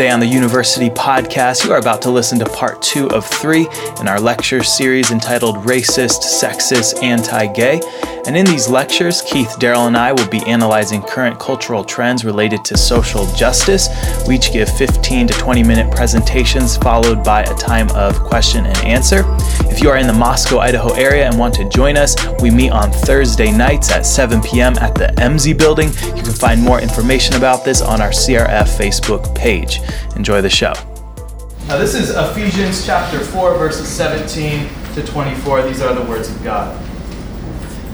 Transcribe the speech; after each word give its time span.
Today 0.00 0.12
on 0.12 0.20
the 0.20 0.26
University 0.26 0.88
Podcast, 0.88 1.62
you 1.66 1.72
are 1.72 1.78
about 1.78 2.00
to 2.00 2.10
listen 2.10 2.38
to 2.38 2.46
part 2.46 2.80
two 2.80 3.10
of 3.10 3.26
three 3.26 3.68
in 4.00 4.08
our 4.08 4.18
lecture 4.18 4.62
series 4.62 5.10
entitled 5.10 5.56
Racist, 5.56 6.22
Sexist, 6.22 7.02
Anti 7.02 7.52
Gay. 7.52 7.80
And 8.26 8.36
in 8.36 8.44
these 8.44 8.68
lectures, 8.68 9.22
Keith, 9.22 9.58
Darrell, 9.58 9.86
and 9.86 9.96
I 9.96 10.12
will 10.12 10.28
be 10.28 10.40
analyzing 10.46 11.02
current 11.02 11.38
cultural 11.38 11.82
trends 11.82 12.24
related 12.24 12.64
to 12.66 12.76
social 12.76 13.26
justice. 13.34 13.88
We 14.28 14.36
each 14.36 14.52
give 14.52 14.68
15 14.68 15.28
to 15.28 15.34
20 15.34 15.62
minute 15.62 15.90
presentations 15.94 16.76
followed 16.76 17.24
by 17.24 17.42
a 17.42 17.54
time 17.54 17.90
of 17.90 18.20
question 18.20 18.66
and 18.66 18.76
answer. 18.78 19.24
If 19.70 19.82
you 19.82 19.88
are 19.88 19.96
in 19.96 20.06
the 20.06 20.12
Moscow, 20.12 20.58
Idaho 20.58 20.92
area 20.94 21.26
and 21.26 21.38
want 21.38 21.54
to 21.54 21.68
join 21.68 21.96
us, 21.96 22.16
we 22.40 22.50
meet 22.50 22.70
on 22.70 22.92
Thursday 22.92 23.50
nights 23.50 23.90
at 23.90 24.04
7 24.04 24.42
p.m. 24.42 24.76
at 24.78 24.94
the 24.94 25.08
MZ 25.16 25.58
building. 25.58 25.88
You 26.16 26.22
can 26.22 26.32
find 26.32 26.62
more 26.62 26.80
information 26.80 27.36
about 27.36 27.64
this 27.64 27.80
on 27.80 28.00
our 28.00 28.10
CRF 28.10 28.68
Facebook 28.78 29.34
page. 29.34 29.80
Enjoy 30.16 30.42
the 30.42 30.50
show. 30.50 30.74
Now, 31.66 31.78
this 31.78 31.94
is 31.94 32.10
Ephesians 32.10 32.84
chapter 32.84 33.20
4, 33.20 33.56
verses 33.56 33.88
17 33.88 34.68
to 34.94 35.06
24. 35.06 35.62
These 35.62 35.80
are 35.80 35.94
the 35.94 36.02
words 36.02 36.28
of 36.28 36.42
God. 36.42 36.89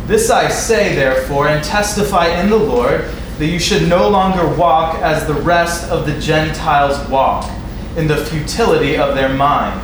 This 0.06 0.30
I 0.30 0.48
say, 0.48 0.94
therefore, 0.94 1.48
and 1.48 1.64
testify 1.64 2.28
in 2.40 2.48
the 2.48 2.56
Lord, 2.56 3.06
that 3.38 3.46
you 3.46 3.58
should 3.58 3.88
no 3.88 4.08
longer 4.08 4.46
walk 4.56 5.02
as 5.02 5.26
the 5.26 5.34
rest 5.34 5.90
of 5.90 6.06
the 6.06 6.16
Gentiles 6.20 6.96
walk, 7.10 7.50
in 7.96 8.06
the 8.06 8.16
futility 8.16 8.96
of 8.96 9.16
their 9.16 9.28
mind, 9.28 9.80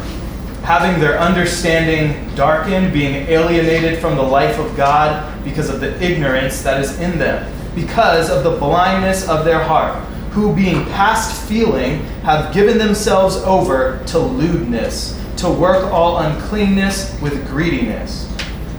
having 0.63 1.01
their 1.01 1.19
understanding 1.19 2.33
darkened, 2.37 2.93
being 2.93 3.27
alienated 3.27 3.99
from 3.99 4.15
the 4.15 4.23
life 4.23 4.61
of 4.61 4.77
God 4.77 5.43
because 5.43 5.69
of 5.69 5.81
the 5.81 6.01
ignorance 6.01 6.63
that 6.63 6.81
is 6.81 7.01
in 7.01 7.19
them, 7.19 7.53
because 7.75 8.31
of 8.31 8.45
the 8.45 8.57
blindness 8.59 9.29
of 9.29 9.45
their 9.45 9.65
heart, 9.65 9.97
who, 10.31 10.55
being 10.55 10.85
past 10.87 11.49
feeling, 11.49 11.99
have 12.23 12.55
given 12.55 12.79
themselves 12.79 13.39
over 13.39 14.01
to 14.07 14.21
lewdness, 14.21 15.21
to 15.39 15.51
work 15.51 15.93
all 15.93 16.19
uncleanness 16.19 17.21
with 17.21 17.45
greediness. 17.49 18.32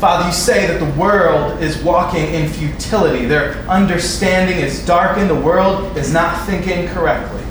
Father, 0.00 0.28
you 0.28 0.32
say 0.32 0.66
that 0.66 0.80
the 0.80 0.98
world 0.98 1.62
is 1.62 1.76
walking 1.82 2.24
in 2.32 2.48
futility. 2.48 3.26
Their 3.26 3.56
understanding 3.68 4.56
is 4.56 4.82
darkened. 4.86 5.28
The 5.28 5.34
world 5.34 5.94
is 5.94 6.10
not 6.10 6.46
thinking 6.46 6.88
correctly. 6.88 7.42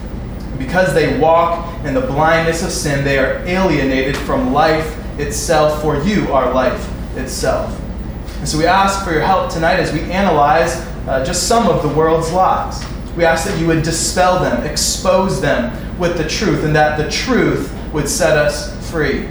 Because 0.57 0.95
they 0.95 1.19
walk 1.19 1.71
in 1.85 1.93
the 1.93 2.01
blindness 2.01 2.63
of 2.63 2.71
sin, 2.71 3.05
they 3.05 3.19
are 3.19 3.37
alienated 3.45 4.17
from 4.17 4.51
life 4.51 4.97
itself, 5.19 5.79
for 5.83 6.01
you 6.01 6.33
are 6.33 6.51
life 6.51 6.89
itself. 7.15 7.79
And 8.39 8.49
so 8.49 8.57
we 8.57 8.65
ask 8.65 9.05
for 9.05 9.11
your 9.11 9.21
help 9.21 9.51
tonight 9.51 9.79
as 9.79 9.93
we 9.93 10.01
analyze 10.11 10.75
uh, 11.07 11.23
just 11.23 11.47
some 11.47 11.67
of 11.67 11.83
the 11.83 11.89
world's 11.89 12.31
lies. 12.31 12.83
We 13.15 13.25
ask 13.25 13.47
that 13.47 13.59
you 13.59 13.67
would 13.67 13.83
dispel 13.83 14.39
them, 14.39 14.65
expose 14.65 15.39
them 15.39 15.99
with 15.99 16.17
the 16.17 16.27
truth, 16.27 16.63
and 16.63 16.75
that 16.75 16.97
the 16.97 17.11
truth 17.11 17.71
would 17.93 18.09
set 18.09 18.39
us 18.39 18.89
free. 18.89 19.27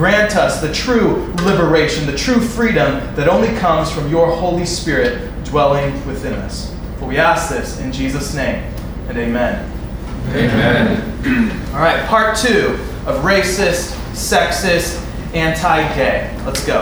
Grant 0.00 0.34
us 0.34 0.62
the 0.62 0.72
true 0.72 1.30
liberation, 1.44 2.06
the 2.06 2.16
true 2.16 2.40
freedom 2.40 2.94
that 3.16 3.28
only 3.28 3.54
comes 3.58 3.92
from 3.92 4.08
your 4.08 4.34
Holy 4.34 4.64
Spirit 4.64 5.28
dwelling 5.44 5.92
within 6.06 6.32
us. 6.32 6.74
For 6.98 7.06
we 7.06 7.18
ask 7.18 7.50
this 7.50 7.78
in 7.80 7.92
Jesus' 7.92 8.34
name, 8.34 8.64
and 9.10 9.18
amen. 9.18 9.70
Amen. 10.30 11.50
All 11.74 11.80
right, 11.80 12.02
part 12.06 12.34
two 12.34 12.78
of 13.04 13.22
racist, 13.22 13.94
sexist, 14.14 15.04
anti 15.34 15.82
gay. 15.94 16.34
Let's 16.46 16.64
go. 16.64 16.80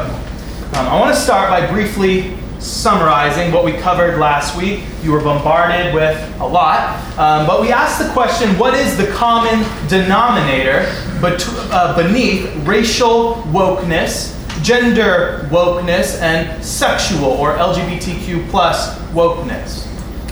Um, 0.74 0.86
I 0.86 1.00
want 1.00 1.12
to 1.12 1.20
start 1.20 1.50
by 1.50 1.68
briefly 1.68 2.38
summarizing 2.60 3.52
what 3.52 3.64
we 3.64 3.72
covered 3.72 4.18
last 4.18 4.56
week. 4.56 4.82
You 5.02 5.12
were 5.12 5.20
bombarded 5.20 5.94
with 5.94 6.40
a 6.40 6.46
lot, 6.46 6.98
um, 7.18 7.46
but 7.46 7.60
we 7.60 7.70
asked 7.70 8.04
the 8.04 8.12
question 8.12 8.58
what 8.58 8.74
is 8.74 8.96
the 8.96 9.06
common 9.12 9.64
denominator 9.88 10.80
bet- 11.20 11.44
uh, 11.70 11.96
beneath 11.96 12.54
racial 12.66 13.34
wokeness, 13.52 14.34
gender 14.62 15.48
wokeness, 15.50 16.20
and 16.20 16.64
sexual 16.64 17.26
or 17.26 17.56
LGBTQ 17.56 18.48
plus 18.50 18.98
wokeness? 19.12 19.86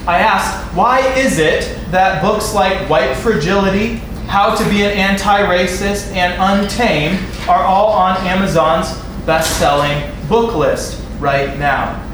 I 0.06 0.18
asked, 0.18 0.74
why 0.76 1.00
is 1.16 1.38
it 1.38 1.76
that 1.90 2.22
books 2.22 2.54
like 2.54 2.88
White 2.88 3.16
Fragility, 3.16 3.96
How 4.28 4.54
to 4.54 4.64
Be 4.70 4.82
an 4.82 4.92
Anti 4.92 5.42
Racist, 5.42 6.12
and 6.12 6.34
Untamed 6.40 7.18
are 7.48 7.62
all 7.62 7.92
on 7.92 8.16
Amazon's 8.18 8.96
best 9.24 9.58
selling 9.58 10.12
book 10.28 10.54
list 10.54 11.02
right 11.18 11.58
now? 11.58 12.05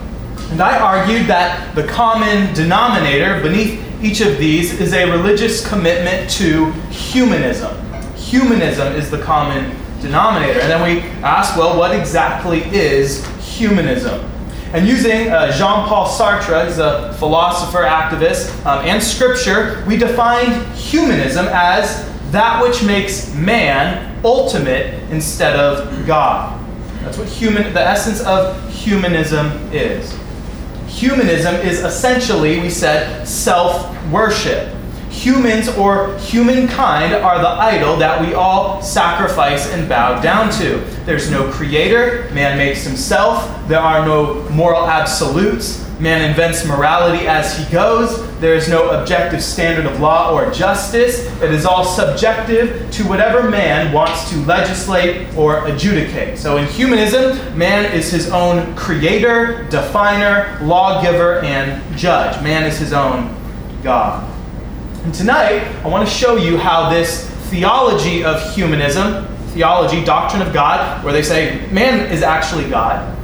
And 0.52 0.60
I 0.60 0.78
argued 0.78 1.28
that 1.28 1.74
the 1.74 1.84
common 1.84 2.52
denominator 2.52 3.40
beneath 3.40 3.82
each 4.04 4.20
of 4.20 4.36
these 4.36 4.78
is 4.82 4.92
a 4.92 5.10
religious 5.10 5.66
commitment 5.66 6.28
to 6.32 6.70
humanism. 6.90 7.74
Humanism 8.16 8.92
is 8.92 9.10
the 9.10 9.22
common 9.22 9.74
denominator. 10.02 10.60
And 10.60 10.70
then 10.70 10.82
we 10.82 11.00
asked, 11.22 11.56
well, 11.56 11.78
what 11.78 11.98
exactly 11.98 12.64
is 12.64 13.26
humanism? 13.38 14.30
And 14.74 14.86
using 14.86 15.30
uh, 15.30 15.52
Jean 15.52 15.88
Paul 15.88 16.06
Sartre, 16.06 16.66
he's 16.66 16.76
a 16.76 17.14
philosopher, 17.14 17.84
activist, 17.84 18.54
um, 18.66 18.84
and 18.84 19.02
scripture, 19.02 19.82
we 19.88 19.96
defined 19.96 20.70
humanism 20.76 21.46
as 21.48 22.06
that 22.30 22.62
which 22.62 22.84
makes 22.84 23.34
man 23.34 24.20
ultimate 24.22 25.02
instead 25.10 25.58
of 25.58 26.06
God. 26.06 26.60
That's 27.00 27.16
what 27.16 27.28
human, 27.28 27.72
the 27.72 27.80
essence 27.80 28.20
of 28.20 28.70
humanism 28.70 29.46
is. 29.72 30.14
Humanism 30.92 31.54
is 31.56 31.80
essentially, 31.80 32.60
we 32.60 32.70
said, 32.70 33.26
self 33.26 33.90
worship. 34.10 34.68
Humans 35.10 35.68
or 35.76 36.16
humankind 36.18 37.14
are 37.14 37.38
the 37.38 37.48
idol 37.48 37.96
that 37.96 38.20
we 38.20 38.34
all 38.34 38.80
sacrifice 38.82 39.70
and 39.72 39.88
bow 39.88 40.20
down 40.20 40.50
to. 40.52 40.78
There's 41.04 41.30
no 41.30 41.50
creator, 41.50 42.30
man 42.32 42.56
makes 42.56 42.84
himself, 42.84 43.68
there 43.68 43.80
are 43.80 44.04
no 44.06 44.48
moral 44.50 44.86
absolutes, 44.86 45.88
man 46.02 46.28
invents 46.28 46.64
morality 46.66 47.28
as 47.28 47.56
he 47.56 47.72
goes, 47.72 48.28
there 48.40 48.54
is 48.54 48.68
no 48.68 48.90
objective 48.90 49.40
standard 49.40 49.86
of 49.86 50.00
law 50.00 50.34
or 50.34 50.50
justice. 50.50 51.26
It 51.40 51.52
is 51.52 51.64
all 51.64 51.84
subjective 51.84 52.90
to 52.90 53.04
whatever 53.04 53.48
man 53.48 53.92
wants 53.92 54.28
to 54.30 54.36
legislate 54.38 55.32
or 55.36 55.64
adjudicate. 55.68 56.38
So 56.38 56.56
in 56.56 56.66
humanism, 56.66 57.56
man 57.56 57.84
is 57.96 58.10
his 58.10 58.32
own 58.32 58.74
creator, 58.74 59.64
definer, 59.70 60.58
lawgiver, 60.60 61.38
and 61.42 61.96
judge. 61.96 62.42
Man 62.42 62.64
is 62.64 62.78
his 62.78 62.92
own 62.92 63.32
God. 63.84 64.28
And 65.04 65.14
tonight, 65.14 65.62
I 65.84 65.88
want 65.88 66.08
to 66.08 66.12
show 66.12 66.36
you 66.36 66.58
how 66.58 66.90
this 66.90 67.30
theology 67.48 68.24
of 68.24 68.42
humanism, 68.56 69.28
theology, 69.50 70.04
doctrine 70.04 70.42
of 70.42 70.52
God, 70.52 71.04
where 71.04 71.12
they 71.12 71.22
say 71.22 71.64
man 71.70 72.10
is 72.10 72.24
actually 72.24 72.68
God, 72.68 73.16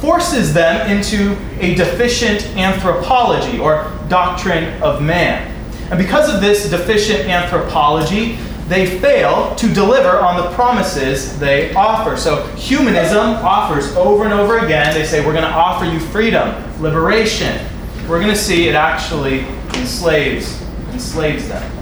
forces 0.00 0.52
them 0.52 0.90
into 0.90 1.36
a 1.60 1.74
deficient 1.74 2.44
anthropology 2.56 3.58
or 3.58 3.92
doctrine 4.08 4.80
of 4.82 5.02
man. 5.02 5.52
And 5.90 5.98
because 5.98 6.32
of 6.32 6.40
this 6.40 6.68
deficient 6.68 7.28
anthropology, 7.28 8.38
they 8.68 8.98
fail 8.98 9.54
to 9.54 9.72
deliver 9.72 10.18
on 10.18 10.36
the 10.36 10.50
promises 10.54 11.38
they 11.38 11.72
offer. 11.74 12.16
So 12.16 12.46
humanism 12.56 13.18
offers 13.18 13.94
over 13.96 14.24
and 14.24 14.32
over 14.32 14.58
again, 14.58 14.92
they 14.92 15.04
say, 15.04 15.24
we're 15.24 15.32
going 15.32 15.44
to 15.44 15.50
offer 15.50 15.84
you 15.84 16.00
freedom, 16.00 16.52
liberation. 16.82 17.64
We're 18.08 18.20
going 18.20 18.32
to 18.32 18.36
see 18.36 18.68
it 18.68 18.74
actually 18.74 19.40
enslaves 19.74 20.62
enslaves 20.96 21.48
them. 21.48 21.72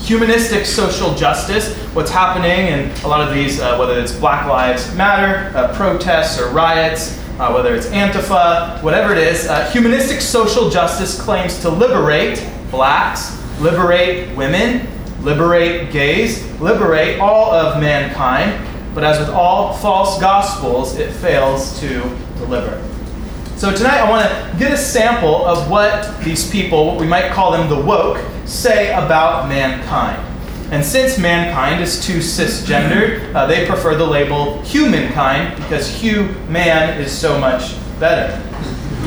Humanistic 0.00 0.66
social 0.66 1.14
justice, 1.14 1.74
what's 1.94 2.10
happening 2.10 2.66
in 2.68 2.90
a 3.04 3.08
lot 3.08 3.26
of 3.26 3.34
these, 3.34 3.60
uh, 3.60 3.76
whether 3.78 3.98
it's 3.98 4.14
Black 4.14 4.46
Lives 4.46 4.94
Matter, 4.94 5.56
uh, 5.56 5.74
protests 5.74 6.38
or 6.38 6.50
riots, 6.50 7.18
uh, 7.40 7.50
whether 7.50 7.74
it's 7.74 7.86
Antifa, 7.86 8.82
whatever 8.82 9.12
it 9.12 9.18
is, 9.18 9.46
uh, 9.46 9.70
humanistic 9.70 10.20
social 10.20 10.68
justice 10.68 11.18
claims 11.18 11.58
to 11.62 11.70
liberate 11.70 12.46
blacks, 12.70 13.34
liberate 13.60 14.36
women, 14.36 14.86
liberate 15.22 15.90
gays, 15.90 16.44
liberate 16.60 17.18
all 17.18 17.50
of 17.50 17.80
mankind. 17.80 18.66
But 18.94 19.04
as 19.04 19.18
with 19.18 19.30
all 19.30 19.72
false 19.78 20.20
gospels, 20.20 20.98
it 20.98 21.12
fails 21.14 21.80
to 21.80 22.02
deliver. 22.36 22.86
So 23.56 23.74
tonight 23.74 24.00
I 24.00 24.10
want 24.10 24.28
to 24.28 24.58
get 24.58 24.72
a 24.72 24.76
sample 24.76 25.46
of 25.46 25.70
what 25.70 26.22
these 26.22 26.50
people, 26.50 26.86
what 26.86 27.00
we 27.00 27.06
might 27.06 27.30
call 27.32 27.52
them 27.52 27.70
the 27.70 27.80
woke, 27.80 28.22
say 28.44 28.92
about 28.92 29.48
mankind. 29.48 30.29
And 30.70 30.84
since 30.84 31.18
mankind 31.18 31.82
is 31.82 32.04
too 32.04 32.18
cisgendered, 32.18 33.34
uh, 33.34 33.46
they 33.46 33.66
prefer 33.66 33.96
the 33.96 34.06
label 34.06 34.62
humankind 34.62 35.56
because 35.56 36.00
"hu" 36.00 36.28
man 36.48 37.00
is 37.00 37.10
so 37.10 37.40
much 37.40 37.74
better. 37.98 38.40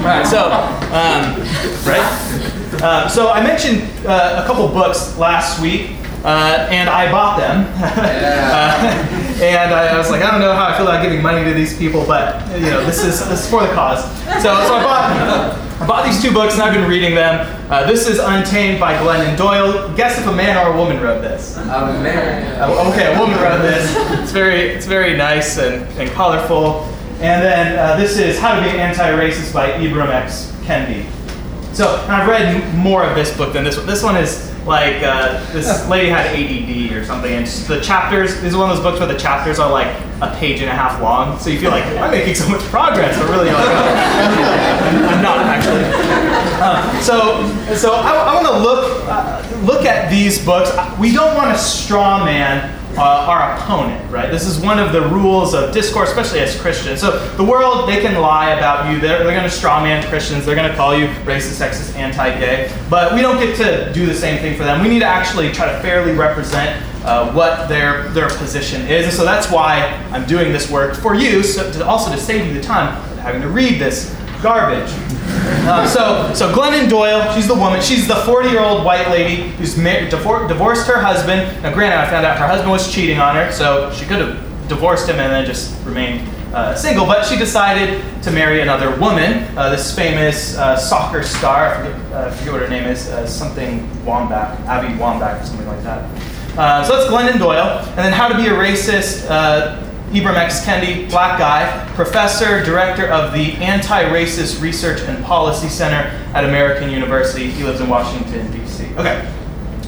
Right. 0.03 0.27
So, 0.27 0.51
um, 0.91 1.39
right. 1.87 2.81
Uh, 2.81 3.07
so 3.07 3.29
I 3.29 3.41
mentioned 3.41 3.83
uh, 4.05 4.41
a 4.43 4.47
couple 4.47 4.67
books 4.67 5.17
last 5.17 5.61
week, 5.61 5.91
uh, 6.25 6.67
and 6.69 6.89
I 6.89 7.09
bought 7.09 7.39
them. 7.39 7.65
uh, 7.77 9.41
and 9.41 9.73
I, 9.73 9.95
I, 9.95 9.97
was 9.97 10.11
like, 10.11 10.21
I 10.21 10.31
don't 10.31 10.41
know 10.41 10.53
how 10.53 10.65
I 10.65 10.77
feel 10.77 10.87
about 10.87 11.01
giving 11.01 11.21
money 11.21 11.45
to 11.45 11.53
these 11.53 11.77
people, 11.77 12.05
but 12.05 12.45
you 12.59 12.71
know, 12.71 12.83
this 12.85 13.05
is 13.05 13.25
this 13.29 13.45
is 13.45 13.49
for 13.49 13.65
the 13.65 13.73
cause. 13.73 14.03
So, 14.25 14.41
so 14.41 14.49
I 14.51 14.83
bought 14.83 15.72
I 15.72 15.72
bought 15.87 16.05
these 16.05 16.21
two 16.21 16.31
books, 16.31 16.53
and 16.53 16.63
I've 16.63 16.73
been 16.73 16.89
reading 16.89 17.15
them. 17.15 17.47
Uh, 17.71 17.85
this 17.85 18.07
is 18.07 18.19
Untamed 18.19 18.79
by 18.79 18.95
Glennon 18.97 19.37
Doyle. 19.37 19.93
Guess 19.95 20.19
if 20.19 20.27
a 20.27 20.31
man 20.31 20.57
or 20.57 20.73
a 20.73 20.77
woman 20.77 21.01
wrote 21.01 21.21
this. 21.21 21.57
A 21.57 21.61
man. 21.61 22.61
Uh, 22.61 22.91
okay, 22.91 23.13
a 23.13 23.19
woman 23.19 23.37
wrote 23.39 23.61
this. 23.61 23.93
It's 24.19 24.31
very 24.31 24.69
it's 24.69 24.85
very 24.85 25.15
nice 25.17 25.57
and, 25.57 25.83
and 25.99 26.09
colorful. 26.11 26.83
And 27.21 27.41
then 27.43 27.79
uh, 27.79 27.95
this 27.95 28.17
is 28.17 28.39
How 28.39 28.55
to 28.55 28.61
Be 28.61 28.69
an 28.69 28.75
Anti-Racist 28.77 29.53
by 29.53 29.71
Ibram 29.71 30.09
X. 30.09 30.51
Kendi. 30.63 31.05
So 31.73 32.05
I've 32.07 32.27
read 32.27 32.75
more 32.75 33.03
of 33.03 33.15
this 33.15 33.35
book 33.35 33.53
than 33.53 33.63
this 33.63 33.77
one. 33.77 33.85
This 33.85 34.03
one 34.03 34.15
is 34.15 34.52
like 34.65 35.03
uh, 35.03 35.43
this 35.51 35.87
lady 35.89 36.09
had 36.09 36.27
ADD 36.27 36.95
or 36.97 37.05
something, 37.05 37.31
and 37.31 37.45
the 37.45 37.81
chapters. 37.81 38.35
This 38.35 38.51
is 38.51 38.55
one 38.55 38.69
of 38.69 38.75
those 38.75 38.83
books 38.83 38.99
where 38.99 39.11
the 39.11 39.19
chapters 39.19 39.59
are 39.59 39.71
like 39.71 39.87
a 40.21 40.35
page 40.37 40.61
and 40.61 40.69
a 40.69 40.73
half 40.73 41.01
long, 41.01 41.37
so 41.39 41.49
you 41.49 41.59
feel 41.59 41.71
like 41.71 41.83
I'm 41.85 42.11
making 42.11 42.35
so 42.35 42.47
much 42.47 42.61
progress, 42.61 43.17
but 43.17 43.29
really, 43.29 43.51
like, 43.51 43.67
I'm, 43.67 45.05
I'm 45.05 45.21
not 45.21 45.39
actually. 45.45 45.83
Uh, 46.61 47.01
so, 47.01 47.75
so 47.75 47.93
I, 47.93 48.11
I 48.11 48.33
want 48.35 48.47
to 48.47 48.57
look 48.57 49.03
uh, 49.09 49.61
look 49.63 49.85
at 49.85 50.09
these 50.09 50.43
books. 50.43 50.71
We 50.99 51.11
don't 51.11 51.35
want 51.35 51.51
a 51.51 51.57
straw 51.57 52.23
man 52.23 52.79
uh, 52.97 53.01
our 53.01 53.57
opponent, 53.57 54.11
right? 54.11 54.29
This 54.29 54.45
is 54.45 54.59
one 54.59 54.79
of 54.79 54.91
the 54.91 55.01
rules 55.01 55.53
of 55.53 55.73
discourse, 55.73 56.09
especially 56.09 56.39
as 56.39 56.59
Christians. 56.59 57.01
So 57.01 57.25
the 57.35 57.43
world, 57.43 57.89
they 57.89 58.01
can 58.01 58.19
lie 58.21 58.51
about 58.51 58.91
you. 58.91 58.99
They're, 58.99 59.23
they're 59.23 59.35
going 59.37 59.49
to 59.49 59.55
strawman 59.55 60.07
Christians. 60.09 60.45
They're 60.45 60.55
going 60.55 60.69
to 60.69 60.75
call 60.75 60.97
you 60.97 61.07
racist, 61.25 61.59
sexist, 61.61 61.95
anti-gay. 61.95 62.71
But 62.89 63.13
we 63.13 63.21
don't 63.21 63.37
get 63.37 63.55
to 63.57 63.91
do 63.93 64.05
the 64.05 64.13
same 64.13 64.39
thing 64.39 64.55
for 64.55 64.63
them. 64.63 64.81
We 64.81 64.89
need 64.89 64.99
to 64.99 65.05
actually 65.05 65.51
try 65.51 65.71
to 65.71 65.79
fairly 65.81 66.13
represent 66.13 66.83
uh, 67.03 67.31
what 67.33 67.67
their 67.67 68.09
their 68.09 68.29
position 68.29 68.81
is. 68.87 69.05
And 69.05 69.13
so 69.13 69.25
that's 69.25 69.51
why 69.51 69.87
I'm 70.11 70.25
doing 70.25 70.53
this 70.53 70.69
work 70.69 70.95
for 70.95 71.15
you, 71.15 71.43
so 71.43 71.69
to 71.71 71.85
also 71.85 72.11
to 72.11 72.17
save 72.17 72.47
you 72.47 72.53
the 72.53 72.61
time 72.61 72.95
of 73.11 73.17
having 73.19 73.41
to 73.41 73.49
read 73.49 73.79
this 73.79 74.15
garbage. 74.43 74.91
Uh, 75.65 75.87
so, 75.87 76.33
so 76.33 76.53
Glennon 76.53 76.89
Doyle, 76.89 77.33
she's 77.33 77.47
the 77.47 77.55
woman. 77.55 77.81
She's 77.81 78.07
the 78.07 78.15
40-year-old 78.15 78.83
white 78.83 79.09
lady 79.09 79.49
who's 79.51 79.75
divor- 79.75 80.47
divorced 80.47 80.85
her 80.87 81.01
husband. 81.01 81.63
Now, 81.63 81.73
granted, 81.73 81.97
I 81.97 82.09
found 82.09 82.25
out 82.25 82.37
her 82.37 82.47
husband 82.47 82.69
was 82.69 82.93
cheating 82.93 83.19
on 83.19 83.35
her, 83.35 83.51
so 83.51 83.91
she 83.93 84.05
could 84.05 84.19
have 84.19 84.67
divorced 84.67 85.07
him 85.07 85.19
and 85.19 85.31
then 85.31 85.45
just 85.45 85.73
remained 85.85 86.27
uh, 86.53 86.75
single. 86.75 87.05
But 87.05 87.25
she 87.25 87.37
decided 87.37 88.03
to 88.23 88.31
marry 88.31 88.61
another 88.61 88.95
woman, 88.99 89.57
uh, 89.57 89.69
this 89.69 89.95
famous 89.95 90.57
uh, 90.57 90.77
soccer 90.77 91.23
star. 91.23 91.73
I 91.73 91.77
forget, 91.77 92.11
uh, 92.11 92.31
forget, 92.31 92.53
what 92.53 92.61
her 92.61 92.67
name 92.67 92.83
is. 92.83 93.07
Uh, 93.07 93.25
something 93.25 93.87
Wambach, 94.05 94.59
Abby 94.65 94.93
Wambach, 94.95 95.41
or 95.41 95.45
something 95.45 95.67
like 95.67 95.83
that. 95.83 96.85
so 96.85 96.97
that's 96.97 97.09
Glennon 97.09 97.39
Doyle. 97.39 97.79
And 97.79 97.99
then 97.99 98.11
How 98.11 98.27
to 98.27 98.35
Be 98.35 98.47
a 98.47 98.53
Racist 98.53 99.29
Ibram 100.13 100.35
X. 100.35 100.63
Kendi, 100.63 101.09
black 101.09 101.39
guy, 101.39 101.91
professor, 101.95 102.63
director 102.63 103.07
of 103.07 103.33
the 103.33 103.53
Anti 103.53 104.03
Racist 104.03 104.61
Research 104.61 105.01
and 105.01 105.23
Policy 105.25 105.67
Center 105.67 106.07
at 106.35 106.45
American 106.45 106.91
University. 106.91 107.49
He 107.49 107.63
lives 107.63 107.81
in 107.81 107.89
Washington, 107.89 108.51
D.C. 108.51 108.93
Okay, 108.95 109.33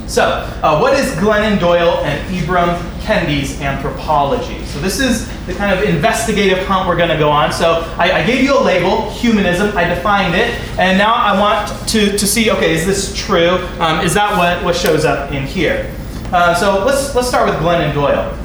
so 0.08 0.24
uh, 0.64 0.80
what 0.80 0.94
is 0.94 1.12
Glennon 1.14 1.60
Doyle 1.60 2.04
and 2.04 2.36
Ibram 2.36 2.76
Kendi's 3.02 3.62
anthropology? 3.62 4.66
So 4.66 4.80
this 4.80 5.00
is 5.00 5.28
the 5.46 5.54
kind 5.54 5.78
of 5.78 5.88
investigative 5.88 6.66
hunt 6.66 6.88
we're 6.88 6.98
going 6.98 7.10
to 7.10 7.18
go 7.18 7.30
on. 7.30 7.52
So 7.54 7.82
I, 7.98 8.22
I, 8.22 8.26
gave 8.26 8.44
you 8.44 8.58
a 8.58 8.62
label, 8.62 9.12
humanism. 9.12 9.78
I 9.78 9.84
defined 9.86 10.34
it, 10.34 10.60
and 10.80 10.98
now 10.98 11.14
I 11.14 11.40
want 11.40 11.88
to, 11.90 12.18
to 12.18 12.28
see. 12.28 12.50
Okay, 12.50 12.74
is 12.74 12.86
this 12.86 13.16
true? 13.16 13.58
Um, 13.80 14.04
is 14.04 14.16
that 14.16 14.36
what, 14.38 14.64
what 14.64 14.76
shows 14.76 15.06
up 15.06 15.32
in 15.32 15.46
here? 15.46 15.92
Uh, 16.32 16.56
so 16.56 16.84
let's 16.84 17.14
let's 17.14 17.28
start 17.28 17.48
with 17.48 17.60
Glennon 17.60 17.94
Doyle. 17.94 18.45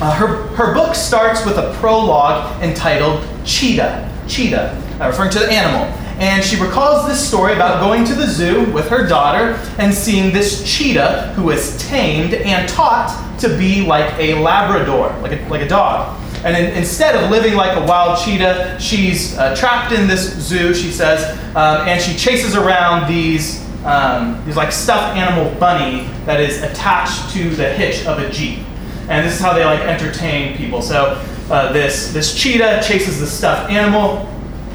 Uh, 0.00 0.14
her, 0.14 0.26
her 0.54 0.74
book 0.74 0.94
starts 0.94 1.44
with 1.44 1.56
a 1.58 1.74
prologue 1.80 2.62
entitled 2.62 3.26
Cheetah, 3.44 4.08
Cheetah, 4.28 4.70
uh, 5.00 5.06
referring 5.08 5.30
to 5.32 5.40
the 5.40 5.50
animal. 5.50 5.82
And 6.20 6.44
she 6.44 6.60
recalls 6.60 7.08
this 7.08 7.26
story 7.26 7.54
about 7.54 7.80
going 7.80 8.04
to 8.04 8.14
the 8.14 8.26
zoo 8.26 8.70
with 8.72 8.88
her 8.90 9.08
daughter 9.08 9.54
and 9.78 9.92
seeing 9.92 10.32
this 10.32 10.62
cheetah 10.64 11.32
who 11.34 11.44
was 11.44 11.80
tamed 11.88 12.34
and 12.34 12.68
taught 12.68 13.38
to 13.40 13.48
be 13.58 13.84
like 13.84 14.12
a 14.20 14.40
Labrador, 14.40 15.16
like 15.20 15.32
a, 15.32 15.48
like 15.48 15.62
a 15.62 15.68
dog. 15.68 16.16
And 16.44 16.56
in, 16.56 16.76
instead 16.76 17.16
of 17.16 17.30
living 17.32 17.54
like 17.54 17.76
a 17.76 17.84
wild 17.84 18.24
cheetah, 18.24 18.78
she's 18.78 19.36
uh, 19.36 19.56
trapped 19.56 19.92
in 19.92 20.06
this 20.06 20.32
zoo, 20.40 20.74
she 20.74 20.92
says, 20.92 21.36
um, 21.56 21.88
and 21.88 22.00
she 22.00 22.16
chases 22.16 22.54
around 22.54 23.08
these, 23.08 23.64
um, 23.84 24.44
these 24.44 24.56
like 24.56 24.70
stuffed 24.70 25.16
animal 25.16 25.52
bunny 25.58 26.06
that 26.24 26.40
is 26.40 26.62
attached 26.62 27.32
to 27.32 27.50
the 27.50 27.72
hitch 27.72 28.06
of 28.06 28.20
a 28.20 28.30
Jeep 28.30 28.67
and 29.08 29.26
this 29.26 29.34
is 29.34 29.40
how 29.40 29.52
they 29.52 29.64
like 29.64 29.80
entertain 29.80 30.56
people. 30.56 30.82
So 30.82 31.22
uh, 31.50 31.72
this 31.72 32.12
this 32.12 32.34
cheetah 32.34 32.82
chases 32.86 33.20
the 33.20 33.26
stuffed 33.26 33.70
animal, 33.70 34.26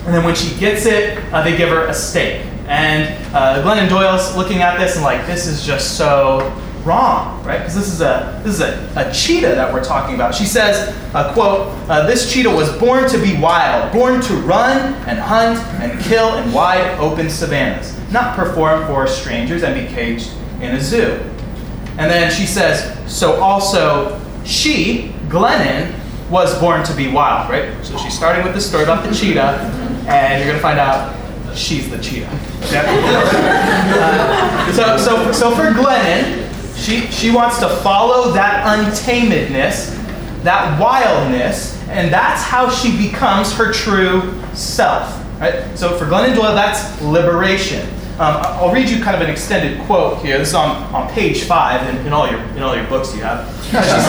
and 0.06 0.14
then 0.14 0.24
when 0.24 0.36
she 0.36 0.58
gets 0.60 0.86
it, 0.86 1.18
uh, 1.34 1.44
they 1.44 1.56
give 1.56 1.70
her 1.70 1.88
a 1.88 1.94
steak. 1.94 2.46
And 2.68 3.14
uh, 3.36 3.62
Glennon 3.62 3.90
Doyle's 3.90 4.36
looking 4.36 4.62
at 4.62 4.80
this 4.80 4.96
and 4.96 5.04
like, 5.04 5.28
this 5.28 5.48
is 5.48 5.66
just 5.66 5.98
so 5.98 6.52
wrong, 6.86 7.44
right? 7.44 7.60
Because 7.60 7.76
this 7.76 7.88
is 7.88 8.02
a 8.02 8.42
this 8.44 8.56
is 8.56 8.62
a, 8.62 8.92
a 8.96 9.14
cheetah 9.14 9.56
that 9.56 9.74
we're 9.74 9.84
talking 9.84 10.16
about. 10.16 10.34
She 10.34 10.46
says, 10.46 10.96
uh, 11.14 11.34
"quote 11.34 11.74
uh, 11.90 12.06
This 12.08 12.32
cheetah 12.32 12.50
was 12.50 12.72
born 12.78 13.10
to 13.10 13.18
be 13.18 13.38
wild, 13.40 13.92
born 13.94 14.22
to 14.22 14.34
run 14.38 14.94
and 15.08 15.20
hunt 15.20 15.60
and 15.82 16.02
kill 16.02 16.38
in 16.38 16.52
wide 16.52 16.98
open 17.00 17.30
savannas, 17.30 17.98
not 18.12 18.36
perform 18.36 18.86
for 18.88 19.08
strangers 19.08 19.64
and 19.64 19.76
be 19.76 19.94
caged 19.94 20.32
in 20.62 20.76
a 20.76 20.82
zoo." 20.82 21.20
And 21.98 22.10
then 22.10 22.32
she 22.32 22.46
says, 22.46 22.98
"So 23.12 23.40
also 23.42 24.20
she, 24.46 25.14
Glennon, 25.28 25.94
was 26.30 26.58
born 26.60 26.84
to 26.84 26.94
be 26.96 27.12
wild, 27.12 27.50
right? 27.50 27.74
So 27.86 27.98
she's 27.98 28.16
starting 28.16 28.44
with 28.44 28.54
the 28.54 28.62
story 28.62 28.84
about 28.84 29.06
the 29.06 29.14
cheetah, 29.14 29.60
and 30.08 30.44
you're 30.44 30.54
to 30.54 30.60
find 30.60 30.80
out 30.80 31.16
she's 31.56 31.90
the 31.90 31.98
cheetah. 32.00 32.30
uh, 32.74 34.72
so, 34.74 34.98
so, 34.98 35.32
so 35.32 35.56
for 35.56 35.72
Glennon, 35.72 36.50
she, 36.76 37.02
she 37.12 37.30
wants 37.32 37.60
to 37.60 37.70
follow 37.78 38.32
that 38.32 38.66
untamedness, 38.66 39.96
that 40.44 40.80
wildness, 40.80 41.78
and 41.88 42.12
that's 42.12 42.42
how 42.42 42.70
she 42.70 42.98
becomes 42.98 43.54
her 43.54 43.72
true 43.72 44.34
self. 44.54 45.20
Right? 45.40 45.78
So 45.78 45.98
for 45.98 46.06
Glennon 46.06 46.36
Doyle, 46.36 46.56
that's 46.56 47.02
liberation. 47.02 47.88
Um, 48.14 48.38
I'll 48.44 48.72
read 48.72 48.90
you 48.90 49.04
kind 49.04 49.16
of 49.16 49.24
an 49.24 49.30
extended 49.32 49.82
quote 49.88 50.20
here. 50.20 50.38
This 50.38 50.50
is 50.50 50.54
on, 50.54 50.84
on 50.94 51.12
page 51.14 51.44
five 51.44 51.88
in, 51.90 52.06
in 52.06 52.14
all 52.14 52.30
your, 52.30 52.40
in 52.40 52.62
all 52.62 52.76
your 52.76 52.88
books 52.88 53.16
you 53.16 53.24
have. 53.24 53.50
She 53.74 53.80
says, 53.80 54.06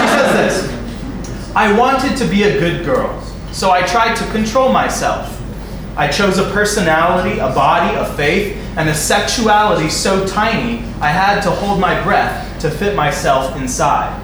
she 0.00 0.08
says 0.08 0.66
this 0.68 1.54
I 1.54 1.78
wanted 1.78 2.16
to 2.16 2.26
be 2.26 2.42
a 2.42 2.58
good 2.58 2.84
girl, 2.84 3.22
so 3.52 3.70
I 3.70 3.82
tried 3.82 4.16
to 4.16 4.26
control 4.32 4.72
myself. 4.72 5.40
I 5.96 6.08
chose 6.08 6.38
a 6.38 6.50
personality, 6.50 7.38
a 7.38 7.48
body, 7.50 7.94
a 7.94 8.04
faith, 8.16 8.56
and 8.76 8.88
a 8.88 8.94
sexuality 8.94 9.88
so 9.88 10.26
tiny 10.26 10.78
I 11.00 11.10
had 11.10 11.40
to 11.42 11.50
hold 11.52 11.78
my 11.78 12.02
breath 12.02 12.60
to 12.62 12.70
fit 12.70 12.96
myself 12.96 13.56
inside. 13.56 14.20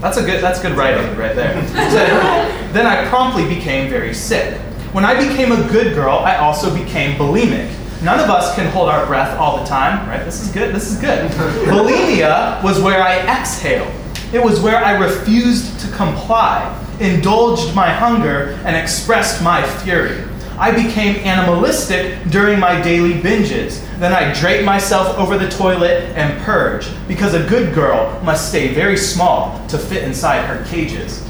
That's 0.00 0.16
a 0.16 0.24
good 0.24 0.42
that's 0.42 0.60
good 0.62 0.72
writing 0.72 1.14
right 1.18 1.36
there. 1.36 1.54
So, 1.68 2.72
then 2.72 2.86
I 2.86 3.06
promptly 3.08 3.46
became 3.46 3.90
very 3.90 4.14
sick. 4.14 4.58
When 4.92 5.04
I 5.04 5.28
became 5.28 5.52
a 5.52 5.68
good 5.68 5.94
girl, 5.94 6.20
I 6.20 6.36
also 6.36 6.74
became 6.74 7.18
bulimic. 7.18 7.70
None 8.04 8.20
of 8.20 8.28
us 8.28 8.54
can 8.54 8.70
hold 8.70 8.90
our 8.90 9.06
breath 9.06 9.38
all 9.38 9.58
the 9.60 9.64
time, 9.64 10.06
right? 10.06 10.22
This 10.26 10.42
is 10.42 10.52
good. 10.52 10.74
This 10.74 10.92
is 10.92 10.98
good. 10.98 11.30
Bulimia 11.66 12.62
was 12.62 12.78
where 12.78 13.02
I 13.02 13.16
exhaled. 13.20 13.90
It 14.30 14.44
was 14.44 14.60
where 14.60 14.84
I 14.84 14.92
refused 14.98 15.80
to 15.80 15.90
comply, 15.92 16.68
indulged 17.00 17.74
my 17.74 17.88
hunger, 17.88 18.60
and 18.66 18.76
expressed 18.76 19.42
my 19.42 19.66
fury. 19.78 20.22
I 20.58 20.70
became 20.70 21.16
animalistic 21.24 22.28
during 22.28 22.60
my 22.60 22.78
daily 22.82 23.14
binges. 23.14 23.80
Then 23.98 24.12
I 24.12 24.38
draped 24.38 24.66
myself 24.66 25.16
over 25.18 25.38
the 25.38 25.48
toilet 25.48 26.02
and 26.14 26.42
purge, 26.42 26.86
because 27.08 27.32
a 27.32 27.48
good 27.48 27.74
girl 27.74 28.20
must 28.22 28.50
stay 28.50 28.74
very 28.74 28.98
small 28.98 29.66
to 29.68 29.78
fit 29.78 30.04
inside 30.04 30.44
her 30.44 30.62
cages. 30.66 31.26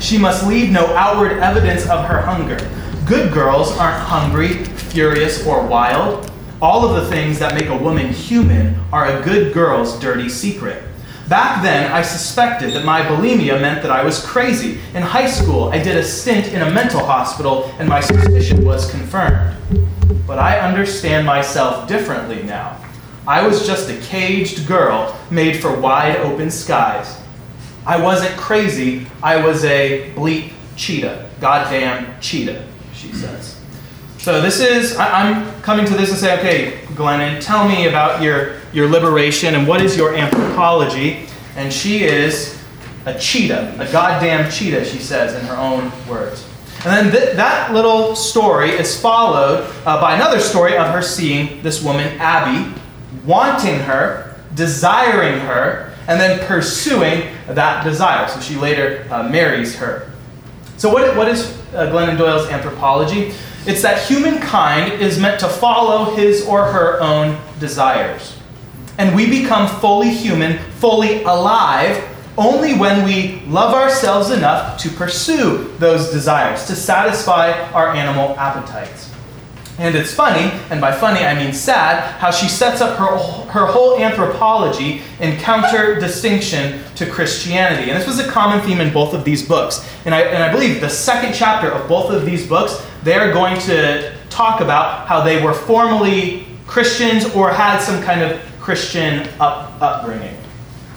She 0.00 0.18
must 0.18 0.44
leave 0.44 0.70
no 0.70 0.86
outward 0.96 1.38
evidence 1.38 1.86
of 1.88 2.04
her 2.06 2.20
hunger. 2.22 2.58
Good 3.08 3.32
girls 3.32 3.74
aren't 3.78 4.02
hungry, 4.02 4.64
furious, 4.64 5.46
or 5.46 5.66
wild. 5.66 6.30
All 6.60 6.84
of 6.84 6.94
the 6.94 7.08
things 7.08 7.38
that 7.38 7.54
make 7.54 7.70
a 7.70 7.76
woman 7.76 8.12
human 8.12 8.78
are 8.92 9.06
a 9.06 9.22
good 9.24 9.54
girl's 9.54 9.98
dirty 9.98 10.28
secret. 10.28 10.84
Back 11.26 11.62
then, 11.62 11.90
I 11.90 12.02
suspected 12.02 12.74
that 12.74 12.84
my 12.84 13.00
bulimia 13.00 13.58
meant 13.62 13.80
that 13.80 13.90
I 13.90 14.04
was 14.04 14.22
crazy. 14.22 14.72
In 14.92 15.00
high 15.00 15.26
school, 15.26 15.70
I 15.70 15.82
did 15.82 15.96
a 15.96 16.04
stint 16.04 16.52
in 16.52 16.60
a 16.60 16.70
mental 16.70 17.02
hospital, 17.02 17.72
and 17.78 17.88
my 17.88 18.00
suspicion 18.00 18.62
was 18.62 18.90
confirmed. 18.90 19.56
But 20.26 20.38
I 20.38 20.58
understand 20.58 21.26
myself 21.26 21.88
differently 21.88 22.42
now. 22.42 22.78
I 23.26 23.46
was 23.46 23.66
just 23.66 23.88
a 23.88 23.96
caged 24.02 24.66
girl 24.68 25.18
made 25.30 25.62
for 25.62 25.80
wide 25.80 26.16
open 26.16 26.50
skies. 26.50 27.18
I 27.86 27.98
wasn't 28.02 28.36
crazy, 28.36 29.06
I 29.22 29.42
was 29.42 29.64
a 29.64 30.12
bleep 30.14 30.52
cheetah. 30.76 31.24
Goddamn 31.40 32.20
cheetah, 32.20 32.66
she 32.98 33.12
says. 33.12 33.60
So 34.18 34.40
this 34.40 34.60
is, 34.60 34.96
I, 34.96 35.28
am 35.28 35.62
coming 35.62 35.86
to 35.86 35.94
this 35.94 36.10
and 36.10 36.18
say, 36.18 36.38
okay, 36.38 36.78
Glennon, 36.94 37.40
tell 37.40 37.68
me 37.68 37.86
about 37.86 38.20
your, 38.20 38.56
your 38.72 38.88
liberation 38.88 39.54
and 39.54 39.66
what 39.66 39.80
is 39.80 39.96
your 39.96 40.14
anthropology? 40.14 41.26
And 41.56 41.72
she 41.72 42.02
is 42.04 42.58
a 43.06 43.18
cheetah, 43.18 43.76
a 43.78 43.90
goddamn 43.92 44.50
cheetah, 44.50 44.84
she 44.84 44.98
says 44.98 45.34
in 45.34 45.46
her 45.46 45.56
own 45.56 45.92
words. 46.08 46.46
And 46.84 46.86
then 46.86 47.12
th- 47.12 47.36
that 47.36 47.72
little 47.72 48.14
story 48.14 48.70
is 48.70 49.00
followed 49.00 49.72
uh, 49.86 50.00
by 50.00 50.14
another 50.14 50.40
story 50.40 50.76
of 50.76 50.92
her 50.92 51.02
seeing 51.02 51.62
this 51.62 51.82
woman, 51.82 52.06
Abby, 52.18 52.72
wanting 53.24 53.80
her, 53.80 54.36
desiring 54.54 55.40
her, 55.40 55.92
and 56.06 56.20
then 56.20 56.44
pursuing 56.46 57.34
that 57.46 57.84
desire. 57.84 58.28
So 58.28 58.40
she 58.40 58.56
later 58.56 59.06
uh, 59.10 59.22
marries 59.28 59.76
her. 59.76 60.07
So, 60.78 60.92
what, 60.92 61.16
what 61.16 61.28
is 61.28 61.50
uh, 61.74 61.90
Glennon 61.90 62.16
Doyle's 62.16 62.48
anthropology? 62.48 63.34
It's 63.66 63.82
that 63.82 64.06
humankind 64.06 65.02
is 65.02 65.18
meant 65.18 65.40
to 65.40 65.48
follow 65.48 66.14
his 66.14 66.46
or 66.46 66.66
her 66.66 67.00
own 67.00 67.36
desires. 67.58 68.38
And 68.96 69.14
we 69.14 69.28
become 69.28 69.68
fully 69.80 70.10
human, 70.10 70.58
fully 70.74 71.24
alive, 71.24 72.02
only 72.38 72.74
when 72.74 73.04
we 73.04 73.40
love 73.46 73.74
ourselves 73.74 74.30
enough 74.30 74.78
to 74.80 74.88
pursue 74.90 75.74
those 75.78 76.10
desires, 76.10 76.66
to 76.68 76.76
satisfy 76.76 77.52
our 77.72 77.88
animal 77.88 78.38
appetites. 78.38 79.07
And 79.78 79.94
it's 79.94 80.12
funny, 80.12 80.50
and 80.70 80.80
by 80.80 80.90
funny 80.90 81.20
I 81.20 81.34
mean 81.34 81.52
sad, 81.52 82.18
how 82.18 82.32
she 82.32 82.48
sets 82.48 82.80
up 82.80 82.98
her, 82.98 83.16
her 83.52 83.66
whole 83.66 83.96
anthropology 83.96 85.02
in 85.20 85.38
counter 85.38 86.00
distinction 86.00 86.82
to 86.96 87.06
Christianity. 87.06 87.90
And 87.90 88.00
this 88.00 88.08
was 88.08 88.18
a 88.18 88.28
common 88.28 88.60
theme 88.66 88.80
in 88.80 88.92
both 88.92 89.14
of 89.14 89.24
these 89.24 89.46
books. 89.46 89.88
And 90.04 90.12
I, 90.12 90.22
and 90.22 90.42
I 90.42 90.50
believe 90.50 90.80
the 90.80 90.90
second 90.90 91.32
chapter 91.32 91.70
of 91.70 91.88
both 91.88 92.12
of 92.12 92.26
these 92.26 92.44
books, 92.44 92.84
they're 93.04 93.32
going 93.32 93.60
to 93.62 94.12
talk 94.30 94.60
about 94.60 95.06
how 95.06 95.22
they 95.22 95.40
were 95.40 95.54
formerly 95.54 96.46
Christians 96.66 97.24
or 97.34 97.52
had 97.52 97.78
some 97.78 98.02
kind 98.02 98.20
of 98.20 98.40
Christian 98.60 99.28
up, 99.38 99.80
upbringing. 99.80 100.36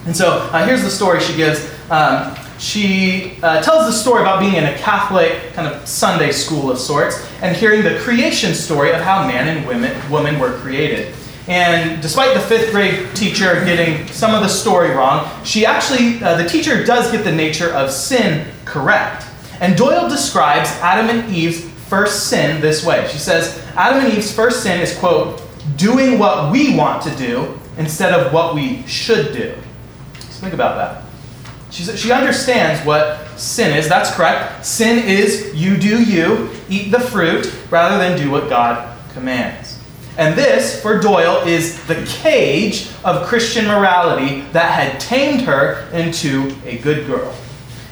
And 0.06 0.18
so 0.18 0.50
uh, 0.52 0.66
here's 0.66 0.82
the 0.82 0.90
story 0.90 1.20
she 1.22 1.36
gives. 1.36 1.70
Um, 1.92 2.36
she 2.62 3.38
uh, 3.42 3.60
tells 3.64 3.88
the 3.88 3.92
story 3.92 4.22
about 4.22 4.40
being 4.40 4.54
in 4.54 4.66
a 4.66 4.78
Catholic 4.78 5.52
kind 5.54 5.68
of 5.68 5.88
Sunday 5.88 6.32
school 6.32 6.70
of 6.70 6.78
sorts 6.78 7.28
and 7.42 7.56
hearing 7.58 7.84
the 7.84 7.98
creation 8.00 8.54
story 8.54 8.92
of 8.92 9.02
how 9.02 9.28
man 9.28 9.48
and 9.48 9.68
women, 9.68 10.12
woman 10.12 10.40
were 10.40 10.54
created. 10.60 11.16
And 11.48 12.00
despite 12.04 12.36
the 12.36 12.40
fifth 12.40 12.72
grade 12.72 13.16
teacher 13.16 13.66
getting 13.66 14.06
some 14.08 14.36
of 14.36 14.42
the 14.42 14.48
story 14.48 14.92
wrong, 14.92 15.28
she 15.44 15.66
actually, 15.66 16.24
uh, 16.24 16.38
the 16.38 16.48
teacher 16.48 16.86
does 16.86 17.12
get 17.12 17.24
the 17.24 17.32
nature 17.32 17.72
of 17.74 17.90
sin 17.90 18.48
correct. 18.64 19.26
And 19.60 19.76
Doyle 19.76 20.08
describes 20.08 20.70
Adam 20.82 21.10
and 21.10 21.36
Eve's 21.36 21.68
first 21.90 22.30
sin 22.30 22.62
this 22.62 22.86
way. 22.86 23.08
She 23.12 23.18
says, 23.18 23.60
Adam 23.76 24.06
and 24.06 24.14
Eve's 24.14 24.32
first 24.32 24.62
sin 24.62 24.80
is, 24.80 24.96
quote, 24.96 25.42
doing 25.78 26.20
what 26.20 26.52
we 26.52 26.76
want 26.76 27.02
to 27.04 27.16
do 27.16 27.60
instead 27.80 28.14
of 28.14 28.32
what 28.32 28.54
we 28.54 28.86
should 28.86 29.34
do. 29.34 29.56
Think 30.14 30.54
about 30.54 30.76
that. 30.76 31.01
She's, 31.72 31.98
she 31.98 32.12
understands 32.12 32.86
what 32.86 33.28
sin 33.40 33.76
is. 33.76 33.88
That's 33.88 34.14
correct. 34.14 34.66
Sin 34.66 35.08
is 35.08 35.56
you 35.56 35.78
do 35.78 36.04
you, 36.04 36.50
eat 36.70 36.92
the 36.92 37.00
fruit, 37.00 37.52
rather 37.72 37.98
than 37.98 38.18
do 38.18 38.30
what 38.30 38.50
God 38.50 38.98
commands. 39.14 39.80
And 40.18 40.38
this, 40.38 40.82
for 40.82 41.00
Doyle, 41.00 41.48
is 41.48 41.84
the 41.88 42.06
cage 42.06 42.90
of 43.06 43.26
Christian 43.26 43.66
morality 43.66 44.42
that 44.52 44.72
had 44.72 45.00
tamed 45.00 45.42
her 45.44 45.90
into 45.94 46.54
a 46.66 46.78
good 46.80 47.08
girl. 47.08 47.34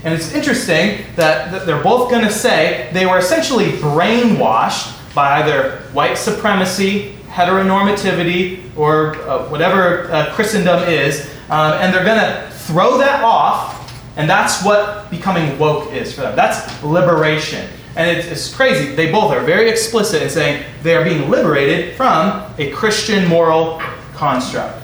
And 0.03 0.13
it's 0.13 0.33
interesting 0.33 1.05
that, 1.15 1.65
they're 1.65 1.81
both 1.81 2.09
going 2.09 2.24
to 2.24 2.31
say 2.31 2.89
they 2.93 3.05
were 3.05 3.17
essentially 3.17 3.67
brainwashed 3.67 4.95
by 5.15 5.41
either 5.41 5.77
white 5.93 6.17
supremacy, 6.17 7.15
heteronormativity, 7.27 8.75
or 8.77 9.15
uh, 9.15 9.50
whatever 9.50 10.12
uh, 10.12 10.33
Christendom 10.33 10.88
is, 10.88 11.25
um, 11.50 11.74
and 11.74 11.93
they're 11.93 12.05
going 12.05 12.19
to 12.19 12.49
throw 12.69 12.99
that 12.99 13.23
off, 13.23 13.91
and 14.15 14.29
that's 14.29 14.63
what 14.63 15.09
becoming 15.09 15.57
woke 15.57 15.91
is 15.91 16.13
for 16.13 16.21
them. 16.21 16.35
That's 16.35 16.83
liberation. 16.83 17.67
And 17.95 18.15
it's, 18.15 18.27
it's, 18.27 18.53
crazy. 18.53 18.93
They 18.93 19.11
both 19.11 19.31
are 19.31 19.41
very 19.41 19.69
explicit 19.69 20.21
in 20.21 20.29
saying 20.29 20.63
they 20.83 20.95
are 20.95 21.03
being 21.03 21.29
liberated 21.29 21.95
from 21.95 22.43
a 22.59 22.69
Christian 22.71 23.27
moral 23.27 23.81
construct. 24.13 24.83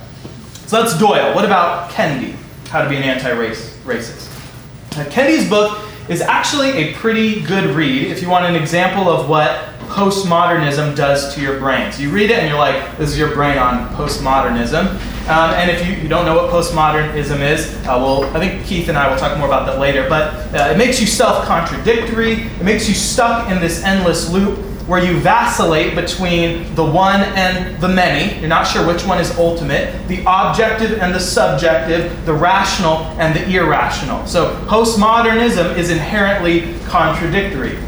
So 0.65 0.81
that's 0.81 0.97
Doyle. 0.97 1.35
What 1.35 1.45
about 1.45 1.91
Kendi? 1.91 2.35
How 2.69 2.83
to 2.83 2.89
be 2.89 2.95
an 2.95 3.03
anti 3.03 3.29
racist. 3.29 4.31
Now, 4.97 5.03
Kendi's 5.05 5.47
book 5.47 5.79
is 6.09 6.21
actually 6.21 6.71
a 6.71 6.93
pretty 6.95 7.41
good 7.41 7.75
read 7.75 8.07
if 8.07 8.21
you 8.21 8.29
want 8.29 8.45
an 8.45 8.55
example 8.55 9.07
of 9.09 9.29
what 9.29 9.69
postmodernism 9.81 10.95
does 10.95 11.35
to 11.35 11.41
your 11.41 11.59
brain. 11.59 11.91
So 11.91 12.01
you 12.01 12.09
read 12.09 12.31
it 12.31 12.39
and 12.39 12.49
you're 12.49 12.57
like, 12.57 12.97
this 12.97 13.11
is 13.11 13.19
your 13.19 13.33
brain 13.35 13.59
on 13.59 13.93
postmodernism. 13.95 15.14
Um, 15.27 15.51
and 15.55 15.71
if 15.71 15.87
you, 15.87 15.93
you, 15.95 16.07
don't 16.07 16.25
know 16.25 16.35
what 16.35 16.51
postmodernism 16.51 17.39
is, 17.41 17.75
uh, 17.87 17.97
well, 17.97 18.25
I 18.35 18.39
think 18.39 18.63
Keith 18.63 18.89
and 18.89 18.97
I 18.97 19.09
will 19.09 19.17
talk 19.17 19.35
more 19.39 19.47
about 19.47 19.65
that 19.65 19.79
later. 19.79 20.07
But 20.07 20.35
uh, 20.53 20.71
it 20.71 20.77
makes 20.77 21.01
you 21.01 21.07
self 21.07 21.45
contradictory, 21.45 22.33
it 22.43 22.63
makes 22.63 22.87
you 22.87 22.93
stuck 22.93 23.49
in 23.49 23.59
this 23.59 23.83
endless 23.83 24.29
loop 24.29 24.59
where 24.87 25.03
you 25.03 25.19
vacillate 25.19 25.95
between 25.95 26.75
the 26.75 26.85
one 26.85 27.21
and 27.21 27.81
the 27.81 27.87
many. 27.87 28.39
You're 28.39 28.49
not 28.49 28.67
sure 28.67 28.85
which 28.85 29.03
one 29.03 29.19
is 29.19 29.35
ultimate, 29.37 30.07
the 30.07 30.19
objective 30.27 30.99
and 30.99 31.13
the 31.13 31.19
subjective, 31.19 32.23
the 32.27 32.33
rational 32.33 32.97
and 33.19 33.35
the 33.35 33.49
irrational. 33.55 34.27
So 34.27 34.55
postmodernism 34.67 35.75
is 35.75 35.89
inherently 35.89 36.77
contradictory. 36.85 37.79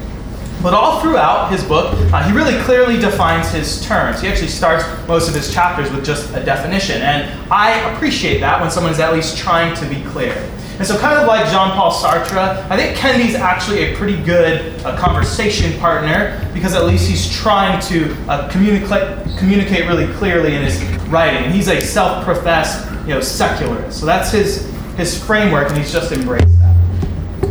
But 0.62 0.74
all 0.74 1.02
throughout 1.02 1.52
his 1.52 1.64
book, 1.64 1.94
uh, 2.12 2.24
he 2.24 2.36
really 2.36 2.60
clearly 2.64 2.98
defines 2.98 3.52
his 3.52 3.86
terms. 3.86 4.22
He 4.22 4.28
actually 4.28 4.48
starts 4.48 4.84
most 5.08 5.30
of 5.30 5.36
his 5.36 5.54
chapters 5.54 5.92
with 5.92 6.04
just 6.04 6.34
a 6.36 6.44
definition. 6.44 7.02
And 7.02 7.30
I 7.52 7.72
appreciate 7.94 8.40
that 8.40 8.60
when 8.60 8.72
someone 8.72 8.92
is 8.92 9.00
at 9.00 9.14
least 9.14 9.38
trying 9.38 9.76
to 9.76 9.86
be 9.88 10.04
clear. 10.10 10.34
And 10.80 10.86
so, 10.86 10.98
kind 10.98 11.18
of 11.18 11.28
like 11.28 11.46
Jean 11.46 11.72
Paul 11.72 11.92
Sartre, 11.92 12.38
I 12.70 12.78
think 12.78 12.98
Kendi's 12.98 13.34
actually 13.34 13.86
a 13.86 13.96
pretty 13.96 14.22
good 14.24 14.80
uh, 14.86 14.96
conversation 14.98 15.78
partner 15.80 16.40
because 16.54 16.76
at 16.76 16.86
least 16.86 17.08
he's 17.08 17.32
trying 17.36 17.82
to 17.84 18.16
uh, 18.28 18.48
communicate, 18.50 19.38
communicate 19.40 19.88
really 19.88 20.12
clearly 20.14 20.56
in 20.56 20.62
his 20.64 20.80
writing. 21.08 21.44
And 21.44 21.54
he's 21.54 21.68
a 21.68 21.82
self 21.82 22.24
professed 22.24 22.92
you 23.08 23.14
know, 23.14 23.22
secularist. 23.22 24.00
So, 24.00 24.06
that's 24.06 24.32
his, 24.32 24.72
his 24.98 25.24
framework, 25.24 25.70
and 25.70 25.78
he's 25.78 25.92
just 25.92 26.12
embraced 26.12 26.57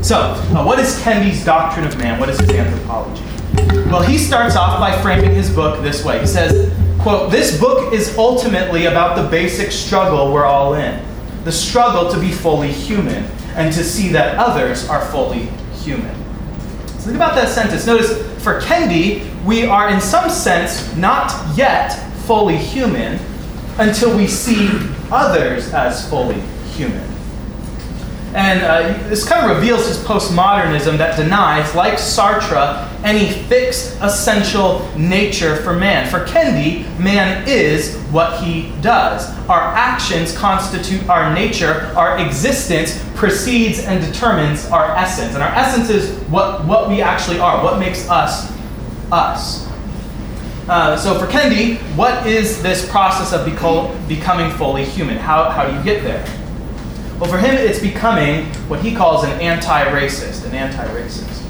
so, 0.02 0.16
uh, 0.16 0.64
what 0.64 0.78
is 0.78 1.00
Kendi's 1.00 1.44
doctrine 1.44 1.86
of 1.86 1.98
man? 1.98 2.18
What 2.20 2.28
is 2.28 2.38
his 2.38 2.50
anthropology? 2.50 3.22
Well, 3.90 4.02
he 4.02 4.18
starts 4.18 4.56
off 4.56 4.78
by 4.78 5.00
framing 5.00 5.34
his 5.34 5.50
book 5.50 5.82
this 5.82 6.04
way. 6.04 6.20
He 6.20 6.26
says, 6.26 6.72
quote, 7.00 7.30
This 7.30 7.58
book 7.58 7.92
is 7.92 8.16
ultimately 8.18 8.86
about 8.86 9.16
the 9.16 9.28
basic 9.28 9.72
struggle 9.72 10.32
we're 10.32 10.44
all 10.44 10.74
in. 10.74 11.04
The 11.44 11.52
struggle 11.52 12.10
to 12.10 12.18
be 12.18 12.30
fully 12.30 12.72
human 12.72 13.24
and 13.54 13.72
to 13.72 13.84
see 13.84 14.08
that 14.10 14.36
others 14.38 14.88
are 14.88 15.04
fully 15.06 15.48
human. 15.74 16.14
So 16.86 17.06
think 17.06 17.16
about 17.16 17.34
that 17.36 17.48
sentence. 17.48 17.86
Notice, 17.86 18.22
for 18.42 18.60
Kendi, 18.60 19.44
we 19.44 19.64
are 19.64 19.88
in 19.88 20.00
some 20.00 20.28
sense 20.28 20.94
not 20.96 21.56
yet 21.56 21.90
fully 22.26 22.56
human 22.56 23.18
until 23.78 24.16
we 24.16 24.26
see 24.26 24.68
others 25.10 25.72
as 25.72 26.08
fully 26.10 26.40
human. 26.72 27.05
And 28.36 28.60
uh, 28.60 29.08
this 29.08 29.26
kind 29.26 29.50
of 29.50 29.56
reveals 29.56 29.88
his 29.88 29.96
postmodernism 29.96 30.98
that 30.98 31.16
denies, 31.16 31.74
like 31.74 31.94
Sartre, 31.94 32.86
any 33.02 33.32
fixed 33.44 33.96
essential 34.02 34.86
nature 34.94 35.56
for 35.56 35.72
man. 35.72 36.06
For 36.10 36.22
Kendi, 36.26 36.84
man 36.98 37.48
is 37.48 37.96
what 38.10 38.42
he 38.42 38.74
does. 38.82 39.30
Our 39.48 39.62
actions 39.62 40.36
constitute 40.36 41.08
our 41.08 41.32
nature, 41.32 41.90
our 41.96 42.18
existence 42.18 43.02
precedes 43.14 43.78
and 43.78 44.04
determines 44.04 44.66
our 44.66 44.90
essence. 44.90 45.32
And 45.32 45.42
our 45.42 45.54
essence 45.54 45.88
is 45.88 46.14
what, 46.28 46.62
what 46.66 46.90
we 46.90 47.00
actually 47.00 47.38
are, 47.38 47.64
what 47.64 47.78
makes 47.78 48.06
us 48.10 48.52
us. 49.10 49.66
Uh, 50.68 50.94
so 50.94 51.18
for 51.18 51.26
Kendi, 51.26 51.78
what 51.96 52.26
is 52.26 52.62
this 52.62 52.86
process 52.90 53.32
of 53.32 53.46
beco- 53.46 53.96
becoming 54.08 54.50
fully 54.58 54.84
human? 54.84 55.16
How, 55.16 55.48
how 55.48 55.66
do 55.66 55.74
you 55.74 55.82
get 55.82 56.02
there? 56.02 56.22
Well, 57.18 57.30
for 57.30 57.38
him, 57.38 57.54
it's 57.54 57.80
becoming 57.80 58.44
what 58.68 58.80
he 58.80 58.94
calls 58.94 59.24
an 59.24 59.30
anti 59.40 59.84
racist, 59.86 60.44
an 60.44 60.52
anti 60.52 60.86
racist. 60.88 61.42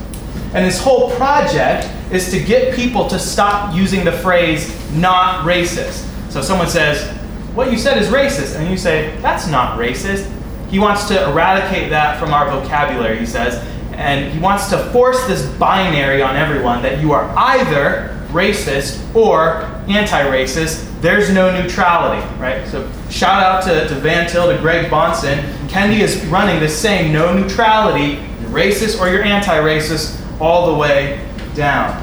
And 0.55 0.65
his 0.65 0.81
whole 0.81 1.11
project 1.17 1.91
is 2.13 2.31
to 2.31 2.41
get 2.41 2.75
people 2.75 3.09
to 3.09 3.19
stop 3.19 3.75
using 3.75 4.05
the 4.05 4.13
phrase 4.13 4.73
not 4.93 5.45
racist. 5.45 6.09
So 6.31 6.41
someone 6.41 6.69
says, 6.69 7.11
What 7.55 7.73
you 7.73 7.79
said 7.79 7.99
is 7.99 8.09
racist. 8.09 8.57
And 8.57 8.71
you 8.71 8.77
say, 8.77 9.17
That's 9.23 9.49
not 9.49 9.77
racist. 9.77 10.31
He 10.71 10.79
wants 10.79 11.09
to 11.09 11.29
eradicate 11.31 11.91
that 11.91 12.21
from 12.21 12.33
our 12.33 12.49
vocabulary, 12.49 13.19
he 13.19 13.27
says. 13.27 13.57
And 13.93 14.33
he 14.33 14.39
wants 14.39 14.69
to 14.71 14.79
force 14.93 15.27
this 15.27 15.45
binary 15.57 16.23
on 16.23 16.37
everyone 16.37 16.83
that 16.83 17.01
you 17.01 17.13
are 17.13 17.29
either 17.37 18.16
racist 18.29 19.15
or 19.15 19.63
anti-racist. 19.89 21.01
There's 21.01 21.31
no 21.31 21.51
neutrality, 21.61 22.27
right? 22.41 22.67
So 22.69 22.91
shout 23.11 23.43
out 23.43 23.63
to, 23.65 23.89
to 23.89 23.95
Van 23.97 24.29
Til, 24.29 24.51
to 24.51 24.59
Greg 24.59 24.91
Bahnsen. 24.91 25.43
Kendi 25.69 26.01
is 26.01 26.25
running 26.27 26.61
this 26.61 26.79
saying 26.79 27.13
no 27.13 27.37
neutrality, 27.39 28.23
you're 28.41 28.51
racist 28.51 29.01
or 29.01 29.09
you're 29.09 29.23
anti-racist, 29.23 30.21
all 30.41 30.73
the 30.73 30.79
way 30.79 31.25
down. 31.55 32.03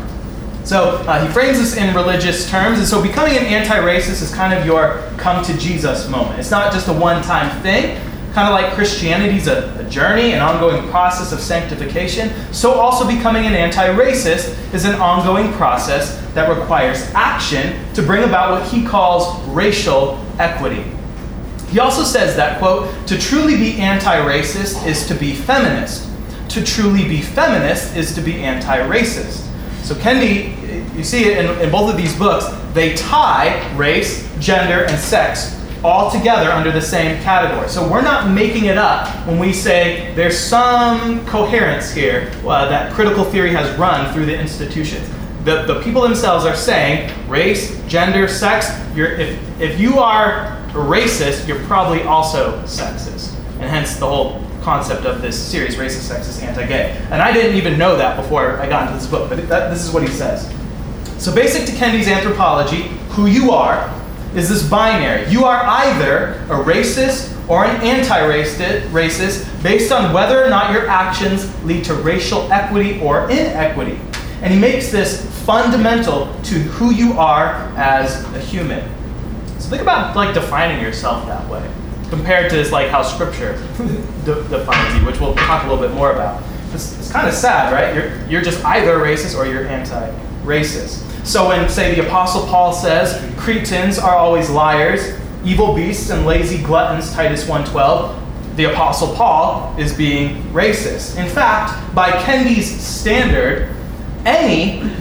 So 0.63 1.03
uh, 1.07 1.25
he 1.25 1.31
frames 1.33 1.59
this 1.59 1.75
in 1.75 1.93
religious 1.93 2.49
terms, 2.49 2.79
and 2.79 2.87
so 2.87 3.01
becoming 3.01 3.35
an 3.35 3.45
anti 3.45 3.75
racist 3.75 4.21
is 4.21 4.33
kind 4.33 4.57
of 4.57 4.65
your 4.65 5.03
come 5.17 5.43
to 5.43 5.57
Jesus 5.57 6.07
moment. 6.07 6.39
It's 6.39 6.51
not 6.51 6.71
just 6.71 6.87
a 6.87 6.93
one 6.93 7.21
time 7.21 7.61
thing, 7.61 7.99
kind 8.33 8.47
of 8.47 8.53
like 8.53 8.73
Christianity 8.73 9.37
is 9.37 9.47
a, 9.47 9.79
a, 9.79 9.89
journey, 9.89 10.33
an 10.33 10.41
ongoing 10.41 10.89
process 10.89 11.31
of 11.31 11.39
sanctification. 11.39 12.31
So 12.51 12.73
also 12.73 13.07
becoming 13.07 13.45
an 13.45 13.53
anti 13.53 13.87
racist 13.89 14.73
is 14.73 14.85
an 14.85 14.95
ongoing 14.95 15.53
process 15.53 16.19
that 16.33 16.49
requires 16.49 17.03
action 17.13 17.93
to 17.93 18.01
bring 18.01 18.23
about 18.23 18.51
what 18.51 18.71
he 18.71 18.83
calls 18.83 19.39
racial 19.49 20.19
equity. 20.39 20.83
He 21.69 21.79
also 21.79 22.03
says 22.03 22.35
that, 22.35 22.57
quote, 22.57 22.91
to 23.07 23.19
truly 23.19 23.55
be 23.55 23.79
anti 23.79 24.15
racist 24.17 24.85
is 24.85 25.07
to 25.07 25.13
be 25.13 25.33
feminist. 25.33 26.09
To 26.49 26.63
truly 26.63 27.07
be 27.07 27.21
feminist 27.21 27.95
is 27.95 28.15
to 28.15 28.21
be 28.21 28.43
anti 28.43 28.79
racist. 28.79 29.47
So 29.83 29.93
Kendi, 29.93 30.95
you 30.95 31.03
see 31.03 31.25
it 31.25 31.37
in, 31.37 31.61
in 31.61 31.71
both 31.71 31.91
of 31.91 31.97
these 31.97 32.17
books, 32.17 32.47
they 32.73 32.95
tie 32.95 33.75
race, 33.75 34.27
gender, 34.39 34.85
and 34.85 34.99
sex 34.99 35.59
all 35.83 36.09
together 36.09 36.49
under 36.49 36.71
the 36.71 36.81
same 36.81 37.21
category. 37.23 37.67
So 37.67 37.87
we're 37.89 38.01
not 38.01 38.31
making 38.31 38.65
it 38.65 38.77
up 38.77 39.07
when 39.27 39.37
we 39.37 39.51
say 39.51 40.13
there's 40.15 40.37
some 40.37 41.25
coherence 41.25 41.91
here 41.93 42.31
uh, 42.45 42.69
that 42.69 42.93
critical 42.93 43.25
theory 43.25 43.51
has 43.51 43.77
run 43.77 44.13
through 44.13 44.25
the 44.25 44.39
institutions. 44.39 45.07
The, 45.43 45.63
the 45.63 45.81
people 45.81 46.01
themselves 46.01 46.45
are 46.45 46.55
saying 46.55 47.11
race, 47.29 47.81
gender, 47.87 48.29
sex, 48.29 48.69
if, 48.95 49.59
if 49.59 49.79
you 49.79 49.99
are 49.99 50.57
racist, 50.71 51.47
you're 51.47 51.63
probably 51.65 52.03
also 52.03 52.61
sexist. 52.61 53.37
And 53.59 53.63
hence 53.63 53.97
the 53.97 54.07
whole 54.07 54.41
concept 54.61 55.05
of 55.05 55.21
this 55.21 55.37
series, 55.37 55.75
Racist, 55.75 56.09
Sexist, 56.09 56.41
Anti-Gay. 56.41 56.97
And 57.11 57.21
I 57.21 57.33
didn't 57.33 57.57
even 57.57 57.77
know 57.77 57.97
that 57.97 58.15
before 58.15 58.59
I 58.59 58.69
got 58.69 58.87
into 58.87 58.97
this 58.97 59.07
book, 59.07 59.29
but 59.29 59.47
that, 59.49 59.69
this 59.69 59.83
is 59.83 59.91
what 59.91 60.03
he 60.03 60.09
says. 60.09 60.49
So 61.21 61.35
basic 61.35 61.65
to 61.65 61.73
Kendi's 61.73 62.07
anthropology, 62.07 62.83
who 63.09 63.25
you 63.27 63.51
are, 63.51 63.89
is 64.35 64.49
this 64.49 64.67
binary. 64.67 65.29
You 65.29 65.45
are 65.45 65.63
either 65.63 66.33
a 66.49 66.63
racist 66.63 67.31
or 67.47 67.65
an 67.65 67.81
anti-racist 67.81 69.63
based 69.63 69.91
on 69.91 70.13
whether 70.13 70.43
or 70.43 70.49
not 70.49 70.71
your 70.71 70.87
actions 70.87 71.51
lead 71.65 71.83
to 71.85 71.93
racial 71.93 72.51
equity 72.51 72.99
or 73.01 73.29
inequity. 73.29 73.99
And 74.41 74.53
he 74.53 74.59
makes 74.59 74.91
this 74.91 75.25
fundamental 75.45 76.33
to 76.43 76.55
who 76.55 76.93
you 76.93 77.13
are 77.13 77.53
as 77.75 78.23
a 78.33 78.39
human. 78.39 78.89
So 79.59 79.69
think 79.69 79.81
about 79.81 80.15
like 80.15 80.33
defining 80.33 80.81
yourself 80.81 81.25
that 81.27 81.47
way 81.49 81.69
compared 82.09 82.49
to 82.49 82.55
this 82.55 82.71
like 82.71 82.89
how 82.89 83.01
scripture 83.01 83.53
de- 84.25 84.47
defines 84.49 84.99
you, 84.99 85.05
which 85.05 85.19
we'll 85.19 85.35
talk 85.35 85.63
a 85.63 85.69
little 85.69 85.85
bit 85.85 85.95
more 85.95 86.11
about. 86.11 86.43
It's, 86.73 86.97
it's 86.97 87.11
kind 87.11 87.27
of 87.27 87.33
sad, 87.33 87.71
right? 87.71 87.93
You're, 87.95 88.27
you're 88.29 88.41
just 88.41 88.63
either 88.65 88.97
racist 88.97 89.37
or 89.37 89.45
you're 89.45 89.67
anti-racist. 90.43 91.25
So 91.25 91.47
when, 91.47 91.69
say, 91.69 91.95
the 91.95 92.05
Apostle 92.05 92.45
Paul 92.47 92.73
says, 92.73 93.33
Cretans 93.37 93.97
are 93.97 94.15
always 94.15 94.49
liars, 94.49 95.17
evil 95.43 95.73
beasts, 95.73 96.09
and 96.09 96.25
lazy 96.25 96.61
gluttons, 96.61 97.13
Titus 97.13 97.45
1.12, 97.45 98.55
the 98.55 98.65
Apostle 98.65 99.15
Paul 99.15 99.75
is 99.79 99.93
being 99.93 100.43
racist. 100.51 101.17
In 101.17 101.29
fact, 101.29 101.95
by 101.95 102.11
Kendi's 102.11 102.69
standard, 102.69 103.73
any 104.25 104.91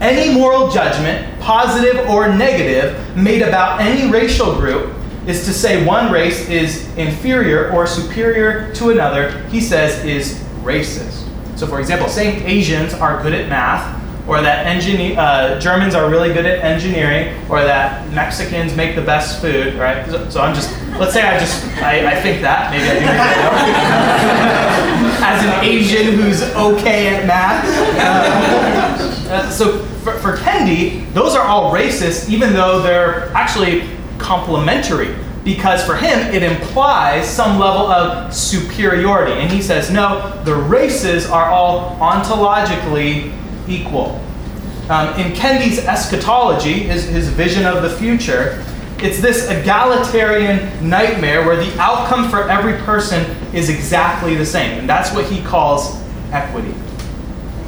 any 0.00 0.32
moral 0.32 0.70
judgment, 0.70 1.38
positive 1.40 2.08
or 2.08 2.34
negative, 2.34 3.14
made 3.14 3.42
about 3.42 3.82
any 3.82 4.10
racial 4.10 4.54
group 4.54 4.94
is 5.26 5.44
to 5.44 5.52
say 5.52 5.84
one 5.84 6.10
race 6.10 6.48
is 6.48 6.88
inferior 6.96 7.70
or 7.70 7.86
superior 7.86 8.72
to 8.76 8.88
another, 8.88 9.46
he 9.48 9.60
says 9.60 10.02
is 10.02 10.38
racist. 10.62 11.28
So, 11.58 11.66
for 11.66 11.80
example, 11.80 12.08
saying 12.08 12.42
Asians 12.48 12.94
are 12.94 13.22
good 13.22 13.34
at 13.34 13.50
math, 13.50 13.99
or 14.26 14.40
that 14.40 14.66
engineer, 14.66 15.18
uh, 15.18 15.58
Germans 15.58 15.94
are 15.94 16.08
really 16.10 16.32
good 16.32 16.46
at 16.46 16.64
engineering, 16.64 17.34
or 17.50 17.62
that 17.62 18.08
Mexicans 18.12 18.76
make 18.76 18.94
the 18.94 19.02
best 19.02 19.40
food, 19.40 19.74
right? 19.74 20.08
So, 20.08 20.30
so 20.30 20.40
I'm 20.40 20.54
just, 20.54 20.70
let's 20.98 21.12
say 21.12 21.22
I 21.22 21.38
just, 21.38 21.64
I, 21.78 22.12
I 22.12 22.20
think 22.20 22.42
that, 22.42 22.70
maybe 22.70 22.84
I 22.88 22.94
do. 22.94 23.10
As 25.24 25.44
an 25.44 25.64
Asian 25.64 26.14
who's 26.14 26.42
okay 26.54 27.14
at 27.14 27.26
math. 27.26 27.64
Uh, 27.98 29.32
uh, 29.32 29.50
so 29.50 29.78
for, 30.02 30.18
for 30.18 30.36
Kendi, 30.36 31.12
those 31.12 31.34
are 31.34 31.46
all 31.46 31.72
racist, 31.72 32.28
even 32.28 32.52
though 32.52 32.80
they're 32.82 33.28
actually 33.34 33.88
complementary 34.18 35.14
because 35.44 35.84
for 35.84 35.96
him 35.96 36.18
it 36.34 36.42
implies 36.42 37.28
some 37.28 37.58
level 37.58 37.86
of 37.90 38.34
superiority. 38.34 39.32
And 39.32 39.50
he 39.50 39.62
says, 39.62 39.90
no, 39.90 40.42
the 40.44 40.54
races 40.54 41.26
are 41.26 41.48
all 41.48 41.96
ontologically 41.96 43.32
equal. 43.70 44.20
Um, 44.88 45.18
in 45.20 45.32
Kendi's 45.32 45.78
eschatology, 45.78 46.72
his, 46.72 47.04
his 47.04 47.28
vision 47.28 47.64
of 47.64 47.82
the 47.82 47.90
future, 47.90 48.64
it's 48.98 49.20
this 49.20 49.48
egalitarian 49.48 50.88
nightmare 50.88 51.46
where 51.46 51.56
the 51.56 51.78
outcome 51.80 52.28
for 52.28 52.48
every 52.50 52.74
person 52.84 53.24
is 53.54 53.70
exactly 53.70 54.34
the 54.34 54.44
same. 54.44 54.78
And 54.78 54.88
that's 54.88 55.14
what 55.14 55.26
he 55.26 55.42
calls 55.42 56.02
equity. 56.32 56.74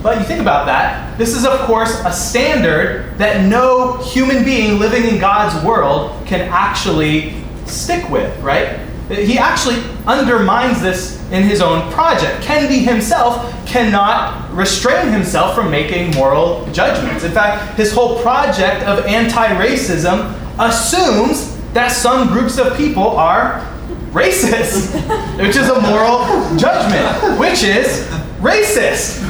But 0.02 0.18
you 0.18 0.24
think 0.24 0.40
about 0.40 0.66
that, 0.66 1.16
this 1.16 1.34
is, 1.34 1.46
of 1.46 1.60
course, 1.60 2.02
a 2.04 2.12
standard 2.12 3.16
that 3.18 3.46
no 3.46 3.98
human 3.98 4.44
being 4.44 4.80
living 4.80 5.04
in 5.04 5.20
God's 5.20 5.64
world 5.64 6.26
can 6.26 6.40
actually 6.40 7.40
stick 7.66 8.10
with, 8.10 8.36
right? 8.40 8.80
He 9.14 9.38
actually 9.38 9.83
undermines 10.07 10.81
this 10.81 11.20
in 11.31 11.42
his 11.42 11.61
own 11.61 11.90
project. 11.92 12.42
Kendi 12.44 12.85
himself 12.85 13.66
cannot 13.66 14.53
restrain 14.53 15.09
himself 15.12 15.55
from 15.55 15.70
making 15.70 16.11
moral 16.12 16.66
judgments. 16.72 17.25
In 17.25 17.33
fact, 17.33 17.77
his 17.77 17.92
whole 17.92 18.20
project 18.22 18.85
of 18.85 19.05
anti 19.07 19.48
racism 19.55 20.35
assumes 20.59 21.57
that 21.72 21.88
some 21.88 22.29
groups 22.29 22.59
of 22.59 22.77
people 22.77 23.09
are 23.09 23.66
racist, 24.11 24.92
which 25.38 25.57
is 25.57 25.68
a 25.68 25.81
moral 25.81 26.27
judgment, 26.59 27.38
which 27.38 27.62
is 27.62 28.07
racist. 28.40 29.22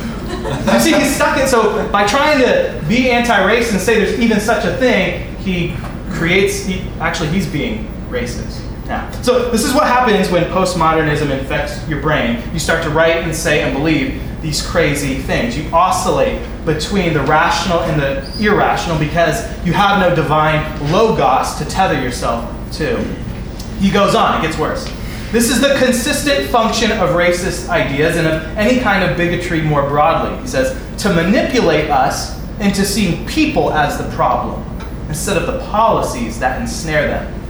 You 0.72 0.80
see, 0.80 0.92
he's 0.92 1.14
stuck 1.14 1.38
in. 1.38 1.46
So 1.46 1.88
by 1.90 2.06
trying 2.06 2.38
to 2.40 2.84
be 2.88 3.10
anti-racist 3.10 3.72
and 3.72 3.80
say 3.80 4.04
there's 4.04 4.18
even 4.18 4.40
such 4.40 4.64
a 4.64 4.76
thing, 4.76 5.36
he 5.36 5.76
creates. 6.10 6.64
He, 6.64 6.80
actually, 6.98 7.28
he's 7.28 7.46
being 7.46 7.86
racist. 8.08 8.60
Now, 8.92 9.10
so 9.22 9.50
this 9.50 9.64
is 9.64 9.72
what 9.72 9.84
happens 9.84 10.28
when 10.30 10.44
postmodernism 10.52 11.30
infects 11.30 11.88
your 11.88 12.02
brain. 12.02 12.42
You 12.52 12.58
start 12.58 12.82
to 12.82 12.90
write 12.90 13.22
and 13.22 13.34
say 13.34 13.62
and 13.62 13.74
believe 13.74 14.20
these 14.42 14.60
crazy 14.60 15.14
things. 15.14 15.56
You 15.56 15.66
oscillate 15.72 16.42
between 16.66 17.14
the 17.14 17.22
rational 17.22 17.80
and 17.80 17.98
the 17.98 18.46
irrational 18.46 18.98
because 18.98 19.40
you 19.64 19.72
have 19.72 19.98
no 19.98 20.14
divine 20.14 20.62
logos 20.92 21.54
to 21.54 21.64
tether 21.64 22.02
yourself 22.02 22.44
to. 22.72 22.98
He 23.78 23.90
goes 23.90 24.14
on. 24.14 24.38
It 24.38 24.46
gets 24.46 24.58
worse. 24.58 24.84
This 25.30 25.48
is 25.48 25.62
the 25.62 25.74
consistent 25.78 26.50
function 26.50 26.90
of 26.92 27.16
racist 27.16 27.70
ideas 27.70 28.18
and 28.18 28.26
of 28.26 28.42
any 28.58 28.78
kind 28.78 29.10
of 29.10 29.16
bigotry 29.16 29.62
more 29.62 29.88
broadly. 29.88 30.38
He 30.42 30.46
says, 30.46 30.78
to 31.02 31.14
manipulate 31.14 31.88
us 31.88 32.38
into 32.60 32.84
seeing 32.84 33.26
people 33.26 33.72
as 33.72 33.96
the 33.96 34.14
problem 34.14 34.62
instead 35.08 35.38
of 35.38 35.46
the 35.46 35.60
policies 35.70 36.38
that 36.40 36.60
ensnare 36.60 37.06
them. 37.08 37.41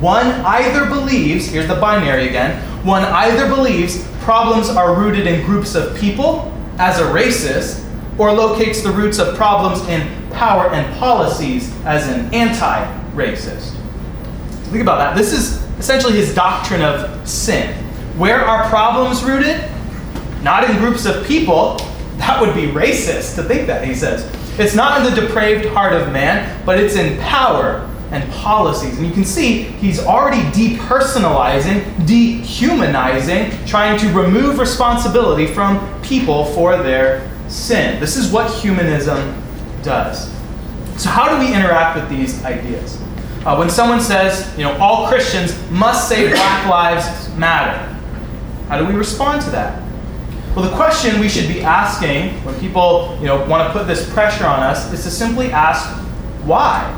One 0.00 0.26
either 0.26 0.86
believes, 0.86 1.46
here's 1.46 1.68
the 1.68 1.74
binary 1.74 2.28
again, 2.28 2.60
one 2.84 3.04
either 3.04 3.48
believes 3.54 4.06
problems 4.20 4.70
are 4.70 4.94
rooted 4.94 5.26
in 5.26 5.44
groups 5.44 5.74
of 5.74 5.94
people 5.96 6.50
as 6.78 6.98
a 6.98 7.04
racist, 7.04 7.84
or 8.18 8.32
locates 8.32 8.82
the 8.82 8.90
roots 8.90 9.18
of 9.18 9.36
problems 9.36 9.86
in 9.88 10.30
power 10.32 10.70
and 10.70 10.98
policies 10.98 11.74
as 11.84 12.08
an 12.08 12.32
anti 12.34 12.84
racist. 13.14 13.74
Think 14.70 14.82
about 14.82 14.98
that. 14.98 15.16
This 15.16 15.32
is 15.32 15.62
essentially 15.78 16.14
his 16.14 16.34
doctrine 16.34 16.80
of 16.80 17.28
sin. 17.28 17.74
Where 18.16 18.40
are 18.40 18.68
problems 18.68 19.22
rooted? 19.22 19.68
Not 20.42 20.68
in 20.68 20.76
groups 20.76 21.04
of 21.04 21.26
people. 21.26 21.76
That 22.16 22.40
would 22.40 22.54
be 22.54 22.66
racist 22.68 23.34
to 23.36 23.42
think 23.42 23.66
that, 23.66 23.86
he 23.86 23.94
says. 23.94 24.30
It's 24.58 24.74
not 24.74 24.98
in 24.98 25.14
the 25.14 25.20
depraved 25.20 25.66
heart 25.66 25.92
of 25.92 26.12
man, 26.12 26.62
but 26.64 26.78
it's 26.78 26.94
in 26.94 27.18
power 27.20 27.89
and 28.10 28.30
policies. 28.32 28.98
And 28.98 29.06
you 29.06 29.12
can 29.12 29.24
see 29.24 29.62
he's 29.62 30.00
already 30.00 30.42
depersonalizing, 30.50 32.06
dehumanizing, 32.06 33.66
trying 33.66 33.98
to 34.00 34.08
remove 34.12 34.58
responsibility 34.58 35.46
from 35.46 36.02
people 36.02 36.46
for 36.46 36.76
their 36.76 37.30
sin. 37.48 38.00
This 38.00 38.16
is 38.16 38.32
what 38.32 38.52
humanism 38.52 39.40
does. 39.82 40.30
So, 40.96 41.08
how 41.08 41.34
do 41.34 41.44
we 41.44 41.54
interact 41.54 41.96
with 41.96 42.10
these 42.10 42.44
ideas? 42.44 43.00
Uh, 43.44 43.56
when 43.56 43.70
someone 43.70 44.00
says, 44.00 44.52
you 44.58 44.64
know, 44.64 44.76
all 44.78 45.08
Christians 45.08 45.56
must 45.70 46.08
say 46.08 46.28
Black 46.30 46.68
Lives 46.68 47.34
Matter, 47.36 47.78
how 48.68 48.78
do 48.78 48.86
we 48.86 48.92
respond 48.92 49.40
to 49.42 49.50
that? 49.50 49.82
Well, 50.54 50.68
the 50.68 50.76
question 50.76 51.20
we 51.20 51.28
should 51.28 51.48
be 51.48 51.62
asking 51.62 52.32
when 52.44 52.58
people, 52.60 53.16
you 53.20 53.26
know, 53.26 53.44
want 53.46 53.66
to 53.66 53.72
put 53.72 53.86
this 53.86 54.12
pressure 54.12 54.44
on 54.44 54.60
us 54.60 54.92
is 54.92 55.04
to 55.04 55.10
simply 55.10 55.52
ask, 55.52 55.88
why? 56.44 56.96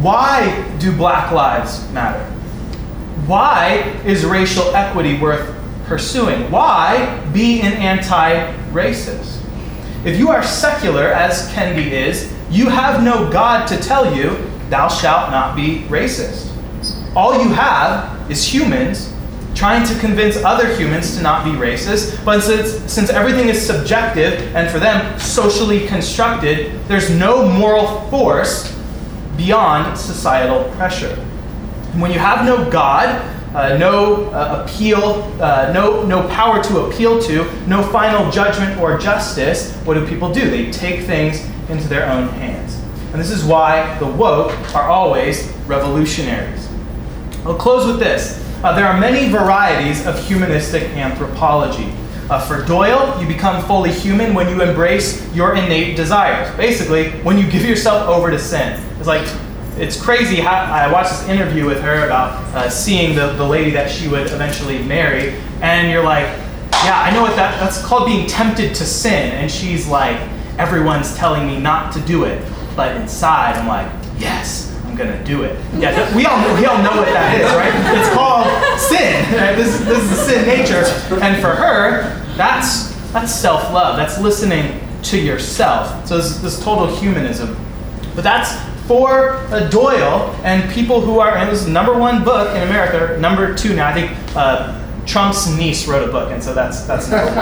Why 0.00 0.64
do 0.78 0.96
black 0.96 1.32
lives 1.32 1.90
matter? 1.90 2.24
Why 3.26 3.78
is 4.04 4.24
racial 4.24 4.74
equity 4.74 5.18
worth 5.18 5.56
pursuing? 5.86 6.50
Why 6.52 7.20
be 7.32 7.60
an 7.62 7.72
anti-racist? 7.72 9.42
If 10.04 10.16
you 10.16 10.30
are 10.30 10.44
secular, 10.44 11.08
as 11.08 11.50
Kendi 11.52 11.90
is, 11.90 12.32
you 12.48 12.68
have 12.68 13.02
no 13.02 13.28
God 13.30 13.66
to 13.66 13.76
tell 13.76 14.14
you, 14.14 14.36
thou 14.70 14.86
shalt 14.88 15.32
not 15.32 15.56
be 15.56 15.80
racist. 15.88 16.54
All 17.16 17.42
you 17.42 17.52
have 17.52 18.30
is 18.30 18.44
humans 18.44 19.12
trying 19.56 19.84
to 19.84 19.98
convince 19.98 20.36
other 20.36 20.72
humans 20.76 21.16
to 21.16 21.22
not 21.22 21.44
be 21.44 21.50
racist. 21.50 22.24
But 22.24 22.42
since, 22.42 22.92
since 22.92 23.10
everything 23.10 23.48
is 23.48 23.60
subjective 23.60 24.54
and 24.54 24.70
for 24.70 24.78
them 24.78 25.18
socially 25.18 25.88
constructed, 25.88 26.80
there's 26.86 27.10
no 27.10 27.48
moral 27.48 28.08
force 28.08 28.77
beyond 29.38 29.96
societal 29.96 30.64
pressure. 30.74 31.14
When 31.94 32.10
you 32.10 32.18
have 32.18 32.44
no 32.44 32.68
God, 32.70 33.08
uh, 33.54 33.78
no 33.78 34.26
uh, 34.26 34.66
appeal, 34.66 35.22
uh, 35.40 35.72
no, 35.72 36.04
no 36.04 36.28
power 36.28 36.62
to 36.62 36.80
appeal 36.80 37.22
to, 37.22 37.44
no 37.66 37.82
final 37.82 38.30
judgment 38.30 38.78
or 38.78 38.98
justice, 38.98 39.74
what 39.84 39.94
do 39.94 40.06
people 40.06 40.30
do? 40.30 40.50
They 40.50 40.70
take 40.70 41.06
things 41.06 41.48
into 41.70 41.88
their 41.88 42.10
own 42.10 42.28
hands. 42.28 42.74
And 43.12 43.20
this 43.20 43.30
is 43.30 43.42
why 43.44 43.98
the 44.00 44.06
woke 44.06 44.52
are 44.74 44.90
always 44.90 45.50
revolutionaries. 45.66 46.68
I'll 47.46 47.56
close 47.56 47.86
with 47.86 48.00
this. 48.00 48.44
Uh, 48.62 48.74
there 48.74 48.86
are 48.86 49.00
many 49.00 49.30
varieties 49.30 50.06
of 50.06 50.18
humanistic 50.26 50.82
anthropology. 50.90 51.90
Uh, 52.28 52.38
for 52.38 52.62
Doyle, 52.66 53.18
you 53.18 53.26
become 53.26 53.64
fully 53.64 53.90
human 53.90 54.34
when 54.34 54.48
you 54.50 54.60
embrace 54.60 55.24
your 55.34 55.54
innate 55.54 55.96
desires. 55.96 56.54
Basically, 56.56 57.10
when 57.22 57.38
you 57.38 57.50
give 57.50 57.64
yourself 57.64 58.06
over 58.08 58.30
to 58.30 58.38
sin. 58.38 58.78
It's 58.98 59.06
like, 59.06 59.28
it's 59.76 60.00
crazy 60.00 60.36
how 60.36 60.50
I 60.50 60.90
watched 60.90 61.10
this 61.10 61.28
interview 61.28 61.64
with 61.64 61.80
her 61.82 62.04
about 62.04 62.32
uh, 62.54 62.68
seeing 62.68 63.14
the, 63.14 63.32
the 63.34 63.46
lady 63.46 63.70
that 63.70 63.90
she 63.90 64.08
would 64.08 64.26
eventually 64.30 64.82
marry, 64.82 65.34
and 65.62 65.90
you're 65.90 66.02
like, 66.02 66.26
yeah, 66.84 67.02
I 67.02 67.10
know 67.12 67.22
what 67.22 67.36
that, 67.36 67.58
that's 67.60 67.82
called 67.82 68.06
being 68.06 68.26
tempted 68.26 68.74
to 68.74 68.84
sin. 68.84 69.32
And 69.32 69.50
she's 69.50 69.86
like, 69.86 70.16
everyone's 70.58 71.16
telling 71.16 71.46
me 71.46 71.58
not 71.58 71.92
to 71.94 72.00
do 72.00 72.24
it. 72.24 72.42
But 72.76 72.96
inside, 72.96 73.56
I'm 73.56 73.66
like, 73.66 73.90
yes, 74.18 74.74
I'm 74.84 74.96
gonna 74.96 75.22
do 75.24 75.42
it. 75.42 75.58
Yeah, 75.76 76.14
we 76.16 76.26
all 76.26 76.38
we 76.56 76.66
all 76.66 76.78
know 76.82 76.96
what 76.96 77.06
that 77.06 77.40
is, 77.40 77.50
right? 77.54 77.74
It's 77.98 78.08
called 78.14 78.46
sin. 78.78 79.34
Right? 79.34 79.56
This 79.56 79.80
this 79.80 80.10
is 80.10 80.18
sin 80.26 80.46
nature, 80.46 80.84
and 81.20 81.40
for 81.42 81.54
her, 81.54 82.02
that's 82.36 82.94
that's 83.12 83.34
self 83.34 83.72
love. 83.72 83.96
That's 83.96 84.20
listening 84.20 84.80
to 85.04 85.18
yourself. 85.18 86.06
So 86.06 86.18
this, 86.18 86.38
this 86.38 86.62
total 86.62 86.86
humanism. 86.86 87.56
But 88.14 88.22
that's 88.24 88.52
for 88.88 89.34
uh, 89.52 89.68
Doyle 89.68 90.34
and 90.42 90.68
people 90.72 91.00
who 91.00 91.20
are. 91.20 91.36
And 91.36 91.48
this 91.48 91.62
is 91.62 91.68
number 91.68 91.96
one 91.96 92.24
book 92.24 92.56
in 92.56 92.62
America. 92.62 93.20
Number 93.20 93.54
two 93.54 93.74
now. 93.74 93.88
I 93.88 93.92
think. 93.92 94.10
Uh, 94.34 94.74
Trump's 95.06 95.48
niece 95.56 95.88
wrote 95.88 96.06
a 96.06 96.12
book, 96.12 96.30
and 96.30 96.44
so 96.44 96.52
that's 96.52 96.82
that's 96.82 97.08
number 97.08 97.24
one. 97.28 97.38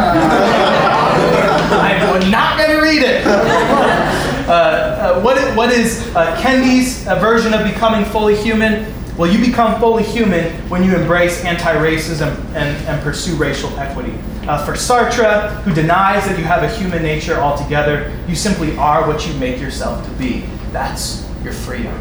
I'm 1.81 2.31
not 2.31 2.57
going 2.57 2.71
to 2.71 2.81
read 2.81 3.03
it. 3.03 3.27
Uh, 4.47 4.53
uh, 4.53 5.21
what, 5.23 5.37
what 5.57 5.73
is 5.73 6.07
uh, 6.15 6.41
Kendi's 6.41 7.05
uh, 7.09 7.17
version 7.19 7.53
of 7.53 7.65
becoming 7.65 8.05
fully 8.05 8.37
human? 8.37 8.87
Well, 9.17 9.29
you 9.29 9.45
become 9.45 9.81
fully 9.81 10.05
human 10.05 10.53
when 10.69 10.85
you 10.85 10.95
embrace 10.95 11.45
anti 11.45 11.75
racism 11.75 12.29
and, 12.55 12.87
and 12.87 13.03
pursue 13.03 13.35
racial 13.35 13.71
equity. 13.71 14.17
Uh, 14.47 14.65
for 14.65 14.75
Sartre, 14.75 15.51
who 15.63 15.75
denies 15.75 16.27
that 16.27 16.39
you 16.39 16.45
have 16.45 16.63
a 16.63 16.69
human 16.69 17.03
nature 17.03 17.41
altogether, 17.41 18.17
you 18.29 18.37
simply 18.37 18.77
are 18.77 19.09
what 19.09 19.27
you 19.27 19.35
make 19.35 19.59
yourself 19.61 20.07
to 20.07 20.13
be. 20.13 20.45
That's 20.71 21.29
your 21.47 21.55
freedom. 21.55 21.95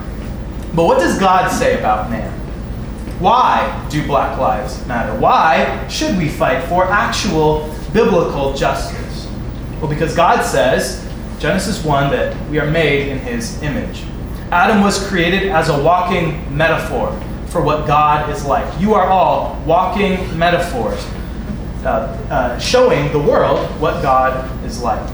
But 0.74 0.86
what 0.86 1.00
does 1.00 1.20
God 1.20 1.50
say 1.50 1.78
about 1.78 2.10
man? 2.10 2.32
Why 3.20 3.88
do 3.90 4.06
black 4.06 4.40
lives 4.40 4.86
matter? 4.88 5.18
Why 5.20 5.88
should 5.88 6.18
we 6.18 6.28
fight 6.28 6.68
for 6.68 6.86
actual 6.86 7.74
biblical 7.94 8.54
justice? 8.54 9.28
Well, 9.80 9.88
because 9.88 10.16
God 10.16 10.44
says 10.44 11.08
Genesis 11.40 11.84
1 11.86 12.12
that 12.12 12.50
we 12.50 12.60
are 12.60 12.70
made 12.70 13.08
in 13.08 13.20
his 13.20 13.62
image. 13.62 14.04
Adam 14.52 14.82
was 14.82 15.08
created 15.08 15.50
as 15.50 15.70
a 15.70 15.84
walking 15.84 16.56
metaphor 16.56 17.18
for 17.48 17.62
what 17.62 17.86
God 17.86 18.30
is 18.32 18.46
like. 18.46 18.82
You 18.82 18.96
are 18.96 19.08
all 19.08 19.62
walking 19.66 20.38
metaphors 20.38 21.06
uh, 21.86 22.18
uh, 22.32 22.60
showing 22.60 23.12
the 23.12 23.20
world 23.20 23.60
what 23.80 24.02
God 24.02 24.66
is 24.66 24.82
like. 24.82 25.08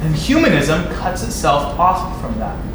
And 0.00 0.16
humanism 0.16 0.82
cuts 0.94 1.22
itself 1.22 1.78
off 1.78 2.18
from 2.22 2.38
that. 2.38 2.69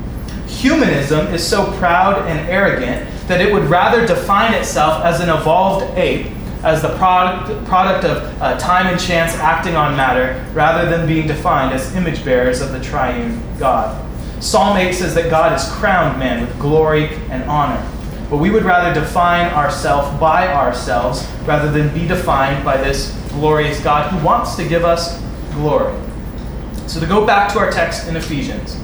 Humanism 0.65 1.28
is 1.28 1.47
so 1.47 1.71
proud 1.73 2.28
and 2.28 2.49
arrogant 2.49 3.08
that 3.28 3.39
it 3.39 3.54
would 3.54 3.65
rather 3.65 4.08
define 4.08 4.51
itself 4.56 5.04
as 5.04 5.19
an 5.19 5.30
evolved 5.30 5.95
ape 5.95 6.25
as 6.63 6.82
the 6.82 6.89
product, 6.97 7.67
product 7.67 8.04
of 8.04 8.41
uh, 8.41 8.58
time 8.58 8.88
and 8.88 8.99
chance 8.99 9.36
acting 9.36 9.75
on 9.75 9.95
matter 9.95 10.43
rather 10.56 10.89
than 10.89 11.08
being 11.08 11.28
defined 11.28 11.71
as 11.71 11.95
image 11.95 12.25
bearers 12.25 12.62
of 12.62 12.71
the 12.71 12.80
triune 12.80 13.39
God. 13.60 13.95
Psalm 14.41 14.75
8 14.75 14.91
says 14.91 15.13
that 15.13 15.30
God 15.30 15.51
has 15.51 15.71
crowned 15.73 16.17
man 16.17 16.41
with 16.41 16.60
glory 16.60 17.10
and 17.30 17.43
honor. 17.43 17.88
But 18.32 18.38
we 18.38 18.49
would 18.49 18.63
rather 18.63 18.99
define 18.99 19.54
ourselves 19.54 20.19
by 20.19 20.51
ourselves 20.51 21.28
rather 21.43 21.71
than 21.71 21.93
be 21.93 22.08
defined 22.08 22.65
by 22.65 22.78
this 22.78 23.12
glorious 23.34 23.80
God 23.84 24.12
who 24.12 24.25
wants 24.25 24.56
to 24.56 24.67
give 24.67 24.84
us 24.84 25.21
glory. 25.51 25.95
So, 26.88 26.99
to 26.99 27.06
go 27.06 27.23
back 27.23 27.54
to 27.54 27.60
our 27.60 27.69
text 27.69 28.08
in 28.08 28.15
Ephesians, 28.15 28.80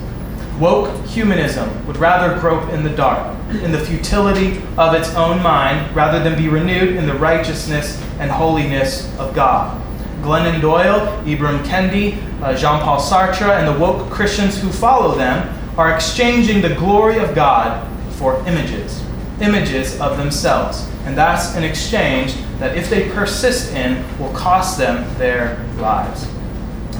Woke 0.61 1.07
humanism 1.07 1.87
would 1.87 1.97
rather 1.97 2.39
grope 2.39 2.69
in 2.69 2.83
the 2.83 2.91
dark, 2.91 3.35
in 3.63 3.71
the 3.71 3.79
futility 3.79 4.61
of 4.77 4.93
its 4.93 5.11
own 5.15 5.41
mind, 5.41 5.95
rather 5.95 6.23
than 6.23 6.37
be 6.37 6.49
renewed 6.49 6.97
in 6.97 7.07
the 7.07 7.15
righteousness 7.15 7.99
and 8.19 8.29
holiness 8.29 9.11
of 9.17 9.33
God. 9.33 9.81
Glennon 10.21 10.61
Doyle, 10.61 11.07
Ibram 11.23 11.63
Kendi, 11.63 12.21
uh, 12.43 12.55
Jean 12.55 12.79
Paul 12.79 13.01
Sartre, 13.01 13.57
and 13.57 13.67
the 13.67 13.79
woke 13.79 14.11
Christians 14.11 14.61
who 14.61 14.69
follow 14.69 15.15
them 15.15 15.51
are 15.79 15.95
exchanging 15.95 16.61
the 16.61 16.75
glory 16.75 17.17
of 17.17 17.33
God 17.33 17.81
for 18.11 18.37
images, 18.47 19.03
images 19.41 19.99
of 19.99 20.15
themselves. 20.17 20.87
And 21.05 21.17
that's 21.17 21.55
an 21.55 21.63
exchange 21.63 22.35
that, 22.59 22.77
if 22.77 22.87
they 22.87 23.09
persist 23.09 23.73
in, 23.73 24.05
will 24.19 24.33
cost 24.33 24.77
them 24.77 25.11
their 25.17 25.65
lives. 25.79 26.27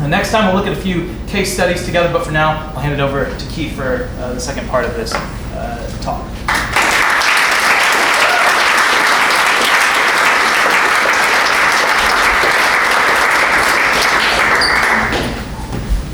Uh, 0.01 0.07
next 0.07 0.31
time 0.31 0.47
we'll 0.47 0.55
look 0.55 0.65
at 0.65 0.75
a 0.75 0.81
few 0.81 1.15
case 1.27 1.53
studies 1.53 1.85
together, 1.85 2.11
but 2.11 2.25
for 2.25 2.31
now 2.31 2.71
I'll 2.73 2.81
hand 2.81 2.91
it 2.91 2.99
over 2.99 3.25
to 3.25 3.49
Keith 3.51 3.75
for 3.75 4.09
uh, 4.17 4.33
the 4.33 4.39
second 4.39 4.67
part 4.67 4.83
of 4.83 4.95
this 4.95 5.13
uh, 5.13 5.99
talk. 6.01 6.25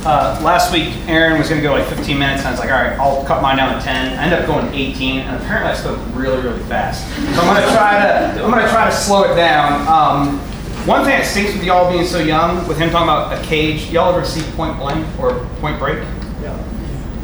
Uh, 0.05 0.39
last 0.43 0.73
week, 0.73 0.93
Aaron 1.07 1.37
was 1.39 1.47
going 1.47 1.61
to 1.61 1.65
go 1.65 1.73
like 1.73 1.87
15 1.87 2.19
minutes, 2.19 2.39
and 2.39 2.49
I 2.49 2.51
was 2.51 2.59
like, 2.59 2.69
all 2.69 2.81
right, 2.81 2.99
I'll 2.99 3.23
cut 3.23 3.41
mine 3.41 3.55
down 3.55 3.77
to 3.77 3.81
10. 3.81 4.19
I 4.19 4.23
ended 4.23 4.39
up 4.39 4.47
going 4.47 4.67
18, 4.73 5.19
and 5.19 5.41
apparently 5.41 5.71
I 5.71 5.75
spoke 5.75 5.99
really, 6.13 6.41
really 6.41 6.63
fast. 6.63 7.07
So 7.35 7.41
I'm 7.41 7.55
going 7.55 7.61
to 7.61 7.73
try 7.73 7.99
to 7.99 8.43
I'm 8.43 8.51
going 8.51 8.65
to 8.65 8.69
try 8.69 8.89
to 8.89 8.95
slow 8.95 9.23
it 9.31 9.35
down. 9.35 9.87
Um, 9.87 10.41
one 10.87 11.03
thing 11.03 11.19
that 11.19 11.27
stinks 11.27 11.51
with 11.51 11.65
y'all 11.65 11.91
being 11.91 12.07
so 12.07 12.19
young, 12.19 12.65
with 12.65 12.77
him 12.77 12.89
talking 12.89 13.11
about 13.11 13.35
a 13.35 13.45
cage, 13.45 13.91
y'all 13.91 14.15
ever 14.15 14.25
see 14.25 14.41
Point 14.55 14.79
Blank 14.79 15.03
or 15.19 15.45
Point 15.59 15.77
Break? 15.79 15.99
Yeah. 16.41 16.55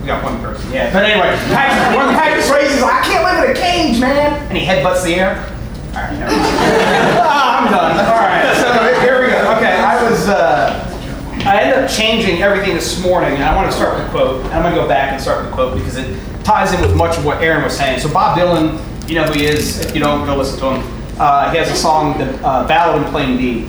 We 0.02 0.08
got 0.08 0.22
one 0.22 0.38
person, 0.42 0.70
yeah. 0.70 0.92
But 0.92 1.06
anyway, 1.06 1.32
Patrick, 1.48 1.96
one 1.96 2.10
of 2.10 2.16
Patrick's 2.20 2.50
phrases 2.50 2.82
like, 2.82 2.92
I 2.92 3.08
can't 3.08 3.24
live 3.24 3.50
in 3.50 3.56
a 3.56 3.60
cage, 3.60 4.02
man! 4.02 4.36
And 4.50 4.58
he 4.58 4.66
headbutts 4.66 5.06
the 5.06 5.16
air. 5.16 5.40
All 5.40 6.04
right, 6.04 6.12
no. 6.20 6.28
I'm 7.24 7.72
done. 7.72 8.04
All 8.04 8.20
right, 8.20 8.52
so 8.60 9.00
here 9.00 9.24
we 9.24 9.32
go. 9.32 9.56
Okay, 9.56 9.80
I 9.80 10.12
was, 10.12 10.28
uh, 10.28 11.00
I 11.46 11.62
ended 11.62 11.86
up 11.86 11.90
changing 11.90 12.42
everything 12.42 12.76
this 12.76 13.02
morning, 13.02 13.32
and 13.32 13.46
I 13.46 13.56
want 13.56 13.72
to 13.72 13.78
start 13.78 13.98
with 13.98 14.08
a 14.08 14.10
quote. 14.10 14.44
I'm 14.48 14.62
going 14.62 14.76
to 14.76 14.82
go 14.82 14.90
back 14.90 15.14
and 15.14 15.22
start 15.22 15.42
with 15.42 15.54
a 15.54 15.56
quote 15.56 15.78
because 15.78 15.96
it 15.96 16.20
ties 16.44 16.74
in 16.74 16.82
with 16.82 16.98
much 16.98 17.18
of 17.18 17.24
what 17.24 17.42
Aaron 17.42 17.64
was 17.64 17.78
saying. 17.78 18.02
So 18.02 18.12
Bob 18.12 18.38
Dylan, 18.38 18.78
you 19.08 19.16
know 19.16 19.24
who 19.24 19.40
he 19.40 19.46
is. 19.46 19.80
If 19.80 19.96
you 19.96 20.02
don't, 20.02 20.26
go 20.26 20.36
listen 20.36 20.60
to 20.60 20.82
him 20.82 21.03
uh, 21.20 21.52
he 21.52 21.58
has 21.58 21.70
a 21.70 21.76
song, 21.76 22.18
the 22.18 22.36
uh, 22.46 22.68
Ballad 22.68 23.04
in 23.04 23.10
Plain 23.10 23.38
D. 23.38 23.66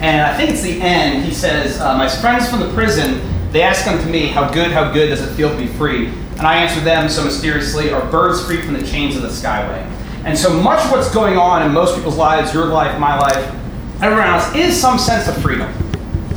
And 0.00 0.20
I 0.22 0.36
think 0.36 0.50
it's 0.50 0.62
the 0.62 0.80
end. 0.80 1.24
He 1.24 1.32
says, 1.32 1.80
uh, 1.80 1.96
My 1.96 2.08
friends 2.08 2.48
from 2.48 2.60
the 2.60 2.72
prison, 2.74 3.20
they 3.50 3.62
ask 3.62 3.86
unto 3.86 4.08
me, 4.08 4.26
How 4.26 4.50
good, 4.50 4.70
how 4.70 4.92
good 4.92 5.08
does 5.08 5.22
it 5.22 5.34
feel 5.34 5.50
to 5.50 5.56
be 5.56 5.66
free? 5.66 6.08
And 6.08 6.42
I 6.42 6.56
answer 6.56 6.80
them 6.80 7.08
so 7.08 7.24
mysteriously, 7.24 7.92
Are 7.92 8.04
birds 8.10 8.44
free 8.44 8.60
from 8.60 8.74
the 8.74 8.86
chains 8.86 9.16
of 9.16 9.22
the 9.22 9.28
skyway? 9.28 9.82
And 10.24 10.36
so 10.36 10.52
much 10.52 10.84
of 10.84 10.90
what's 10.90 11.12
going 11.14 11.36
on 11.36 11.62
in 11.62 11.72
most 11.72 11.94
people's 11.96 12.16
lives, 12.16 12.52
your 12.52 12.66
life, 12.66 12.98
my 12.98 13.18
life, 13.18 13.46
everyone 14.02 14.26
else, 14.26 14.54
is 14.54 14.78
some 14.78 14.98
sense 14.98 15.28
of 15.28 15.40
freedom. 15.40 15.72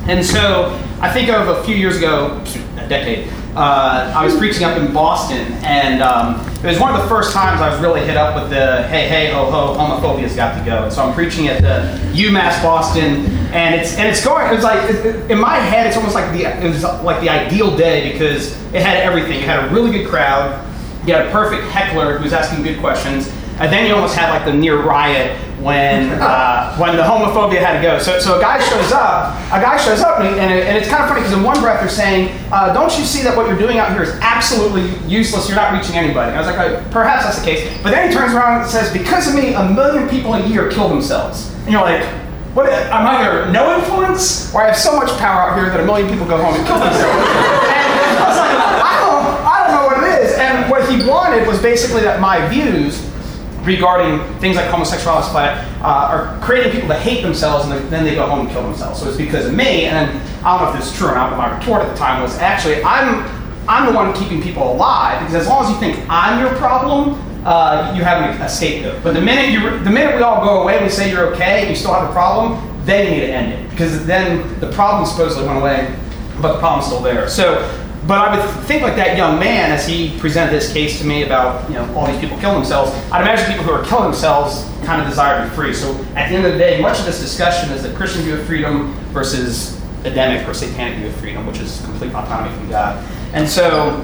And 0.08 0.26
so 0.26 0.80
I 1.02 1.12
think 1.12 1.30
of 1.30 1.48
a 1.48 1.64
few 1.64 1.76
years 1.76 1.98
ago, 1.98 2.42
a 2.78 2.88
decade, 2.88 3.28
uh, 3.56 4.14
I 4.16 4.24
was 4.24 4.38
preaching 4.38 4.64
up 4.64 4.78
in 4.78 4.94
Boston, 4.94 5.52
and 5.64 6.04
um, 6.04 6.40
it 6.58 6.68
was 6.68 6.80
one 6.80 6.94
of 6.94 7.02
the 7.02 7.08
first 7.08 7.34
times 7.34 7.62
I 7.62 7.70
was 7.70 7.80
really 7.82 8.02
hit 8.02 8.16
up 8.16 8.40
with 8.40 8.52
the 8.52 8.84
hey, 8.88 9.08
hey, 9.08 9.32
ho, 9.32 9.50
ho, 9.50 9.76
homophobia's 9.76 10.36
got 10.36 10.58
to 10.58 10.64
go. 10.64 10.84
And 10.84 10.94
so 10.94 11.04
I'm 11.04 11.14
preaching 11.14 11.48
at 11.48 11.62
the 11.62 12.00
UMass 12.16 12.62
Boston, 12.62 13.26
and 13.52 13.74
it's 13.74 13.98
and 13.98 14.08
it's 14.08 14.24
going. 14.24 14.54
It's 14.54 14.64
like 14.64 15.30
in 15.30 15.40
my 15.40 15.58
head, 15.58 15.88
it's 15.88 15.98
almost 15.98 16.16
like 16.16 16.32
the 16.32 16.46
it 16.46 16.70
was 16.70 16.84
like 16.84 17.22
the 17.22 17.30
ideal 17.30 17.76
day 17.76 18.12
because 18.12 18.52
it 18.74 18.82
had 18.82 18.98
everything. 18.98 19.40
It 19.40 19.46
had 19.46 19.70
a 19.70 19.74
really 19.74 19.92
good 19.92 20.08
crowd. 20.08 20.66
You 21.08 21.16
had 21.16 21.26
a 21.26 21.32
perfect 21.32 21.64
heckler 21.72 22.18
who 22.18 22.24
was 22.24 22.34
asking 22.34 22.64
good 22.64 22.80
questions, 22.80 23.28
and 23.60 23.74
then 23.74 23.88
you 23.88 23.96
almost 23.96 24.16
had 24.16 24.30
like 24.30 24.46
the 24.46 24.54
near 24.54 24.82
riot 24.82 25.38
when 25.62 26.10
uh, 26.22 26.76
when 26.78 26.96
the 26.96 27.04
homophobia 27.04 27.60
had 27.60 27.78
to 27.78 27.82
go. 27.82 28.00
So, 28.00 28.20
so 28.20 28.38
a 28.38 28.42
guy 28.42 28.60
shows 28.60 28.92
up, 28.92 29.36
a 29.52 29.62
guy 29.62 29.78
shows 29.78 30.02
up, 30.02 30.20
and, 30.20 30.40
and, 30.40 30.54
it, 30.54 30.68
and 30.68 30.78
it's 30.78 30.88
kind 30.88 31.04
of 31.04 31.10
funny 31.10 31.22
because 31.22 31.38
in 31.38 31.44
one 31.44 31.60
breath 31.62 31.82
they're 31.82 31.90
saying, 31.90 32.36
uh, 32.52 32.74
"Don't 32.74 32.98
you 32.98 33.06
see 33.06 33.24
that 33.24 33.36
what 33.36 33.48
you're 33.48 33.58
doing 33.58 33.78
out 33.78 33.92
here 33.92 34.04
is 34.04 34.12
absolutely 34.22 34.88
useless? 35.08 35.48
You're 35.48 35.58
not 35.58 35.74
reaching 35.74 35.96
anybody." 35.96 36.32
And 36.32 36.40
I 36.40 36.42
was 36.42 36.56
like, 36.56 36.92
"Perhaps 36.92 37.26
that's 37.26 37.40
the 37.40 37.46
case." 37.46 37.82
But 37.84 37.92
then 37.92 38.10
he 38.10 38.16
turns 38.16 38.34
around 38.34 38.62
and 38.62 38.70
says, 38.70 38.92
"Because 38.92 39.28
of 39.28 39.36
me, 39.36 39.54
a 39.54 39.70
million 39.70 40.10
people 40.10 40.34
a 40.34 40.46
year 40.48 40.70
kill 40.72 40.90
themselves." 40.90 41.54
And 41.64 41.72
you're 41.72 41.82
like. 41.82 42.08
What, 42.56 42.66
I'm 42.66 43.06
either 43.06 43.52
no 43.52 43.78
influence 43.78 44.52
or 44.56 44.64
I 44.64 44.68
have 44.68 44.76
so 44.76 44.98
much 44.98 45.08
power 45.20 45.52
out 45.52 45.56
here 45.56 45.70
that 45.70 45.80
a 45.80 45.86
million 45.86 46.10
people 46.10 46.26
go 46.26 46.42
home 46.42 46.56
and 46.56 46.66
kill 46.66 46.80
themselves. 46.80 47.06
and 47.06 48.18
I 48.18 48.26
was 48.26 48.38
like, 48.42 48.58
I 48.58 48.94
don't, 49.06 49.26
I 49.46 49.68
don't 49.68 49.76
know 49.78 49.86
what 49.86 50.04
it 50.04 50.26
is. 50.26 50.34
And 50.34 50.70
what 50.70 50.90
he 50.90 51.08
wanted 51.08 51.48
was 51.48 51.62
basically 51.62 52.02
that 52.02 52.20
my 52.20 52.50
views 52.50 53.09
regarding 53.64 54.20
things 54.40 54.56
like 54.56 54.70
homosexuality 54.70 55.36
uh, 55.36 55.84
are 55.84 56.40
creating 56.42 56.72
people 56.72 56.88
to 56.88 56.96
hate 56.96 57.22
themselves 57.22 57.68
and 57.68 57.90
then 57.90 58.04
they 58.04 58.16
go 58.16 58.26
home 58.26 58.42
and 58.42 58.50
kill 58.50 58.64
themselves. 58.64 59.00
So 59.00 59.08
it's 59.10 59.18
because 59.18 59.46
of 59.46 59.54
me, 59.54 59.86
and 59.86 60.10
I 60.46 60.58
don't 60.58 60.66
know 60.66 60.74
if 60.74 60.80
this 60.80 60.92
is 60.92 60.98
true 60.98 61.10
or 61.10 61.16
not, 61.16 61.32
but 61.32 61.38
my 61.38 61.58
retort 61.58 61.82
at 61.82 61.92
the 61.92 61.98
time 61.98 62.22
was 62.22 62.38
actually, 62.38 62.84
I'm, 62.84 63.24
I'm 63.68 63.86
the 63.86 63.94
one 63.94 64.14
keeping 64.14 64.42
people 64.42 64.72
alive 64.72 65.20
because 65.20 65.36
as 65.36 65.48
long 65.48 65.66
as 65.66 65.72
you 65.72 65.78
think 65.80 66.06
I'm 66.10 66.40
your 66.40 66.56
problem, 66.56 67.22
uh, 67.46 67.94
you 67.96 68.04
have 68.04 68.40
a 68.40 68.50
scapegoat. 68.50 69.04
But 69.04 69.14
the 69.14 69.22
minute, 69.22 69.52
you, 69.52 69.80
the 69.84 69.90
minute 69.90 70.16
we 70.16 70.22
all 70.22 70.44
go 70.44 70.62
away 70.62 70.78
and 70.78 70.86
we 70.86 70.92
say 70.92 71.10
you're 71.12 71.34
okay 71.34 71.62
and 71.62 71.70
you 71.70 71.76
still 71.76 71.94
have 71.94 72.10
a 72.10 72.12
problem, 72.12 72.66
then 72.86 73.06
you 73.06 73.20
need 73.20 73.28
to 73.28 73.34
end 73.34 73.54
it 73.54 73.70
because 73.70 74.06
then 74.06 74.60
the 74.60 74.72
problem 74.72 75.06
supposedly 75.06 75.48
went 75.48 75.60
away, 75.60 75.96
but 76.42 76.54
the 76.54 76.60
problem's 76.60 76.88
still 76.88 77.02
there. 77.02 77.30
So 77.30 77.60
but 78.10 78.18
I 78.18 78.36
would 78.36 78.66
think 78.66 78.82
like 78.82 78.96
that 78.96 79.18
young 79.18 79.40
man, 79.40 79.72
as 79.72 79.88
he 79.88 80.18
presented 80.18 80.52
this 80.52 80.74
case 80.74 80.98
to 81.00 81.06
me 81.06 81.22
about 81.22 81.70
you 81.70 81.76
know 81.76 81.94
all 81.94 82.08
these 82.08 82.20
people 82.20 82.40
killing 82.40 82.56
themselves, 82.56 82.90
I'd 83.12 83.22
imagine 83.22 83.46
people 83.46 83.64
who 83.64 83.72
are 83.72 83.86
killing 83.86 84.06
themselves 84.06 84.68
kind 84.84 85.00
of 85.00 85.08
desire 85.08 85.44
to 85.44 85.48
be 85.48 85.56
free. 85.56 85.76
So 85.76 85.94
at 86.16 86.30
the 86.30 86.36
end 86.36 86.44
of 86.48 86.54
the 86.54 86.58
day, 86.58 86.82
much 86.82 86.98
of 86.98 87.06
this 87.06 87.22
discussion 87.22 87.70
is 87.70 87.84
the 87.84 87.94
Christian 87.94 88.24
view 88.24 88.34
of 88.34 88.46
freedom 88.48 88.94
versus 89.14 89.80
Adamic 90.06 90.48
or 90.48 90.56
Satanic 90.56 90.98
view 90.98 91.10
of 91.10 91.16
freedom, 91.18 91.46
which 91.46 91.60
is 91.60 91.82
complete 91.82 92.12
autonomy 92.12 92.52
from 92.58 92.72
God. 92.72 93.08
And 93.34 93.48
so, 93.48 94.04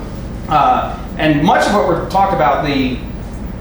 uh, 0.50 1.04
and 1.18 1.44
much 1.44 1.66
of 1.66 1.74
what 1.74 1.88
we're 1.88 2.08
talking 2.12 2.36
about, 2.36 2.64
the 2.64 2.98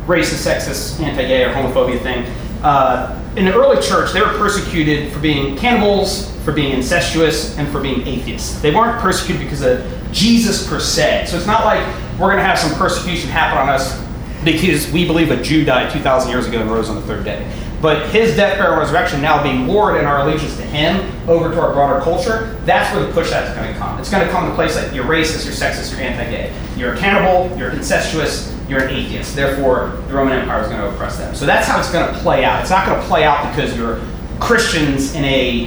racist, 0.07 0.47
sexist, 0.47 1.01
anti-gay, 1.01 1.45
or 1.45 1.55
homophobia 1.55 2.03
thing, 2.03 2.27
uh, 2.63 3.19
in 3.37 3.47
the 3.47 3.55
early 3.55 3.81
church, 3.81 4.13
they 4.13 4.21
were 4.21 4.37
persecuted 4.37 5.11
for 5.11 5.21
being 5.21 5.57
cannibals, 5.57 6.31
for 6.45 6.53
being 6.53 6.75
incestuous, 6.75 7.57
and 7.57 7.67
for 7.69 7.81
being 7.81 8.07
atheists. 8.07 8.61
They 8.61 8.75
weren't 8.75 9.01
persecuted 9.01 9.43
because 9.43 9.63
of 9.63 10.04
Jesus 10.15 10.67
per 10.67 10.81
se. 10.81 11.27
So 11.27 11.37
it's 11.37 11.47
not 11.47 11.65
like 11.65 11.85
we're 12.13 12.29
going 12.29 12.39
to 12.39 12.45
have 12.45 12.59
some 12.59 12.73
persecution 12.79 13.29
happen 13.29 13.59
on 13.59 13.69
us 13.69 14.03
because 14.45 14.91
we 14.93 15.07
believe 15.07 15.31
a 15.31 15.43
Jew 15.43 15.65
died 15.65 15.93
2,000 15.93 16.31
years 16.31 16.47
ago 16.47 16.61
and 16.61 16.71
rose 16.71 16.89
on 16.89 16.97
the 16.97 17.03
third 17.03 17.25
day. 17.25 17.51
But 17.83 18.09
his 18.11 18.35
death, 18.35 18.57
burial, 18.57 18.75
and 18.75 18.81
resurrection 18.81 19.21
now 19.21 19.43
being 19.43 19.69
Lord 19.69 19.99
and 19.99 20.07
our 20.07 20.21
allegiance 20.21 20.57
to 20.57 20.63
him 20.63 21.13
over 21.29 21.51
to 21.51 21.61
our 21.61 21.73
broader 21.75 22.01
culture, 22.03 22.59
that's 22.65 22.95
where 22.95 23.05
the 23.05 23.13
pushback 23.13 23.51
is 23.51 23.55
going 23.55 23.73
to 23.73 23.79
come. 23.79 23.99
It's 23.99 24.11
going 24.11 24.25
to 24.25 24.33
come 24.33 24.49
to 24.49 24.55
place 24.55 24.77
like 24.77 24.95
you're 24.95 25.05
racist, 25.05 25.45
you're 25.45 25.53
sexist, 25.53 25.91
you're 25.91 26.01
anti-gay. 26.01 26.55
You're 26.79 26.95
a 26.95 26.97
cannibal, 26.97 27.55
you're 27.59 27.71
incestuous, 27.73 28.57
you're 28.69 28.85
an 28.85 28.91
atheist. 28.91 29.37
Therefore, 29.37 30.01
the 30.09 30.15
Roman 30.15 30.39
Empire 30.39 30.63
is 30.63 30.69
going 30.69 30.81
to 30.81 30.89
oppress 30.89 31.19
them. 31.19 31.35
So 31.35 31.45
that's 31.45 31.69
how 31.69 31.79
it's 31.79 31.91
going 31.93 32.11
to 32.11 32.19
play 32.21 32.45
out. 32.45 32.63
It's 32.63 32.71
not 32.71 32.87
going 32.87 32.99
to 32.99 33.07
play 33.07 33.25
out 33.25 33.55
because 33.55 33.77
you're 33.77 34.01
Christians 34.41 35.15
in 35.15 35.25
a 35.25 35.65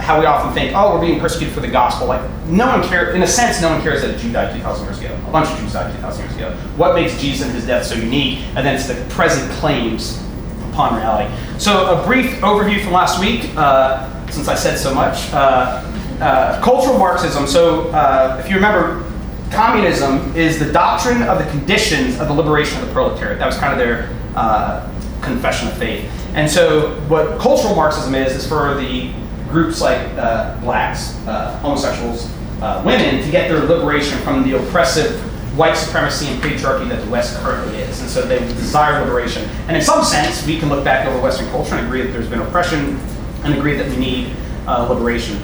how 0.00 0.20
we 0.20 0.26
often 0.26 0.52
think, 0.52 0.72
oh, 0.76 0.94
we're 0.94 1.06
being 1.06 1.18
persecuted 1.20 1.54
for 1.54 1.60
the 1.60 1.68
gospel. 1.68 2.06
Like, 2.06 2.20
no 2.46 2.66
one 2.66 2.82
cares, 2.88 3.14
in 3.14 3.22
a 3.22 3.26
sense, 3.26 3.60
no 3.60 3.70
one 3.70 3.82
cares 3.82 4.02
that 4.02 4.14
a 4.14 4.18
Jew 4.18 4.32
died 4.32 4.54
2,000 4.54 4.84
years 4.84 4.98
ago. 4.98 5.14
A 5.28 5.30
bunch 5.30 5.48
of 5.50 5.58
Jews 5.58 5.72
died 5.72 5.94
2,000 5.94 6.24
years 6.24 6.36
ago. 6.36 6.50
What 6.76 6.94
makes 6.94 7.20
Jesus 7.20 7.46
and 7.46 7.54
his 7.54 7.66
death 7.66 7.86
so 7.86 7.94
unique? 7.94 8.40
And 8.56 8.66
then 8.66 8.74
it's 8.74 8.88
the 8.88 8.94
present 9.14 9.50
claims 9.52 10.22
upon 10.70 10.96
reality. 10.96 11.34
So, 11.58 12.00
a 12.00 12.04
brief 12.06 12.40
overview 12.40 12.82
from 12.82 12.92
last 12.92 13.20
week, 13.20 13.50
uh, 13.56 14.08
since 14.30 14.48
I 14.48 14.54
said 14.54 14.78
so 14.78 14.94
much. 14.94 15.32
Uh, 15.32 15.88
uh, 16.20 16.60
cultural 16.62 16.98
Marxism. 16.98 17.46
So, 17.46 17.90
uh, 17.90 18.40
if 18.42 18.48
you 18.48 18.56
remember, 18.56 19.04
communism 19.50 20.34
is 20.36 20.58
the 20.58 20.72
doctrine 20.72 21.22
of 21.22 21.38
the 21.38 21.50
conditions 21.50 22.18
of 22.20 22.28
the 22.28 22.34
liberation 22.34 22.80
of 22.80 22.86
the 22.86 22.92
proletariat. 22.92 23.38
That 23.38 23.46
was 23.46 23.56
kind 23.56 23.72
of 23.72 23.78
their 23.78 24.16
uh, 24.34 24.88
confession 25.20 25.68
of 25.68 25.76
faith. 25.76 26.10
And 26.34 26.50
so, 26.50 26.94
what 27.08 27.38
cultural 27.38 27.74
Marxism 27.74 28.14
is, 28.14 28.34
is 28.34 28.46
for 28.46 28.74
the 28.74 29.12
groups 29.52 29.80
like 29.80 30.00
uh, 30.16 30.58
blacks, 30.60 31.16
uh, 31.26 31.58
homosexuals, 31.60 32.30
uh, 32.60 32.82
women 32.84 33.22
to 33.22 33.30
get 33.30 33.48
their 33.48 33.60
liberation 33.60 34.18
from 34.20 34.42
the 34.42 34.56
oppressive 34.56 35.20
white 35.56 35.74
supremacy 35.74 36.28
and 36.28 36.42
patriarchy 36.42 36.88
that 36.88 37.04
the 37.04 37.10
West 37.10 37.36
currently 37.40 37.76
is. 37.78 38.00
And 38.00 38.08
so 38.08 38.22
they 38.22 38.38
desire 38.38 39.04
liberation. 39.04 39.48
And 39.68 39.76
in 39.76 39.82
some 39.82 40.02
sense, 40.02 40.46
we 40.46 40.58
can 40.58 40.68
look 40.68 40.84
back 40.84 41.06
over 41.06 41.20
Western 41.20 41.48
culture 41.50 41.74
and 41.74 41.86
agree 41.86 42.02
that 42.02 42.12
there's 42.12 42.28
been 42.28 42.40
oppression 42.40 42.98
and 43.44 43.54
agree 43.54 43.76
that 43.76 43.88
we 43.90 43.96
need 43.96 44.34
uh, 44.66 44.88
liberation. 44.88 45.38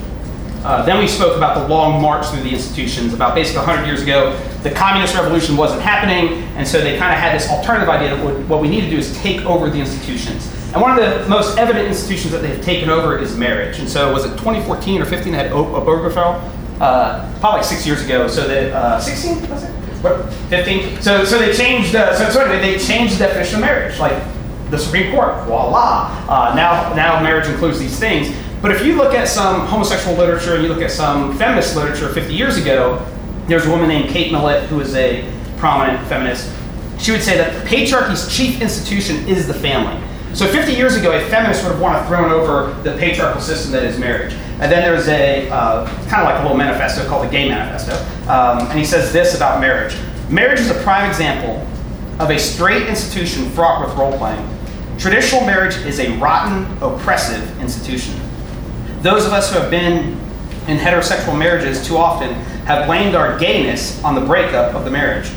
Uh, 0.65 0.85
then 0.85 0.99
we 0.99 1.07
spoke 1.07 1.37
about 1.37 1.57
the 1.57 1.69
long 1.69 2.03
march 2.03 2.27
through 2.27 2.43
the 2.43 2.51
institutions. 2.51 3.15
About 3.15 3.35
basically 3.35 3.65
100 3.65 3.87
years 3.87 4.03
ago, 4.03 4.37
the 4.63 4.71
communist 4.71 5.15
revolution 5.15 5.57
wasn't 5.57 5.83
happening, 5.83 6.43
and 6.57 6.67
so 6.67 6.81
they 6.81 6.99
kind 6.99 7.13
of 7.13 7.19
had 7.19 7.35
this 7.35 7.49
alternative 7.49 7.89
idea 7.89 8.17
that 8.17 8.49
what 8.49 8.61
we 8.61 8.69
need 8.69 8.81
to 8.81 8.91
do 8.91 8.97
is 8.97 9.17
take 9.19 9.43
over 9.43 9.71
the 9.71 9.79
institutions. 9.79 10.53
And 10.73 10.83
one 10.83 10.99
of 10.99 11.23
the 11.23 11.29
most 11.29 11.57
evident 11.57 11.89
institutions 11.89 12.33
that 12.33 12.43
they've 12.43 12.63
taken 12.63 12.91
over 12.91 13.17
is 13.19 13.37
marriage. 13.37 13.79
And 13.79 13.89
so, 13.89 14.13
was 14.13 14.25
it 14.25 14.31
2014 14.33 15.01
or 15.01 15.07
15 15.07 15.33
that 15.33 15.47
had 15.47 15.53
Obergefell? 15.53 16.43
Uh, 16.81 17.41
probably 17.41 17.61
like 17.61 17.65
six 17.65 17.87
years 17.87 18.05
ago. 18.05 18.29
So 18.29 18.47
that 18.47 18.73
uh, 18.73 19.01
16 19.01 19.49
was 19.49 19.65
it? 19.65 19.71
What, 20.03 20.33
15? 20.51 21.01
So, 21.01 21.25
so 21.25 21.39
they 21.39 21.53
changed. 21.53 21.95
Uh, 21.95 22.15
so, 22.15 22.31
so 22.31 22.41
anyway, 22.45 22.61
they 22.61 22.79
changed 22.79 23.15
the 23.15 23.21
definition 23.21 23.57
of 23.57 23.61
marriage. 23.63 23.99
Like 23.99 24.23
the 24.71 24.79
Supreme 24.79 25.13
Court, 25.13 25.45
voila. 25.47 26.25
Uh, 26.29 26.55
now, 26.55 26.95
now 26.95 27.23
marriage 27.23 27.49
includes 27.49 27.79
these 27.79 27.99
things. 27.99 28.35
But 28.61 28.73
if 28.73 28.85
you 28.85 28.97
look 28.97 29.15
at 29.15 29.29
some 29.29 29.67
homosexual 29.67 30.17
literature 30.17 30.55
and 30.55 30.63
you 30.63 30.69
look 30.69 30.83
at 30.83 30.91
some 30.91 31.37
feminist 31.39 31.77
literature 31.77 32.09
50 32.09 32.35
years 32.35 32.57
ago, 32.59 33.05
there's 33.47 33.67
a 33.67 33.71
woman 33.71 33.89
named 33.89 34.11
Kate 34.11 34.31
Millett 34.31 34.69
who 34.69 34.81
is 34.81 34.95
a 34.95 35.33
prominent 35.57 36.07
feminist. 36.09 36.55
She 36.99 37.13
would 37.13 37.23
say 37.23 37.37
that 37.39 37.67
patriarchy's 37.67 38.29
chief 38.29 38.61
institution 38.61 39.27
is 39.29 39.47
the 39.47 39.55
family. 39.55 40.05
So 40.35 40.47
50 40.47 40.73
years 40.73 40.97
ago, 40.97 41.13
a 41.13 41.21
feminist 41.29 41.65
would 41.65 41.73
have 41.73 41.81
wanted 41.81 42.07
thrown 42.07 42.31
over 42.31 42.73
the 42.83 42.97
patriarchal 42.99 43.41
system 43.41 43.73
that 43.73 43.83
is 43.83 43.99
marriage. 43.99 44.35
And 44.61 44.71
then 44.71 44.83
there's 44.83 45.09
a 45.09 45.49
uh, 45.51 45.87
kind 46.09 46.23
of 46.23 46.25
like 46.25 46.39
a 46.39 46.43
little 46.43 46.57
manifesto 46.57 47.07
called 47.09 47.27
the 47.27 47.31
Gay 47.31 47.49
Manifesto. 47.49 47.95
Um, 48.31 48.69
and 48.69 48.79
he 48.79 48.85
says 48.85 49.13
this 49.13 49.35
about 49.35 49.61
marriage 49.61 49.97
Marriage 50.29 50.61
is 50.61 50.71
a 50.71 50.75
prime 50.83 51.09
example 51.09 51.67
of 52.19 52.31
a 52.31 52.39
straight 52.39 52.87
institution 52.87 53.49
fraught 53.51 53.87
with 53.87 53.97
role 53.97 54.17
playing. 54.19 54.47
Traditional 54.99 55.41
marriage 55.47 55.77
is 55.87 56.01
a 56.01 56.19
rotten, 56.19 56.67
oppressive 56.83 57.61
institution. 57.63 58.21
Those 59.01 59.25
of 59.25 59.33
us 59.33 59.51
who 59.51 59.59
have 59.59 59.71
been 59.71 60.19
in 60.67 60.77
heterosexual 60.77 61.39
marriages 61.39 61.87
too 61.87 61.97
often 61.97 62.35
have 62.67 62.87
blamed 62.87 63.15
our 63.15 63.39
gayness 63.39 64.03
on 64.05 64.15
the 64.15 64.21
breakup 64.21 64.75
of 64.75 64.85
the 64.85 64.91
marriage. 64.91 65.31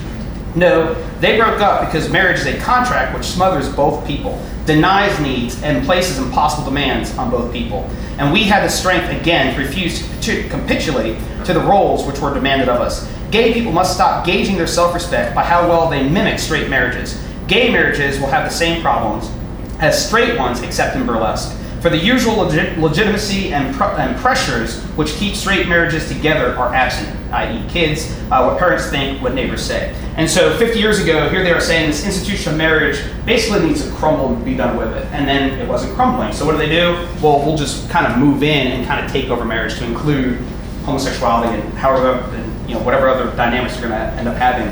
No, 0.55 0.93
they 1.19 1.37
broke 1.37 1.61
up 1.61 1.85
because 1.85 2.09
marriage 2.09 2.39
is 2.39 2.45
a 2.47 2.59
contract 2.59 3.15
which 3.15 3.25
smothers 3.25 3.73
both 3.73 4.05
people, 4.05 4.41
denies 4.65 5.17
needs, 5.19 5.61
and 5.63 5.85
places 5.85 6.17
impossible 6.17 6.65
demands 6.65 7.17
on 7.17 7.31
both 7.31 7.53
people. 7.53 7.89
And 8.17 8.33
we 8.33 8.43
had 8.43 8.63
the 8.63 8.69
strength 8.69 9.09
again 9.09 9.55
to 9.55 9.61
refuse 9.61 10.07
to 10.21 10.47
capitulate 10.49 11.17
to 11.45 11.53
the 11.53 11.61
roles 11.61 12.05
which 12.05 12.19
were 12.19 12.33
demanded 12.33 12.67
of 12.69 12.81
us. 12.81 13.09
Gay 13.31 13.53
people 13.53 13.71
must 13.71 13.93
stop 13.93 14.25
gauging 14.25 14.57
their 14.57 14.67
self 14.67 14.93
respect 14.93 15.33
by 15.33 15.43
how 15.43 15.67
well 15.67 15.89
they 15.89 16.07
mimic 16.07 16.37
straight 16.37 16.69
marriages. 16.69 17.19
Gay 17.47 17.71
marriages 17.71 18.19
will 18.19 18.27
have 18.27 18.49
the 18.49 18.55
same 18.55 18.81
problems 18.81 19.31
as 19.79 20.05
straight 20.05 20.37
ones, 20.37 20.61
except 20.61 20.95
in 20.95 21.05
burlesque. 21.05 21.57
For 21.81 21.89
the 21.89 21.97
usual 21.97 22.35
legit- 22.35 22.77
legitimacy 22.77 23.53
and, 23.53 23.73
pr- 23.73 23.85
and, 23.85 24.15
pressures 24.17 24.81
which 24.95 25.13
keep 25.15 25.35
straight 25.35 25.67
marriages 25.67 26.07
together 26.07 26.55
are 26.55 26.73
absent, 26.75 27.09
i.e., 27.31 27.67
kids, 27.69 28.11
uh, 28.31 28.43
what 28.43 28.57
parents 28.57 28.89
think, 28.89 29.21
what 29.21 29.33
neighbors 29.33 29.63
say. 29.63 29.95
And 30.17 30.29
so 30.29 30.55
50 30.57 30.79
years 30.79 30.99
ago, 30.99 31.29
here 31.29 31.43
they 31.43 31.51
are 31.51 31.61
saying 31.61 31.89
this 31.89 32.05
institution 32.05 32.53
of 32.53 32.57
marriage 32.57 33.01
basically 33.25 33.67
needs 33.67 33.83
to 33.83 33.91
crumble 33.91 34.33
and 34.33 34.43
be 34.43 34.55
done 34.55 34.77
with 34.77 34.95
it. 34.95 35.05
And 35.11 35.27
then 35.27 35.59
it 35.59 35.67
wasn't 35.67 35.93
crumbling. 35.95 36.33
So 36.33 36.45
what 36.45 36.53
do 36.53 36.57
they 36.57 36.69
do? 36.69 36.93
Well, 37.21 37.45
we'll 37.45 37.57
just 37.57 37.89
kind 37.89 38.05
of 38.05 38.17
move 38.17 38.43
in 38.43 38.67
and 38.67 38.85
kind 38.85 39.03
of 39.03 39.11
take 39.11 39.29
over 39.29 39.45
marriage 39.45 39.77
to 39.79 39.85
include 39.85 40.39
homosexuality 40.83 41.59
and 41.59 41.73
however, 41.75 42.19
and, 42.35 42.69
you 42.69 42.75
know, 42.75 42.81
whatever 42.83 43.09
other 43.09 43.35
dynamics 43.35 43.79
you're 43.79 43.89
going 43.89 43.99
to 43.99 44.17
end 44.17 44.27
up 44.27 44.35
having. 44.35 44.67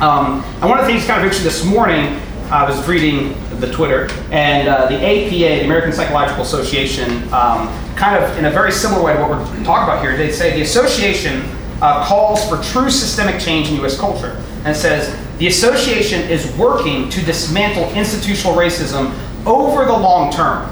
Um, 0.00 0.44
and 0.60 0.68
one 0.68 0.78
of 0.78 0.86
the 0.86 0.92
things 0.92 1.06
kind 1.06 1.20
of 1.20 1.24
interesting 1.24 1.44
this 1.44 1.64
morning 1.64 2.20
I 2.50 2.62
was 2.68 2.86
reading 2.86 3.34
the 3.58 3.72
Twitter, 3.72 4.08
and 4.30 4.68
uh, 4.68 4.86
the 4.86 4.94
APA, 4.94 5.30
the 5.30 5.64
American 5.64 5.92
Psychological 5.92 6.44
Association, 6.44 7.10
um, 7.32 7.66
kind 7.96 8.22
of 8.22 8.38
in 8.38 8.44
a 8.44 8.50
very 8.50 8.70
similar 8.70 9.02
way 9.02 9.14
to 9.14 9.20
what 9.20 9.30
we're 9.30 9.64
talking 9.64 9.82
about 9.82 10.00
here, 10.00 10.16
they 10.16 10.30
say 10.30 10.54
the 10.54 10.62
association 10.62 11.42
uh, 11.80 12.04
calls 12.06 12.48
for 12.48 12.62
true 12.62 12.90
systemic 12.90 13.40
change 13.40 13.68
in 13.68 13.76
U.S. 13.76 13.98
culture. 13.98 14.42
And 14.64 14.76
says 14.76 15.16
the 15.38 15.46
association 15.46 16.22
is 16.28 16.54
working 16.56 17.08
to 17.10 17.24
dismantle 17.24 17.92
institutional 17.94 18.56
racism 18.56 19.14
over 19.46 19.84
the 19.84 19.92
long 19.92 20.32
term, 20.32 20.68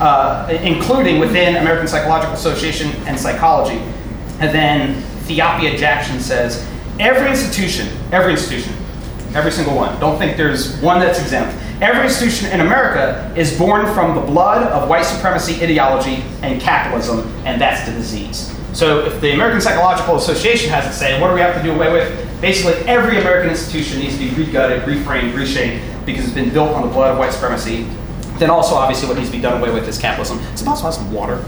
uh, 0.00 0.48
including 0.62 1.18
within 1.20 1.56
American 1.56 1.86
Psychological 1.86 2.34
Association 2.34 2.90
and 3.06 3.18
psychology. 3.18 3.78
And 4.40 4.54
then 4.54 5.02
Theopia 5.26 5.76
Jackson 5.76 6.20
says 6.20 6.66
every 6.98 7.30
institution, 7.30 7.88
every 8.10 8.32
institution, 8.32 8.72
every 9.34 9.52
single 9.52 9.76
one, 9.76 9.98
don't 10.00 10.18
think 10.18 10.36
there's 10.36 10.80
one 10.80 11.00
that's 11.00 11.20
exempt. 11.20 11.54
Every 11.80 12.04
institution 12.04 12.50
in 12.50 12.60
America 12.60 13.32
is 13.36 13.56
born 13.56 13.86
from 13.94 14.16
the 14.16 14.20
blood 14.20 14.66
of 14.72 14.88
white 14.88 15.04
supremacy 15.04 15.62
ideology 15.62 16.24
and 16.42 16.60
capitalism, 16.60 17.20
and 17.44 17.60
that's 17.60 17.86
the 17.86 17.92
disease. 17.92 18.57
So 18.72 19.04
if 19.04 19.20
the 19.20 19.32
American 19.32 19.60
Psychological 19.60 20.16
Association 20.16 20.70
has 20.70 20.86
it 20.86 20.96
say, 20.96 21.20
what 21.20 21.28
do 21.28 21.34
we 21.34 21.40
have 21.40 21.54
to 21.56 21.62
do 21.62 21.72
away 21.72 21.92
with? 21.92 22.40
Basically, 22.40 22.74
every 22.86 23.18
American 23.18 23.50
institution 23.50 24.00
needs 24.00 24.18
to 24.18 24.28
be 24.28 24.30
regutted, 24.44 24.82
reframed, 24.82 25.34
reshaped 25.34 25.82
because 26.06 26.24
it's 26.24 26.34
been 26.34 26.50
built 26.50 26.70
on 26.70 26.82
the 26.82 26.88
blood 26.88 27.12
of 27.12 27.18
white 27.18 27.32
supremacy. 27.32 27.86
Then 28.38 28.50
also, 28.50 28.74
obviously, 28.74 29.08
what 29.08 29.16
needs 29.16 29.30
to 29.30 29.36
be 29.36 29.42
done 29.42 29.60
away 29.60 29.72
with 29.72 29.88
is 29.88 29.98
capitalism. 29.98 30.38
It's 30.52 30.64
also 30.64 30.84
have 30.84 30.94
some 30.94 31.12
water. 31.12 31.44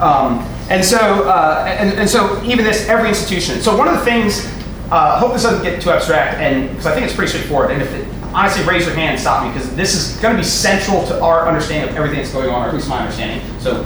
Um, 0.00 0.38
and 0.70 0.84
so, 0.84 0.98
uh, 1.28 1.64
and, 1.66 1.98
and, 1.98 2.08
so 2.08 2.40
even 2.44 2.64
this, 2.64 2.88
every 2.88 3.08
institution. 3.08 3.60
So 3.60 3.76
one 3.76 3.88
of 3.88 3.94
the 3.94 4.04
things, 4.04 4.46
uh, 4.92 5.14
I 5.16 5.18
hope 5.18 5.32
this 5.32 5.42
doesn't 5.42 5.64
get 5.64 5.82
too 5.82 5.90
abstract, 5.90 6.36
and 6.38 6.68
because 6.70 6.86
I 6.86 6.94
think 6.94 7.06
it's 7.06 7.14
pretty 7.14 7.30
straightforward. 7.30 7.72
And 7.72 7.82
if 7.82 7.92
it, 7.92 8.06
honestly, 8.32 8.64
raise 8.64 8.86
your 8.86 8.94
hand 8.94 9.12
and 9.12 9.20
stop 9.20 9.44
me 9.44 9.52
because 9.52 9.74
this 9.74 9.94
is 9.94 10.16
going 10.20 10.36
to 10.36 10.40
be 10.40 10.46
central 10.46 11.04
to 11.08 11.20
our 11.20 11.48
understanding 11.48 11.90
of 11.90 11.96
everything 11.96 12.18
that's 12.18 12.32
going 12.32 12.48
on, 12.48 12.64
or 12.64 12.68
at 12.68 12.74
least 12.74 12.88
my 12.88 13.00
understanding. 13.00 13.42
So 13.58 13.82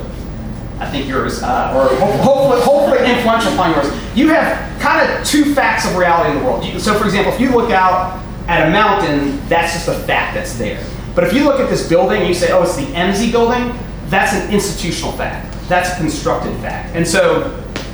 I 0.83 0.90
think 0.90 1.09
yours, 1.09 1.42
uh, 1.45 1.73
or 1.77 1.95
hopefully, 1.97 2.61
hopefully 2.61 3.09
influential 3.09 3.53
upon 3.53 3.71
yours. 3.71 3.87
You 4.16 4.29
have 4.29 4.81
kind 4.81 5.09
of 5.09 5.25
two 5.25 5.55
facts 5.55 5.87
of 5.87 5.97
reality 5.97 6.33
in 6.33 6.38
the 6.38 6.45
world. 6.45 6.64
You, 6.64 6.81
so, 6.81 6.99
for 6.99 7.05
example, 7.05 7.33
if 7.33 7.40
you 7.40 7.51
look 7.51 7.71
out 7.71 8.21
at 8.49 8.66
a 8.66 8.71
mountain, 8.73 9.40
that's 9.49 9.75
just 9.75 9.87
a 9.87 9.95
fact 9.95 10.35
that's 10.35 10.59
there. 10.59 10.85
But 11.14 11.23
if 11.23 11.33
you 11.33 11.45
look 11.45 11.61
at 11.61 11.71
this 11.71 11.88
building, 11.88 12.27
you 12.27 12.35
say, 12.35 12.51
oh, 12.51 12.64
it's 12.64 12.75
the 12.75 12.87
MZ 12.87 13.31
building, 13.31 13.79
that's 14.07 14.33
an 14.35 14.53
institutional 14.53 15.12
fact. 15.12 15.57
That's 15.68 15.92
a 15.92 15.97
constructed 15.97 16.57
fact. 16.57 16.97
And 16.97 17.07
so 17.07 17.51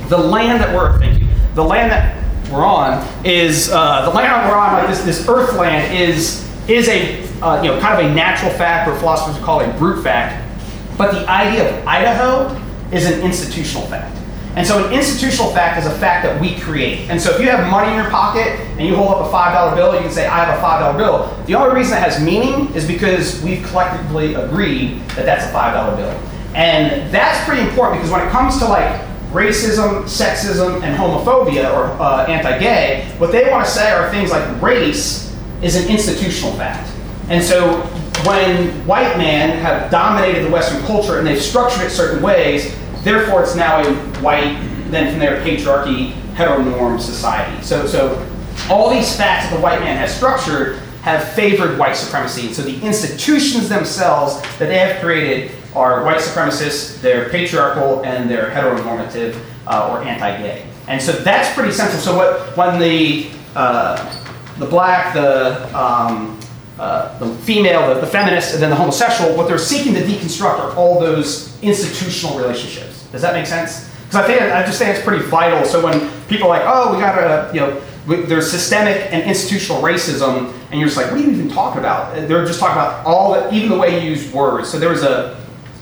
the 0.07 0.17
land 0.17 0.59
that 0.59 0.73
we're, 0.75 0.97
thank 0.97 1.21
you, 1.21 1.27
the 1.53 1.63
land 1.63 1.91
that 1.91 2.51
we're 2.51 2.65
on 2.65 3.07
is, 3.23 3.69
uh, 3.71 4.09
the 4.09 4.15
land 4.15 4.49
we're 4.49 4.57
on, 4.57 4.73
like 4.73 4.87
this, 4.87 5.03
this 5.03 5.29
earth 5.29 5.53
land 5.53 5.95
is, 5.95 6.43
is 6.67 6.89
a, 6.89 7.21
uh, 7.43 7.61
you 7.61 7.69
know, 7.69 7.79
kind 7.79 8.03
of 8.03 8.11
a 8.11 8.15
natural 8.15 8.51
fact, 8.51 8.89
or 8.89 8.97
philosophers 8.97 9.35
would 9.35 9.43
call 9.43 9.59
it 9.59 9.69
a 9.69 9.73
brute 9.73 10.03
fact. 10.03 10.47
But 10.97 11.11
the 11.11 11.29
idea 11.29 11.69
of 11.69 11.87
Idaho 11.87 12.68
is 12.91 13.05
an 13.05 13.21
institutional 13.21 13.85
fact. 13.87 14.15
And 14.55 14.65
so 14.65 14.85
an 14.85 14.93
institutional 14.93 15.51
fact 15.51 15.79
is 15.79 15.85
a 15.85 15.95
fact 15.99 16.25
that 16.25 16.41
we 16.41 16.59
create. 16.59 17.09
And 17.09 17.21
so 17.21 17.31
if 17.31 17.39
you 17.39 17.49
have 17.49 17.69
money 17.69 17.91
in 17.91 17.95
your 17.95 18.09
pocket 18.09 18.47
and 18.77 18.81
you 18.81 18.95
hold 18.95 19.11
up 19.11 19.25
a 19.25 19.31
$5 19.31 19.75
bill, 19.75 19.93
you 19.93 20.01
can 20.01 20.11
say, 20.11 20.25
I 20.25 20.43
have 20.43 20.57
a 20.57 20.61
$5 20.61 20.97
bill. 20.97 21.45
The 21.45 21.55
only 21.55 21.75
reason 21.75 21.97
it 21.97 22.01
has 22.01 22.21
meaning 22.21 22.73
is 22.73 22.85
because 22.85 23.41
we've 23.43 23.63
collectively 23.67 24.33
agreed 24.33 24.99
that 25.09 25.25
that's 25.25 25.45
a 25.45 25.53
$5 25.53 25.95
bill. 25.95 26.09
And 26.55 27.13
that's 27.13 27.45
pretty 27.47 27.61
important 27.61 28.01
because 28.01 28.11
when 28.11 28.27
it 28.27 28.31
comes 28.31 28.57
to 28.57 28.65
like 28.65 28.99
racism, 29.31 30.03
sexism, 30.05 30.81
and 30.81 30.97
homophobia 30.97 31.71
or 31.71 31.85
uh, 32.01 32.25
anti-gay, 32.25 33.13
what 33.19 33.31
they 33.31 33.49
want 33.51 33.65
to 33.65 33.71
say 33.71 33.91
are 33.91 34.09
things 34.09 34.31
like 34.31 34.61
race 34.61 35.37
is 35.61 35.75
an 35.75 35.89
institutional 35.89 36.53
fact. 36.53 36.91
And 37.29 37.43
so 37.43 37.81
when 38.25 38.85
white 38.87 39.17
men 39.17 39.59
have 39.59 39.91
dominated 39.91 40.45
the 40.45 40.51
Western 40.51 40.81
culture 40.85 41.19
and 41.19 41.27
they've 41.27 41.41
structured 41.41 41.85
it 41.85 41.91
certain 41.91 42.23
ways, 42.23 42.75
therefore 43.03 43.43
it's 43.43 43.55
now 43.55 43.81
a 43.81 43.93
white, 44.21 44.59
then 44.89 45.11
from 45.11 45.19
there 45.19 45.41
patriarchy, 45.41 46.13
heteronorm 46.33 46.99
society. 46.99 47.61
So, 47.63 47.85
so 47.85 48.25
all 48.69 48.89
these 48.89 49.15
facts 49.15 49.49
that 49.49 49.55
the 49.55 49.61
white 49.61 49.79
man 49.81 49.97
has 49.97 50.15
structured 50.15 50.77
have 51.01 51.27
favored 51.29 51.77
white 51.77 51.95
supremacy. 51.95 52.53
So 52.53 52.61
the 52.61 52.79
institutions 52.81 53.69
themselves 53.69 54.41
that 54.59 54.67
they 54.67 54.79
have 54.79 55.01
created 55.01 55.51
are 55.75 56.03
white 56.03 56.19
supremacists, 56.19 56.99
they're 57.01 57.29
patriarchal, 57.29 58.03
and 58.03 58.29
they're 58.29 58.49
heteronormative 58.49 59.39
uh, 59.67 59.91
or 59.91 60.01
anti-gay. 60.03 60.65
And 60.87 61.01
so 61.01 61.11
that's 61.11 61.53
pretty 61.53 61.71
central. 61.71 62.01
So 62.01 62.17
what, 62.17 62.57
when 62.57 62.79
the, 62.79 63.29
uh, 63.55 63.95
the 64.57 64.65
black, 64.65 65.13
the 65.13 65.69
um, 65.77 66.38
uh, 66.79 67.17
the 67.19 67.35
female, 67.43 67.93
the, 67.93 68.01
the 68.01 68.07
feminist, 68.07 68.53
and 68.53 68.63
then 68.63 68.69
the 68.69 68.75
homosexual, 68.75 69.35
what 69.35 69.47
they're 69.47 69.57
seeking 69.57 69.93
to 69.93 70.01
deconstruct 70.01 70.59
are 70.59 70.75
all 70.75 70.99
those 70.99 71.61
institutional 71.61 72.37
relationships. 72.37 73.03
Does 73.11 73.21
that 73.21 73.33
make 73.33 73.45
sense? 73.45 73.89
Because 74.05 74.15
I 74.15 74.27
think 74.27 74.41
I 74.41 74.65
just 74.65 74.79
think 74.79 74.95
it's 74.95 75.03
pretty 75.03 75.23
vital. 75.25 75.65
So 75.65 75.83
when 75.83 76.09
people 76.27 76.47
are 76.47 76.57
like, 76.57 76.63
oh, 76.65 76.95
we 76.95 77.01
gotta, 77.01 77.53
you 77.53 77.59
know, 77.59 77.81
we, 78.07 78.21
there's 78.23 78.49
systemic 78.49 79.11
and 79.13 79.23
institutional 79.23 79.81
racism, 79.81 80.53
and 80.71 80.79
you're 80.79 80.87
just 80.87 80.97
like, 80.97 81.11
what 81.11 81.19
are 81.19 81.23
you 81.23 81.29
even 81.29 81.49
talking 81.49 81.79
about? 81.79 82.15
They're 82.15 82.45
just 82.45 82.59
talking 82.59 82.77
about 82.77 83.05
all, 83.05 83.33
the, 83.33 83.53
even 83.53 83.69
the 83.69 83.77
way 83.77 84.01
you 84.03 84.09
use 84.09 84.31
words. 84.33 84.69
So 84.69 84.79
there 84.79 84.89
was 84.89 85.03
a 85.03 85.37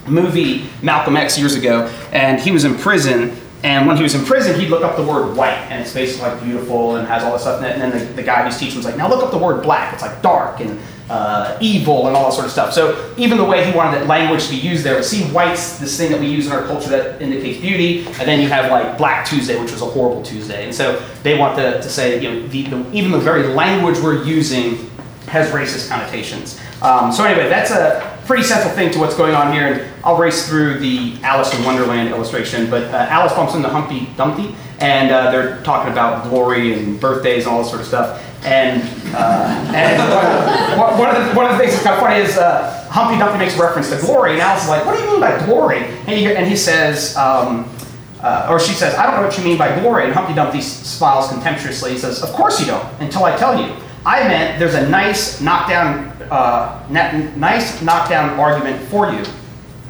movie 0.08 0.68
Malcolm 0.82 1.16
X 1.16 1.38
years 1.38 1.56
ago, 1.56 1.88
and 2.12 2.40
he 2.40 2.52
was 2.52 2.66
in 2.66 2.76
prison, 2.76 3.36
and 3.64 3.88
when 3.88 3.98
he 3.98 4.04
was 4.04 4.14
in 4.14 4.24
prison, 4.24 4.60
he'd 4.60 4.70
look 4.70 4.84
up 4.84 4.96
the 4.96 5.04
word 5.04 5.36
white, 5.36 5.58
and 5.70 5.82
it's 5.82 5.94
basically 5.94 6.30
like 6.30 6.44
beautiful 6.44 6.96
and 6.96 7.08
has 7.08 7.24
all 7.24 7.34
this 7.34 7.42
stuff 7.42 7.60
in 7.60 7.66
it. 7.66 7.74
And 7.74 7.82
then 7.82 7.92
the, 7.92 8.14
the 8.14 8.24
guy 8.24 8.46
who's 8.46 8.58
teaching 8.58 8.78
was 8.78 8.86
like, 8.86 8.98
now 8.98 9.10
look 9.10 9.24
up 9.24 9.32
the 9.32 9.38
word 9.38 9.64
black. 9.64 9.94
It's 9.94 10.04
like 10.04 10.22
dark 10.22 10.60
and 10.60 10.80
uh, 11.10 11.58
evil 11.60 12.08
and 12.08 12.16
all 12.16 12.26
that 12.26 12.34
sort 12.34 12.46
of 12.46 12.52
stuff. 12.52 12.74
So 12.74 13.14
even 13.18 13.38
the 13.38 13.44
way 13.46 13.66
he 13.66 13.76
wanted 13.76 14.00
that 14.00 14.08
language 14.08 14.46
to 14.46 14.52
be 14.52 14.58
used 14.58 14.84
there, 14.84 15.02
see 15.02 15.24
white's 15.32 15.80
this 15.80 15.98
thing 15.98 16.12
that 16.12 16.20
we 16.20 16.28
use 16.28 16.46
in 16.48 16.52
our 16.52 16.66
culture 16.66 16.90
that 16.90 17.22
indicates 17.22 17.60
beauty, 17.60 18.06
and 18.06 18.28
then 18.28 18.42
you 18.42 18.48
have 18.50 18.70
like 18.70 18.98
Black 18.98 19.26
Tuesday, 19.26 19.60
which 19.60 19.72
was 19.72 19.82
a 19.82 19.86
horrible 19.86 20.22
Tuesday. 20.22 20.66
And 20.66 20.76
so 20.76 21.04
they 21.24 21.38
want 21.38 21.58
to, 21.58 21.82
to 21.82 21.90
say, 21.90 22.22
you 22.22 22.30
know, 22.30 22.48
the, 22.50 22.64
the, 22.64 22.92
even 22.94 23.12
the 23.12 23.20
very 23.20 23.48
language 23.48 24.00
we're 24.00 24.24
using 24.24 24.90
has 25.28 25.52
racist 25.52 25.90
connotations. 25.90 26.60
Um, 26.82 27.12
so 27.12 27.24
anyway, 27.24 27.50
that's 27.50 27.72
a 27.72 28.17
pretty 28.28 28.44
central 28.44 28.74
thing 28.74 28.92
to 28.92 29.00
what's 29.00 29.16
going 29.16 29.34
on 29.34 29.54
here. 29.54 29.68
And 29.68 30.04
I'll 30.04 30.18
race 30.18 30.48
through 30.48 30.80
the 30.80 31.18
Alice 31.24 31.58
in 31.58 31.64
Wonderland 31.64 32.10
illustration. 32.10 32.70
But 32.70 32.84
uh, 32.94 33.08
Alice 33.10 33.34
bumps 33.34 33.56
into 33.56 33.70
Humpty 33.70 34.10
Dumpty, 34.18 34.54
and 34.80 35.12
uh, 35.12 35.32
they're 35.32 35.64
talking 35.64 35.92
about 35.92 36.30
glory 36.30 36.74
and 36.74 37.00
birthdays 37.00 37.46
and 37.46 37.56
all 37.56 37.62
this 37.62 37.70
sort 37.70 37.82
of 37.82 37.88
stuff. 37.88 38.24
And, 38.46 38.84
uh, 39.16 39.74
and 39.74 40.78
one, 40.80 41.00
one, 41.00 41.16
of 41.16 41.28
the, 41.28 41.34
one 41.34 41.46
of 41.46 41.54
the 41.54 41.58
things 41.58 41.72
that's 41.72 41.84
kind 41.84 41.96
of 41.96 42.02
funny 42.02 42.22
is 42.22 42.38
uh, 42.38 42.88
Humpty 42.92 43.18
Dumpty 43.18 43.40
makes 43.40 43.58
reference 43.58 43.90
to 43.90 43.98
glory, 43.98 44.34
and 44.34 44.42
Alice 44.42 44.64
is 44.64 44.70
like, 44.70 44.86
"What 44.86 44.98
do 44.98 45.04
you 45.04 45.12
mean 45.12 45.20
by 45.20 45.44
glory?" 45.46 45.80
And 45.80 46.10
he, 46.10 46.28
and 46.28 46.46
he 46.46 46.56
says. 46.56 47.16
Um, 47.18 47.72
uh, 48.20 48.48
or 48.50 48.60
she 48.60 48.74
says, 48.74 48.96
I 48.96 49.06
don't 49.06 49.16
know 49.16 49.28
what 49.28 49.38
you 49.38 49.44
mean 49.44 49.60
by 49.60 49.80
glory. 49.80 50.06
And 50.06 50.12
Humpty 50.12 50.34
Dumpty 50.34 50.60
smiles 50.60 51.30
contemptuously. 51.30 51.92
He 51.92 52.00
says, 52.00 52.24
Of 52.24 52.32
course 52.32 52.60
you 52.60 52.66
don't, 52.66 52.84
until 53.00 53.24
I 53.26 53.38
tell 53.38 53.62
you. 53.62 53.76
I 54.08 54.26
meant 54.26 54.58
there's 54.58 54.74
a 54.74 54.90
nice 54.90 55.42
knockdown 55.42 56.08
uh, 56.32 56.82
nice 56.90 57.82
knockdown 57.82 58.40
argument 58.40 58.82
for 58.88 59.12
you. 59.12 59.26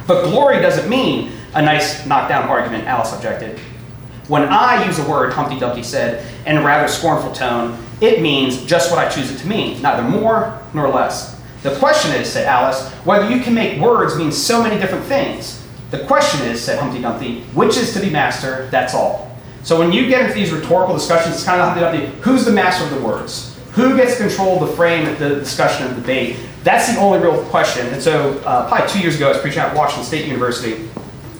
But 0.08 0.24
glory 0.24 0.60
doesn't 0.60 0.90
mean 0.90 1.34
a 1.54 1.62
nice 1.62 2.04
knockdown 2.08 2.50
argument, 2.50 2.86
Alice 2.86 3.14
objected. 3.14 3.60
When 4.28 4.42
I 4.42 4.84
use 4.88 4.98
a 4.98 5.08
word, 5.08 5.34
Humpty 5.34 5.60
Dumpty 5.60 5.84
said, 5.84 6.26
in 6.48 6.58
a 6.58 6.64
rather 6.64 6.88
scornful 6.88 7.32
tone, 7.32 7.78
it 8.02 8.20
means 8.20 8.66
just 8.66 8.90
what 8.90 8.98
I 8.98 9.08
choose 9.08 9.32
it 9.32 9.38
to 9.38 9.48
mean, 9.48 9.84
neither 9.84 10.02
more 10.02 10.64
nor 10.74 10.90
less. 10.90 11.40
The 11.62 11.76
question 11.76 12.12
is, 12.12 12.28
said 12.28 12.48
Alice, 12.48 12.90
whether 13.06 13.30
you 13.30 13.44
can 13.44 13.54
make 13.54 13.80
words 13.80 14.18
mean 14.18 14.32
so 14.32 14.64
many 14.64 14.80
different 14.80 15.06
things. 15.06 15.64
The 15.92 16.00
question 16.06 16.42
is, 16.48 16.60
said 16.60 16.80
Humpty 16.80 17.02
Dumpty, 17.02 17.42
which 17.54 17.78
is 17.78 17.94
to 17.94 18.00
be 18.00 18.10
master, 18.10 18.68
that's 18.72 18.96
all. 18.96 19.38
So 19.62 19.78
when 19.78 19.92
you 19.92 20.08
get 20.08 20.24
into 20.24 20.34
these 20.34 20.52
rhetorical 20.52 20.96
discussions, 20.96 21.36
it's 21.36 21.44
kind 21.44 21.62
of 21.62 21.68
Humpty 21.68 22.00
Dumpty, 22.00 22.22
who's 22.22 22.46
the 22.46 22.52
master 22.52 22.84
of 22.84 22.90
the 22.90 23.02
words? 23.08 23.57
Who 23.78 23.96
gets 23.96 24.18
control 24.18 24.60
of 24.60 24.68
the 24.68 24.76
frame, 24.76 25.06
at 25.06 25.20
the 25.20 25.36
discussion, 25.36 25.86
and 25.86 25.96
debate? 25.96 26.38
That's 26.64 26.92
the 26.92 27.00
only 27.00 27.20
real 27.20 27.44
question. 27.46 27.86
And 27.86 28.02
so, 28.02 28.40
uh, 28.40 28.68
probably 28.68 28.88
two 28.90 29.00
years 29.00 29.18
ago, 29.18 29.28
I 29.28 29.34
was 29.34 29.38
preaching 29.38 29.60
at 29.60 29.76
Washington 29.76 30.04
State 30.04 30.26
University, 30.26 30.90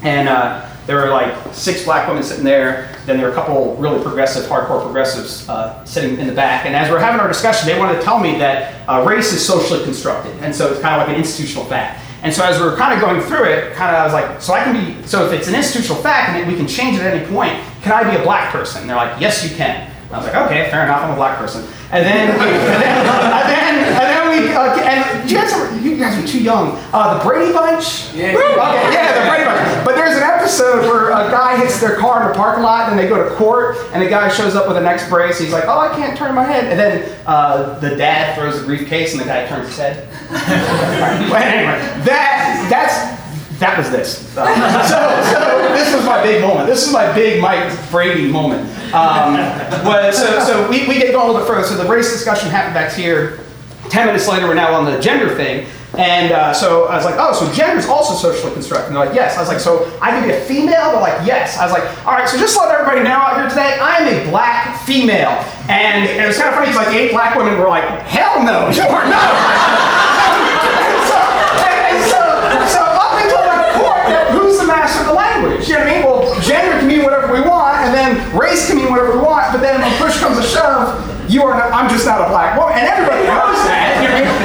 and 0.04 0.30
uh, 0.30 0.70
there 0.86 0.98
were 0.98 1.10
like 1.10 1.36
six 1.52 1.84
black 1.84 2.08
women 2.08 2.22
sitting 2.22 2.44
there. 2.44 2.96
Then 3.08 3.18
there 3.18 3.26
were 3.26 3.32
a 3.32 3.36
couple 3.36 3.76
really 3.78 4.00
progressive, 4.04 4.46
hardcore 4.46 4.84
progressives 4.84 5.50
uh, 5.50 5.84
sitting 5.84 6.20
in 6.20 6.28
the 6.28 6.34
back. 6.34 6.68
And 6.68 6.76
as 6.76 6.92
we 6.92 6.98
are 6.98 7.00
having 7.00 7.20
our 7.20 7.28
discussion, 7.28 7.68
they 7.68 7.80
wanted 7.80 7.96
to 7.96 8.04
tell 8.04 8.20
me 8.20 8.38
that 8.38 8.88
uh, 8.88 9.04
race 9.04 9.34
is 9.34 9.44
socially 9.44 9.84
constructed, 9.84 10.38
and 10.44 10.54
so 10.54 10.72
it's 10.72 10.80
kind 10.80 10.94
of 10.94 11.08
like 11.08 11.10
an 11.10 11.20
institutional 11.20 11.66
fact. 11.66 12.06
And 12.22 12.32
so 12.32 12.46
as 12.46 12.60
we 12.60 12.68
were 12.68 12.76
kind 12.76 12.94
of 12.94 13.00
going 13.02 13.20
through 13.22 13.46
it, 13.46 13.74
kind 13.74 13.96
of 13.96 14.00
I 14.00 14.04
was 14.04 14.14
like, 14.14 14.42
so 14.44 14.54
I 14.54 14.64
can 14.64 14.76
be, 14.76 15.08
so 15.08 15.26
if 15.26 15.34
it's 15.34 15.48
an 15.48 15.56
institutional 15.56 16.00
fact 16.04 16.38
and 16.38 16.48
we 16.48 16.56
can 16.56 16.68
change 16.68 16.98
it 16.98 17.02
at 17.02 17.16
any 17.16 17.26
point, 17.34 17.54
can 17.82 17.94
I 17.94 18.08
be 18.08 18.16
a 18.16 18.22
black 18.22 18.52
person? 18.52 18.82
And 18.82 18.90
they're 18.92 18.98
like, 18.98 19.20
yes, 19.20 19.44
you 19.44 19.56
can. 19.56 19.92
I 20.12 20.18
was 20.18 20.26
like, 20.28 20.36
okay, 20.48 20.72
fair 20.72 20.84
enough, 20.84 21.04
I'm 21.04 21.12
a 21.12 21.16
black 21.16 21.38
person. 21.38 21.68
And 21.92 22.06
then, 22.06 22.32
and 22.32 22.40
then, 22.40 23.06
and 23.28 23.50
then, 23.50 23.76
and 23.92 24.08
then 24.08 24.24
we, 24.32 24.54
uh, 24.54 24.80
and 24.80 25.30
you 25.30 25.36
guys, 25.36 25.52
are, 25.52 25.78
you 25.80 25.98
guys 25.98 26.18
are 26.18 26.26
too 26.26 26.42
young. 26.42 26.80
Uh, 26.94 27.18
the 27.18 27.24
Brady 27.26 27.52
Bunch? 27.52 28.14
Yeah. 28.14 28.32
Okay, 28.32 28.94
yeah, 28.94 29.20
the 29.20 29.30
Brady 29.30 29.44
Bunch. 29.44 29.86
But 29.86 29.96
there's 29.96 30.16
an 30.16 30.24
episode 30.24 30.88
where 30.88 31.10
a 31.12 31.30
guy 31.30 31.58
hits 31.58 31.82
their 31.82 31.98
car 31.98 32.22
in 32.24 32.30
the 32.30 32.34
parking 32.36 32.64
lot, 32.64 32.90
and 32.90 32.98
they 32.98 33.10
go 33.10 33.22
to 33.22 33.36
court, 33.36 33.76
and 33.92 34.02
the 34.02 34.08
guy 34.08 34.30
shows 34.30 34.56
up 34.56 34.70
with 34.70 34.78
an 34.78 34.86
X 34.86 35.10
brace. 35.10 35.40
He's 35.40 35.52
like, 35.52 35.66
oh, 35.66 35.78
I 35.78 35.90
can't 35.90 36.18
turn 36.18 36.34
my 36.34 36.46
head. 36.46 36.72
And 36.72 36.80
then 36.80 37.20
uh, 37.26 37.78
the 37.80 37.96
dad 37.98 38.36
throws 38.38 38.62
the 38.62 38.66
briefcase, 38.66 39.12
and 39.12 39.22
the 39.22 39.26
guy 39.26 39.46
turns 39.48 39.68
his 39.68 39.78
head. 39.78 40.08
but 40.30 41.42
anyway, 41.42 41.80
that, 42.06 42.68
that's 42.72 43.27
that 43.60 43.78
was 43.78 43.90
this. 43.90 44.28
So, 44.38 44.44
so, 44.46 45.74
this 45.74 45.94
was 45.94 46.06
my 46.06 46.22
big 46.24 46.42
moment. 46.42 46.68
This 46.68 46.86
is 46.86 46.94
my 46.94 47.12
big 47.14 47.42
Mike 47.42 47.74
Brady 47.92 48.32
moment. 48.32 48.62
Um, 48.94 49.34
was, 49.86 50.18
so 50.18 50.40
so 50.40 50.70
we, 50.70 50.88
we 50.88 50.96
get 50.96 51.12
going 51.12 51.30
a 51.30 51.32
little 51.32 51.42
bit 51.42 51.48
further. 51.48 51.68
So 51.68 51.76
the 51.76 51.90
race 51.90 52.12
discussion 52.12 52.50
happened 52.50 52.74
back 52.74 52.94
here. 52.94 53.40
Ten 53.90 54.08
minutes 54.08 54.28
later, 54.28 54.48
we're 54.48 54.54
now 54.54 54.74
on 54.74 54.86
the 54.86 55.00
gender 55.00 55.36
thing. 55.36 55.68
And 55.98 56.32
uh, 56.32 56.54
so 56.54 56.86
I 56.86 56.96
was 56.98 57.06
like, 57.06 57.16
oh, 57.18 57.34
so 57.34 57.52
gender 57.54 57.80
is 57.80 57.88
also 57.88 58.14
socially 58.14 58.54
constructed. 58.54 58.88
And 58.88 58.96
they're 58.96 59.06
like, 59.06 59.16
yes. 59.16 59.38
I 59.38 59.40
was 59.40 59.50
like, 59.50 59.60
so 59.60 59.88
I 60.02 60.12
can 60.12 60.28
be 60.28 60.34
a 60.34 60.42
female? 60.42 60.92
They're 60.92 61.02
like, 61.02 61.26
yes. 61.26 61.58
I 61.58 61.64
was 61.64 61.74
like, 61.74 61.88
all 62.06 62.14
right, 62.14 62.28
so 62.28 62.38
just 62.38 62.58
let 62.58 62.70
everybody 62.70 63.02
know 63.02 63.16
out 63.16 63.40
here 63.40 63.50
today, 63.50 63.80
I 63.80 64.04
am 64.04 64.08
a 64.12 64.30
black 64.30 64.80
female. 64.84 65.32
And 65.72 66.06
it 66.06 66.28
was 66.28 66.38
kind 66.38 66.50
of 66.50 66.56
funny 66.56 66.70
because 66.70 66.86
like 66.86 66.96
eight 66.96 67.12
black 67.12 67.36
women 67.36 67.58
were 67.58 67.70
like, 67.70 67.88
hell 68.06 68.44
no, 68.44 68.70
you 68.76 68.84
are 68.84 69.08
not. 69.10 69.32
and 70.76 71.02
so, 71.08 71.18
and 71.88 72.02
so, 72.06 72.20
so 72.78 72.82
up 72.84 73.18
until 73.18 73.42
that 73.48 73.66
point, 73.80 74.38
who's 74.38 74.60
the 74.60 74.68
master 74.68 75.02
of 75.02 75.08
the 75.08 75.18
what 75.78 75.88
I 75.88 75.94
mean? 75.94 76.04
Well, 76.04 76.42
gender 76.42 76.80
can 76.80 76.88
mean 76.88 77.04
whatever 77.04 77.34
we 77.34 77.42
want, 77.42 77.78
and 77.86 77.94
then 77.94 78.18
race 78.38 78.68
can 78.68 78.78
mean 78.78 78.90
whatever 78.90 79.18
we 79.18 79.24
want, 79.24 79.52
but 79.52 79.62
then 79.62 79.82
when 79.82 79.92
push 79.98 80.20
comes 80.20 80.38
to 80.38 80.44
shove, 80.44 80.96
you 81.30 81.44
are 81.44 81.58
not, 81.58 81.72
I'm 81.72 81.90
just 81.90 82.06
not 82.06 82.22
a 82.22 82.30
black 82.30 82.58
woman. 82.58 82.78
And 82.78 82.88
everybody 82.88 83.24
knows 83.28 83.60
that. 83.68 83.96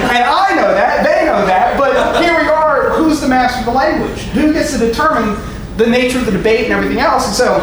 And 0.12 0.24
I 0.24 0.54
know 0.54 0.74
that, 0.74 1.04
they 1.06 1.24
know 1.24 1.46
that, 1.46 1.78
but 1.78 2.20
here 2.22 2.38
we 2.38 2.48
are, 2.48 2.90
who's 2.90 3.20
the 3.20 3.28
master 3.28 3.60
of 3.60 3.66
the 3.66 3.72
language? 3.72 4.20
Who 4.36 4.52
gets 4.52 4.72
to 4.72 4.78
determine 4.78 5.40
the 5.78 5.86
nature 5.86 6.18
of 6.18 6.26
the 6.26 6.32
debate 6.32 6.64
and 6.64 6.72
everything 6.72 6.98
else? 6.98 7.26
And 7.26 7.34
so, 7.34 7.56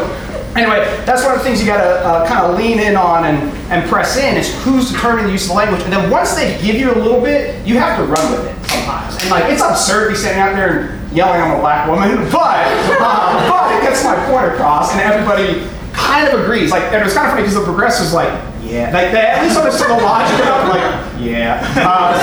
anyway, 0.56 0.82
that's 1.06 1.22
one 1.22 1.32
of 1.32 1.38
the 1.38 1.44
things 1.44 1.60
you 1.60 1.66
gotta 1.66 2.04
uh, 2.04 2.26
kind 2.26 2.44
of 2.44 2.58
lean 2.58 2.80
in 2.80 2.96
on 2.96 3.24
and, 3.24 3.38
and 3.70 3.88
press 3.88 4.16
in 4.16 4.36
is 4.36 4.52
who's 4.64 4.90
determining 4.90 5.26
the 5.26 5.32
use 5.32 5.44
of 5.44 5.50
the 5.50 5.54
language. 5.54 5.82
And 5.82 5.92
then 5.92 6.10
once 6.10 6.34
they 6.34 6.60
give 6.60 6.74
you 6.74 6.92
a 6.92 6.98
little 6.98 7.20
bit, 7.20 7.64
you 7.64 7.78
have 7.78 7.96
to 7.98 8.04
run 8.04 8.32
with 8.32 8.46
it 8.46 8.68
sometimes. 8.68 9.16
And 9.22 9.30
like, 9.30 9.44
it's 9.52 9.62
absurd 9.62 10.06
to 10.06 10.10
be 10.10 10.16
standing 10.16 10.42
out 10.42 10.56
there 10.56 10.80
and 10.80 10.99
yelling 11.12 11.40
I'm 11.40 11.56
a 11.56 11.60
black 11.60 11.88
woman, 11.88 12.28
but, 12.30 12.64
uh, 13.00 13.48
but 13.48 13.76
it 13.76 13.82
gets 13.82 14.04
my 14.04 14.14
point 14.26 14.52
across 14.52 14.92
and 14.92 15.00
everybody 15.00 15.66
kind 15.92 16.28
of 16.28 16.40
agrees. 16.40 16.70
Like, 16.70 16.84
and 16.84 16.96
it 16.96 17.04
was 17.04 17.14
kind 17.14 17.26
of 17.26 17.32
funny 17.32 17.42
because 17.42 17.56
the 17.56 17.64
progressives 17.64 18.12
like, 18.12 18.30
yeah, 18.62 18.90
like 18.92 19.10
they 19.10 19.20
at 19.20 19.42
least 19.42 19.56
understood 19.56 19.90
the 19.90 19.94
logic 19.94 20.38
of. 20.46 20.68
Like, 20.68 21.20
yeah. 21.20 21.60
Uh, 21.76 22.14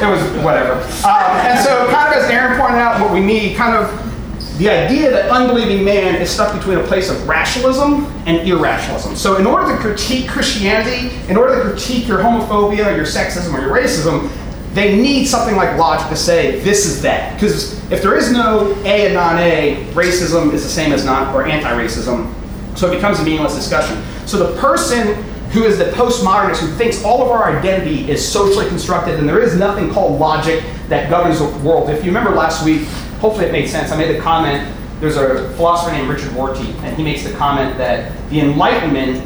so 0.00 0.06
it 0.06 0.10
was 0.10 0.44
whatever. 0.44 0.72
Um, 1.06 1.36
and 1.44 1.58
so, 1.58 1.88
kind 1.90 2.14
of 2.14 2.22
as 2.22 2.30
Aaron 2.30 2.58
pointed 2.58 2.78
out, 2.78 3.00
what 3.00 3.12
we 3.12 3.20
need, 3.20 3.56
kind 3.56 3.76
of 3.76 3.90
the 4.58 4.68
idea 4.68 5.10
that 5.10 5.30
unbelieving 5.30 5.84
man 5.84 6.14
is 6.16 6.30
stuck 6.30 6.56
between 6.56 6.78
a 6.78 6.82
place 6.84 7.10
of 7.10 7.26
rationalism 7.26 8.06
and 8.26 8.46
irrationalism. 8.48 9.16
So, 9.16 9.36
in 9.36 9.46
order 9.46 9.74
to 9.74 9.78
critique 9.78 10.28
Christianity, 10.28 11.14
in 11.28 11.36
order 11.36 11.62
to 11.62 11.70
critique 11.70 12.06
your 12.06 12.18
homophobia, 12.18 12.86
or 12.86 12.96
your 12.96 13.06
sexism, 13.06 13.52
or 13.54 13.60
your 13.60 13.74
racism, 13.74 14.30
they 14.74 14.96
need 14.96 15.26
something 15.26 15.54
like 15.54 15.78
logic 15.78 16.08
to 16.08 16.16
say 16.16 16.60
this 16.60 16.86
is 16.86 17.02
that. 17.02 17.34
Because 17.34 17.78
if 17.90 18.02
there 18.02 18.16
is 18.16 18.32
no 18.32 18.74
A 18.84 19.06
and 19.06 19.14
non-A, 19.14 19.86
racism 19.92 20.52
is 20.52 20.62
the 20.62 20.68
same 20.68 20.92
as 20.92 21.04
non 21.04 21.34
or 21.34 21.44
anti-racism. 21.46 22.32
So 22.76 22.90
it 22.90 22.94
becomes 22.94 23.20
a 23.20 23.24
meaningless 23.24 23.54
discussion. 23.54 24.02
So 24.26 24.38
the 24.38 24.58
person 24.58 25.22
who 25.50 25.64
is 25.64 25.76
the 25.76 25.84
postmodernist 25.84 26.60
who 26.60 26.68
thinks 26.78 27.04
all 27.04 27.22
of 27.22 27.30
our 27.30 27.54
identity 27.54 28.10
is 28.10 28.26
socially 28.26 28.66
constructed 28.68 29.18
and 29.18 29.28
there 29.28 29.42
is 29.42 29.54
nothing 29.54 29.92
called 29.92 30.18
logic 30.18 30.64
that 30.88 31.10
governs 31.10 31.38
the 31.40 31.46
world. 31.58 31.90
If 31.90 32.02
you 32.02 32.10
remember 32.10 32.30
last 32.30 32.64
week, 32.64 32.86
hopefully 33.20 33.46
it 33.46 33.52
made 33.52 33.68
sense. 33.68 33.92
I 33.92 33.98
made 33.98 34.16
the 34.16 34.20
comment. 34.20 34.74
There's 35.00 35.16
a 35.16 35.50
philosopher 35.56 35.92
named 35.94 36.08
Richard 36.08 36.32
Rorty, 36.32 36.70
and 36.84 36.96
he 36.96 37.02
makes 37.02 37.24
the 37.24 37.32
comment 37.32 37.76
that 37.76 38.12
the 38.30 38.40
Enlightenment 38.40 39.18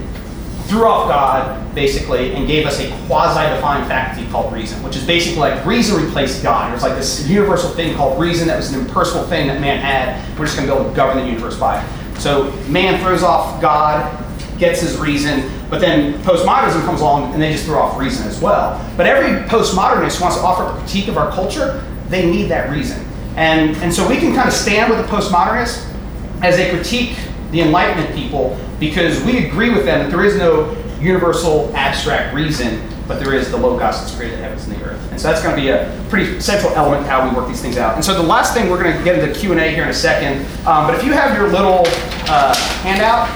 threw 0.67 0.87
off 0.87 1.09
God, 1.09 1.75
basically, 1.75 2.35
and 2.35 2.47
gave 2.47 2.67
us 2.67 2.81
a 2.81 2.91
quasi-defined 3.07 3.87
faculty 3.87 4.29
called 4.31 4.53
reason, 4.53 4.83
which 4.83 4.97
is 4.97 5.07
basically 5.07 5.39
like 5.39 5.65
reason 5.65 6.05
replaced 6.05 6.43
God. 6.43 6.71
It 6.71 6.75
was 6.75 6.83
like 6.83 6.97
this 6.97 7.29
universal 7.29 7.71
thing 7.71 7.95
called 7.95 8.21
reason 8.21 8.49
that 8.49 8.57
was 8.57 8.73
an 8.73 8.81
impersonal 8.81 9.25
thing 9.27 9.47
that 9.49 9.61
man 9.61 9.79
had. 9.79 10.39
We're 10.39 10.47
just 10.47 10.57
going 10.57 10.69
to 10.69 10.75
be 10.75 10.79
able 10.79 10.91
to 10.91 10.97
govern 10.97 11.19
the 11.19 11.27
universe 11.27 11.59
by 11.59 11.83
it. 11.83 12.19
So 12.19 12.51
man 12.69 13.01
throws 13.01 13.23
off 13.23 13.61
God, 13.61 14.25
gets 14.59 14.81
his 14.81 14.97
reason, 14.97 15.51
but 15.69 15.81
then 15.81 16.15
postmodernism 16.23 16.85
comes 16.85 17.01
along 17.01 17.33
and 17.35 17.43
they 17.43 17.53
just 17.53 17.65
throw 17.65 17.81
off 17.81 17.99
reason 17.99 18.27
as 18.27 18.41
well. 18.41 18.83
But 18.97 19.07
every 19.07 19.47
postmodernist 19.49 20.17
who 20.17 20.25
wants 20.25 20.39
to 20.39 20.43
offer 20.43 20.65
a 20.65 20.81
critique 20.81 21.09
of 21.09 21.17
our 21.17 21.31
culture, 21.31 21.85
they 22.09 22.31
need 22.31 22.45
that 22.45 22.71
reason. 22.71 23.07
And, 23.37 23.77
and 23.77 23.93
so 23.93 24.09
we 24.09 24.17
can 24.17 24.35
kind 24.35 24.49
of 24.49 24.55
stand 24.55 24.91
with 24.91 25.05
the 25.05 25.13
postmodernists 25.15 25.93
as 26.43 26.57
they 26.57 26.71
critique 26.71 27.17
the 27.51 27.61
Enlightenment 27.61 28.15
people 28.15 28.59
because 28.79 29.23
we 29.25 29.47
agree 29.47 29.71
with 29.71 29.85
them 29.85 30.01
that 30.01 30.11
there 30.11 30.25
is 30.25 30.37
no 30.37 30.71
universal 31.01 31.75
abstract 31.75 32.35
reason, 32.35 32.81
but 33.07 33.21
there 33.21 33.35
is 33.35 33.51
the 33.51 33.57
logos 33.57 34.01
that's 34.01 34.15
created 34.17 34.39
the 34.39 34.43
heavens 34.43 34.67
and 34.67 34.77
the 34.77 34.85
earth. 34.85 35.11
And 35.11 35.21
so 35.21 35.29
that's 35.29 35.43
going 35.43 35.55
to 35.55 35.61
be 35.61 35.69
a 35.69 36.05
pretty 36.09 36.41
central 36.41 36.73
element 36.75 37.05
to 37.05 37.11
how 37.11 37.29
we 37.29 37.35
work 37.35 37.49
these 37.49 37.63
things 37.63 37.77
out. 37.77 37.95
And 37.95 38.05
so 38.05 38.15
the 38.15 38.23
last 38.23 38.55
thing 38.55 38.69
we're 38.69 38.83
going 38.83 38.97
to 38.97 39.05
get 39.05 39.19
into 39.19 39.39
Q&A 39.39 39.71
here 39.71 39.85
in 39.85 39.89
a 39.89 39.95
second, 39.95 40.45
um, 40.67 40.87
but 40.87 40.95
if 40.95 41.05
you 41.05 41.13
have 41.13 41.37
your 41.37 41.49
little 41.49 41.83
uh, 42.29 42.55
handout, 42.83 43.29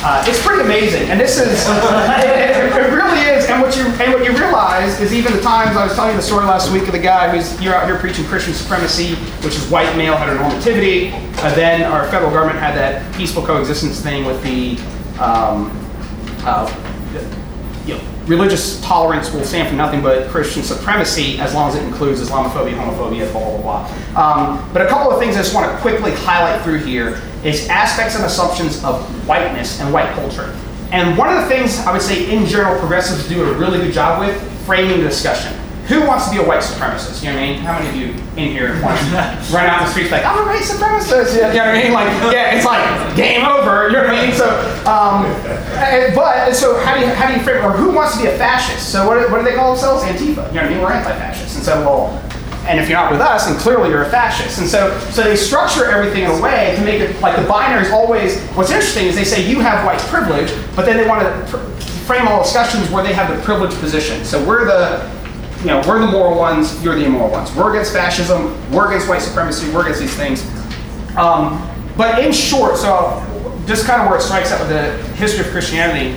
uh, 0.00 0.24
it's 0.26 0.44
pretty 0.44 0.62
amazing, 0.62 1.10
and 1.10 1.18
this 1.18 1.38
is 1.40 1.48
it, 1.68 2.74
it, 2.74 2.92
really 2.92 3.20
is. 3.20 3.46
And 3.46 3.60
what 3.60 3.76
you 3.76 3.84
and 3.84 4.12
what 4.12 4.24
you 4.24 4.30
realize 4.36 5.00
is 5.00 5.12
even 5.12 5.32
the 5.32 5.40
times 5.40 5.76
I 5.76 5.84
was 5.84 5.94
telling 5.94 6.12
you 6.12 6.16
the 6.16 6.22
story 6.22 6.46
last 6.46 6.70
week 6.70 6.84
of 6.84 6.92
the 6.92 6.98
guy 7.00 7.36
who's 7.36 7.60
you're 7.60 7.74
out 7.74 7.86
here 7.86 7.98
preaching 7.98 8.24
Christian 8.26 8.54
supremacy, 8.54 9.16
which 9.44 9.56
is 9.56 9.68
white 9.70 9.96
male 9.96 10.14
heteronormativity. 10.14 11.12
Uh, 11.38 11.54
then 11.54 11.82
our 11.82 12.08
federal 12.10 12.30
government 12.30 12.58
had 12.58 12.76
that 12.76 13.12
peaceful 13.16 13.44
coexistence 13.44 14.00
thing 14.00 14.24
with 14.24 14.40
the 14.42 14.78
um, 15.20 15.70
uh, 16.44 16.66
you 17.88 17.94
know, 17.94 18.00
religious 18.26 18.80
tolerance 18.82 19.32
will 19.32 19.44
stand 19.44 19.66
for 19.68 19.74
nothing 19.74 20.02
but 20.02 20.28
Christian 20.28 20.62
supremacy 20.62 21.38
as 21.40 21.54
long 21.54 21.70
as 21.70 21.76
it 21.76 21.82
includes 21.84 22.20
Islamophobia, 22.20 22.74
homophobia, 22.74 23.32
blah, 23.32 23.58
blah, 23.58 23.62
blah. 23.62 24.60
Um, 24.60 24.72
but 24.74 24.82
a 24.82 24.86
couple 24.86 25.10
of 25.10 25.18
things 25.18 25.36
I 25.36 25.38
just 25.38 25.54
want 25.54 25.72
to 25.72 25.78
quickly 25.78 26.12
highlight 26.12 26.62
through 26.62 26.80
here 26.80 27.22
is 27.42 27.66
aspects 27.68 28.14
and 28.14 28.24
assumptions 28.26 28.84
of 28.84 29.02
whiteness 29.26 29.80
and 29.80 29.92
white 29.92 30.12
culture. 30.12 30.54
And 30.92 31.16
one 31.16 31.34
of 31.34 31.42
the 31.42 31.48
things 31.48 31.78
I 31.80 31.92
would 31.92 32.02
say 32.02 32.30
in 32.30 32.44
general 32.44 32.78
progressives 32.78 33.26
do 33.26 33.42
a 33.42 33.52
really 33.54 33.78
good 33.78 33.94
job 33.94 34.20
with 34.20 34.66
framing 34.66 35.00
the 35.00 35.08
discussion. 35.08 35.54
Who 35.88 36.06
wants 36.06 36.26
to 36.28 36.32
be 36.32 36.36
a 36.36 36.46
white 36.46 36.60
supremacist? 36.60 37.22
You 37.24 37.30
know 37.30 37.36
what 37.36 37.44
I 37.44 37.46
mean? 37.48 37.58
How 37.60 37.78
many 37.78 37.88
of 37.88 37.96
you 37.96 38.08
in 38.36 38.52
here 38.52 38.76
want 38.82 39.00
to 39.00 39.06
run 39.56 39.64
out 39.64 39.80
the 39.80 39.90
streets 39.90 40.10
like, 40.10 40.22
I'm 40.22 40.36
a 40.36 40.44
white 40.44 40.60
supremacist? 40.60 41.34
You 41.34 41.40
know 41.40 41.48
what 41.48 41.74
I 41.74 41.82
mean? 41.82 41.92
Like, 41.92 42.08
yeah, 42.30 42.54
it's 42.54 42.66
like 42.66 43.16
game 43.16 43.46
over. 43.46 43.88
You 43.88 43.94
know 43.96 44.04
what 44.04 44.10
I 44.12 44.26
mean? 44.26 44.34
So, 44.36 44.48
um, 44.84 45.24
but 46.14 46.52
so 46.52 46.78
how 46.84 46.94
do 46.94 47.00
you 47.00 47.06
how 47.14 47.26
do 47.28 47.34
you 47.34 47.40
frame? 47.42 47.64
Or 47.64 47.72
who 47.72 47.90
wants 47.90 48.16
to 48.18 48.22
be 48.22 48.28
a 48.28 48.36
fascist? 48.36 48.92
So 48.92 49.06
what, 49.06 49.30
what 49.30 49.38
do 49.38 49.44
they 49.44 49.56
call 49.56 49.72
themselves? 49.72 50.04
Antifa. 50.04 50.20
You 50.20 50.34
know 50.34 50.44
what 50.44 50.56
I 50.56 50.68
mean? 50.68 50.80
We're 50.82 50.92
anti-fascists. 50.92 51.56
And 51.56 51.64
so, 51.64 51.80
well, 51.80 52.22
and 52.68 52.78
if 52.78 52.86
you're 52.90 52.98
not 52.98 53.10
with 53.10 53.22
us, 53.22 53.46
then 53.46 53.56
clearly 53.56 53.88
you're 53.88 54.02
a 54.02 54.10
fascist. 54.10 54.58
And 54.58 54.68
so, 54.68 54.92
so 55.08 55.24
they 55.24 55.36
structure 55.36 55.86
everything 55.86 56.24
in 56.24 56.30
a 56.30 56.42
way 56.42 56.74
to 56.76 56.84
make 56.84 57.00
it 57.00 57.18
like 57.22 57.34
the 57.40 57.48
binary 57.48 57.86
is 57.86 57.92
always. 57.92 58.38
What's 58.48 58.70
interesting 58.70 59.06
is 59.06 59.16
they 59.16 59.24
say 59.24 59.48
you 59.48 59.60
have 59.60 59.86
white 59.86 60.00
privilege, 60.00 60.52
but 60.76 60.84
then 60.84 60.98
they 60.98 61.08
want 61.08 61.22
to 61.22 61.50
pr- 61.50 61.64
frame 62.04 62.28
all 62.28 62.42
discussions 62.42 62.90
where 62.90 63.02
they 63.02 63.14
have 63.14 63.34
the 63.34 63.42
privileged 63.42 63.78
position. 63.80 64.22
So 64.24 64.42
we're 64.44 64.66
the 64.66 65.17
you 65.60 65.66
know, 65.66 65.82
we're 65.88 65.98
the 65.98 66.06
moral 66.06 66.38
ones, 66.38 66.82
you're 66.84 66.94
the 66.94 67.04
immoral 67.04 67.30
ones. 67.30 67.54
We're 67.54 67.70
against 67.70 67.92
fascism, 67.92 68.54
we're 68.70 68.88
against 68.88 69.08
white 69.08 69.22
supremacy, 69.22 69.72
we're 69.72 69.82
against 69.82 70.00
these 70.00 70.14
things. 70.14 70.42
Um, 71.16 71.68
but 71.96 72.24
in 72.24 72.32
short, 72.32 72.76
so 72.76 73.24
just 73.66 73.84
kind 73.84 74.00
of 74.00 74.08
where 74.08 74.18
it 74.18 74.22
strikes 74.22 74.52
up 74.52 74.60
with 74.60 74.68
the 74.68 74.96
history 75.14 75.44
of 75.44 75.50
Christianity, 75.50 76.16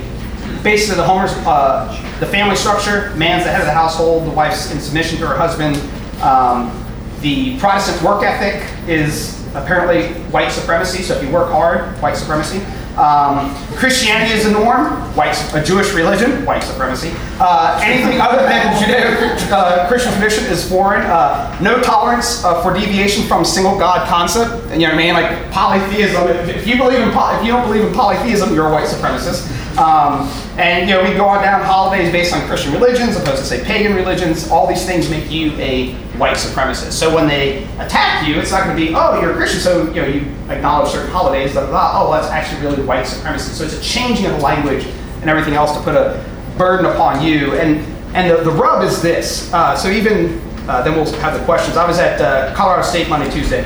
basically 0.62 0.98
the 0.98 1.04
Homer's, 1.04 1.32
uh, 1.48 1.90
the 2.20 2.28
family 2.28 2.56
structure, 2.56 3.16
man's 3.16 3.44
the 3.44 3.52
head 3.52 3.62
of 3.62 3.66
the 3.66 3.74
household, 3.74 4.26
the 4.26 4.32
wife's 4.32 4.72
in 4.72 4.80
submission 4.80 5.18
to 5.20 5.28
her 5.28 5.36
husband. 5.36 5.76
Um, 6.22 6.78
the 7.22 7.58
Protestant 7.60 8.02
work 8.04 8.24
ethic 8.24 8.64
is 8.88 9.44
apparently 9.56 10.14
white 10.32 10.52
supremacy, 10.52 11.02
so 11.02 11.16
if 11.16 11.24
you 11.24 11.34
work 11.34 11.52
hard, 11.52 12.00
white 12.00 12.16
supremacy. 12.16 12.60
Um, 12.98 13.56
Christianity 13.76 14.34
is 14.34 14.44
the 14.44 14.52
norm, 14.52 14.94
white, 15.16 15.36
a 15.54 15.64
Jewish 15.64 15.94
religion, 15.94 16.46
white 16.46 16.62
supremacy. 16.62 17.12
Uh, 17.40 17.80
anything 17.84 18.20
other 18.20 18.44
than 18.44 18.76
Judeo-Christian 18.76 20.14
uh, 20.14 20.18
tradition 20.18 20.44
is 20.46 20.68
foreign. 20.68 21.02
Uh, 21.04 21.58
no 21.62 21.82
tolerance 21.82 22.44
uh, 22.44 22.62
for 22.62 22.74
deviation 22.74 23.24
from 23.28 23.46
single 23.46 23.78
God 23.78 24.08
concept. 24.08 24.72
You 24.74 24.80
know 24.80 24.86
what 24.90 24.94
I 24.94 24.98
mean? 24.98 25.14
Like 25.14 25.52
polytheism. 25.52 26.28
If 26.50 26.68
you 26.68 26.78
believe 26.78 27.00
in 27.00 27.10
if 27.10 27.46
you 27.46 27.52
don't 27.52 27.66
believe 27.66 27.86
in 27.86 27.94
polytheism, 27.94 28.54
you're 28.54 28.68
a 28.68 28.72
white 28.72 28.88
supremacist. 28.88 29.50
Um, 29.78 30.28
and 30.58 30.90
you 30.90 30.96
know 30.96 31.04
we 31.04 31.16
go 31.16 31.26
on 31.26 31.42
down 31.42 31.64
holidays 31.64 32.12
based 32.12 32.34
on 32.34 32.46
Christian 32.48 32.74
religions, 32.74 33.16
opposed 33.16 33.38
to 33.38 33.46
say 33.46 33.64
pagan 33.64 33.96
religions. 33.96 34.50
All 34.50 34.68
these 34.68 34.86
things 34.86 35.10
make 35.10 35.32
you 35.32 35.54
a 35.54 35.96
white 36.22 36.38
supremacists. 36.38 36.92
So 36.92 37.14
when 37.14 37.28
they 37.28 37.64
attack 37.80 38.28
you, 38.28 38.40
it's 38.40 38.52
not 38.52 38.64
going 38.64 38.78
to 38.78 38.86
be, 38.86 38.94
oh, 38.96 39.20
you're 39.20 39.32
a 39.32 39.36
Christian, 39.36 39.60
so 39.60 39.92
you 39.92 40.02
know 40.02 40.08
you 40.08 40.22
acknowledge 40.50 40.92
certain 40.92 41.10
holidays. 41.10 41.54
Blah, 41.54 41.64
blah, 41.64 41.72
blah. 41.72 41.92
oh, 41.96 42.10
well, 42.12 42.22
that's 42.22 42.32
actually 42.32 42.62
really 42.62 42.84
white 42.84 43.08
supremacy. 43.08 43.52
So 43.54 43.66
it's 43.66 43.74
a 43.74 43.82
changing 43.82 44.28
of 44.28 44.34
the 44.34 44.42
language 44.42 44.86
and 45.22 45.30
everything 45.32 45.56
else 45.56 45.76
to 45.76 45.82
put 45.84 45.96
a 45.96 46.24
burden 46.60 46.86
upon 46.86 47.26
you. 47.26 47.56
And 47.56 47.80
and 48.16 48.30
the, 48.30 48.44
the 48.44 48.52
rub 48.52 48.84
is 48.84 49.02
this. 49.02 49.52
Uh, 49.52 49.76
so 49.76 49.90
even 49.90 50.40
uh, 50.70 50.84
then 50.84 50.94
we'll 50.94 51.12
have 51.22 51.38
the 51.38 51.44
questions. 51.44 51.76
I 51.76 51.88
was 51.88 51.98
at 51.98 52.22
uh, 52.22 52.54
Colorado 52.54 52.84
State 52.84 53.10
Monday, 53.10 53.30
Tuesday. 53.32 53.64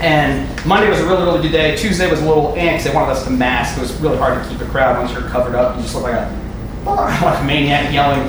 And 0.00 0.48
Monday 0.64 0.88
was 0.88 1.00
a 1.00 1.04
really, 1.04 1.24
really 1.24 1.42
good 1.42 1.52
day. 1.52 1.76
Tuesday 1.76 2.08
was 2.08 2.22
a 2.22 2.26
little 2.26 2.54
eh, 2.56 2.80
they 2.80 2.94
wanted 2.94 3.12
us 3.12 3.24
to 3.24 3.30
mask. 3.30 3.76
It 3.76 3.80
was 3.80 3.92
really 4.00 4.16
hard 4.16 4.42
to 4.42 4.48
keep 4.48 4.60
a 4.60 4.66
crowd 4.66 4.96
once 4.96 5.12
you're 5.12 5.28
covered 5.28 5.56
up. 5.56 5.76
You 5.76 5.82
just 5.82 5.94
look 5.94 6.04
like 6.04 6.14
a, 6.14 6.40
like 7.24 7.42
a 7.42 7.44
maniac 7.44 7.92
yelling 7.92 8.28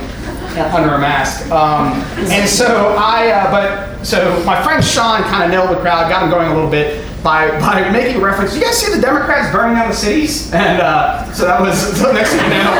under 0.57 0.95
a 0.95 0.99
mask. 0.99 1.49
Um, 1.51 2.01
and 2.31 2.47
so 2.47 2.95
I, 2.97 3.31
uh, 3.31 3.51
but 3.51 4.03
so 4.03 4.43
my 4.45 4.61
friend 4.63 4.83
Sean 4.83 5.21
kind 5.23 5.43
of 5.43 5.51
nailed 5.51 5.75
the 5.75 5.81
crowd, 5.81 6.09
got 6.09 6.23
him 6.23 6.29
going 6.29 6.51
a 6.51 6.53
little 6.53 6.69
bit 6.69 7.05
by 7.23 7.49
by 7.59 7.89
making 7.91 8.21
reference. 8.21 8.55
You 8.55 8.61
guys 8.61 8.77
see 8.77 8.93
the 8.93 9.01
Democrats 9.01 9.51
burning 9.53 9.75
down 9.75 9.89
the 9.89 9.95
cities? 9.95 10.51
And 10.53 10.81
uh, 10.81 11.31
so 11.33 11.45
that 11.45 11.61
was 11.61 11.97
so 11.97 12.11
next 12.11 12.31
thing 12.31 12.43
you 12.43 12.49
know. 12.49 12.73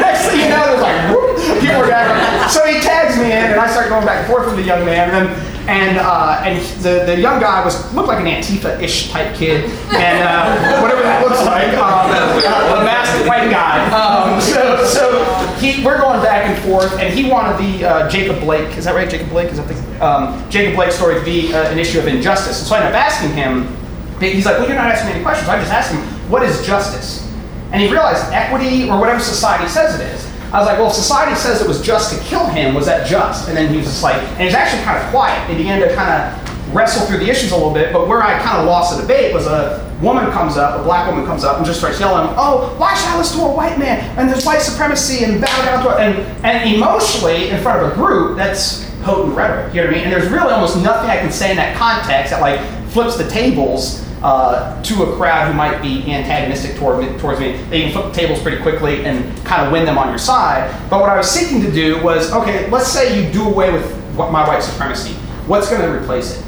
next 0.00 0.28
thing 0.28 0.40
you 0.40 0.48
know, 0.48 0.66
there's 0.66 0.82
like 0.82 1.12
whoop, 1.12 1.36
people 1.60 1.80
were 1.80 1.86
gathering. 1.86 2.48
So 2.48 2.66
he 2.66 2.80
tags 2.80 3.16
me 3.18 3.26
in, 3.26 3.52
and 3.52 3.60
I 3.60 3.70
start 3.70 3.88
going 3.88 4.06
back 4.06 4.24
and 4.24 4.26
forth 4.26 4.46
with 4.46 4.56
the 4.56 4.64
young 4.64 4.84
man, 4.84 5.10
and 5.10 5.28
then 5.28 5.49
and 5.70 5.98
uh, 5.98 6.42
and 6.44 6.58
the, 6.82 7.04
the 7.06 7.20
young 7.20 7.40
guy 7.40 7.64
was 7.64 7.78
looked 7.94 8.08
like 8.08 8.18
an 8.18 8.26
Antifa-ish 8.26 9.10
type 9.10 9.36
kid, 9.36 9.70
and 9.94 10.18
uh, 10.18 10.82
whatever 10.82 11.02
that 11.02 11.22
looks 11.22 11.38
like, 11.46 11.70
um, 11.78 12.10
a 12.10 12.84
masked 12.84 13.28
white 13.28 13.48
guy. 13.50 13.78
Um, 13.94 14.40
so 14.40 14.84
so 14.84 15.56
he, 15.60 15.84
we're 15.84 16.00
going 16.00 16.20
back 16.22 16.50
and 16.50 16.60
forth, 16.64 16.98
and 16.98 17.14
he 17.14 17.30
wanted 17.30 17.56
the 17.58 17.84
uh, 17.86 18.10
Jacob 18.10 18.40
Blake. 18.40 18.76
Is 18.76 18.84
that 18.84 18.96
right, 18.96 19.08
Jacob 19.08 19.28
Blake? 19.28 19.50
Is 19.52 19.58
that 19.58 19.68
the 19.68 20.04
um, 20.04 20.50
Jacob 20.50 20.74
Blake 20.74 20.90
story 20.90 21.14
to 21.14 21.24
be 21.24 21.54
uh, 21.54 21.70
an 21.70 21.78
issue 21.78 22.00
of 22.00 22.08
injustice? 22.08 22.58
And 22.58 22.66
so 22.66 22.74
I 22.74 22.78
ended 22.78 22.94
up 22.94 23.00
asking 23.00 23.32
him. 23.34 23.76
He's 24.18 24.44
like, 24.44 24.58
well, 24.58 24.66
you're 24.66 24.76
not 24.76 24.88
asking 24.92 25.08
me 25.08 25.14
any 25.14 25.22
questions. 25.22 25.48
I 25.48 25.58
just 25.58 25.72
asked 25.72 25.92
him, 25.92 26.02
what 26.28 26.42
is 26.42 26.66
justice? 26.66 27.26
And 27.72 27.80
he 27.80 27.88
realized 27.88 28.30
equity 28.32 28.90
or 28.90 28.98
whatever 28.98 29.20
society 29.20 29.66
says 29.66 29.98
it 29.98 30.04
is. 30.12 30.29
I 30.52 30.58
was 30.58 30.66
like, 30.66 30.78
well, 30.78 30.88
if 30.88 30.94
society 30.94 31.36
says 31.36 31.62
it 31.62 31.68
was 31.68 31.80
just 31.80 32.12
to 32.12 32.24
kill 32.24 32.46
him, 32.46 32.74
was 32.74 32.86
that 32.86 33.06
just? 33.06 33.48
And 33.48 33.56
then 33.56 33.70
he 33.70 33.76
was 33.76 33.86
just 33.86 34.02
like, 34.02 34.16
and 34.16 34.38
he 34.38 34.44
was 34.46 34.54
actually 34.54 34.82
kind 34.82 34.98
of 34.98 35.08
quiet. 35.10 35.48
He 35.48 35.56
began 35.56 35.80
to 35.80 35.94
kind 35.94 36.10
of 36.10 36.74
wrestle 36.74 37.06
through 37.06 37.18
the 37.18 37.30
issues 37.30 37.52
a 37.52 37.54
little 37.54 37.72
bit. 37.72 37.92
But 37.92 38.08
where 38.08 38.22
I 38.22 38.38
kind 38.42 38.58
of 38.58 38.66
lost 38.66 38.96
the 38.96 39.02
debate 39.02 39.32
was 39.32 39.46
a 39.46 39.88
woman 40.02 40.30
comes 40.32 40.56
up, 40.56 40.80
a 40.80 40.82
black 40.82 41.08
woman 41.08 41.24
comes 41.24 41.44
up 41.44 41.58
and 41.58 41.66
just 41.66 41.78
starts 41.78 42.00
yelling, 42.00 42.34
oh, 42.36 42.74
why 42.78 42.94
should 42.94 43.08
I 43.08 43.18
listen 43.18 43.38
to 43.38 43.44
a 43.44 43.54
white 43.54 43.78
man? 43.78 44.00
And 44.18 44.28
there's 44.28 44.44
white 44.44 44.60
supremacy 44.60 45.24
and 45.24 45.40
bow 45.40 45.64
down 45.64 45.84
to 45.84 45.90
it. 45.90 46.00
And, 46.00 46.44
and 46.44 46.74
emotionally, 46.74 47.50
in 47.50 47.62
front 47.62 47.84
of 47.84 47.92
a 47.92 47.94
group, 47.94 48.36
that's 48.36 48.90
potent 49.02 49.36
rhetoric. 49.36 49.74
You 49.74 49.82
know 49.82 49.86
what 49.86 49.94
I 49.94 49.98
mean? 49.98 50.04
And 50.04 50.12
there's 50.12 50.30
really 50.30 50.52
almost 50.52 50.82
nothing 50.82 51.10
I 51.10 51.18
can 51.18 51.30
say 51.30 51.50
in 51.50 51.56
that 51.56 51.76
context 51.76 52.32
that 52.32 52.40
like 52.40 52.60
flips 52.90 53.16
the 53.16 53.28
tables 53.28 54.04
uh, 54.22 54.82
to 54.82 55.02
a 55.04 55.16
crowd 55.16 55.48
who 55.48 55.54
might 55.54 55.80
be 55.80 56.12
antagonistic 56.12 56.76
toward 56.76 57.00
me, 57.00 57.18
towards 57.18 57.40
me. 57.40 57.52
They 57.70 57.82
can 57.82 57.92
flip 57.92 58.12
tables 58.12 58.40
pretty 58.42 58.60
quickly 58.62 59.04
and 59.04 59.36
kind 59.44 59.64
of 59.64 59.72
win 59.72 59.86
them 59.86 59.98
on 59.98 60.08
your 60.08 60.18
side. 60.18 60.70
But 60.90 61.00
what 61.00 61.08
I 61.08 61.16
was 61.16 61.30
seeking 61.30 61.60
to 61.62 61.72
do 61.72 62.02
was, 62.02 62.32
okay, 62.32 62.68
let's 62.70 62.88
say 62.88 63.24
you 63.24 63.32
do 63.32 63.48
away 63.48 63.72
with 63.72 63.96
my 64.16 64.46
white 64.46 64.62
supremacy. 64.62 65.14
What's 65.46 65.70
going 65.70 65.82
to 65.82 65.88
replace 65.88 66.38
it? 66.38 66.44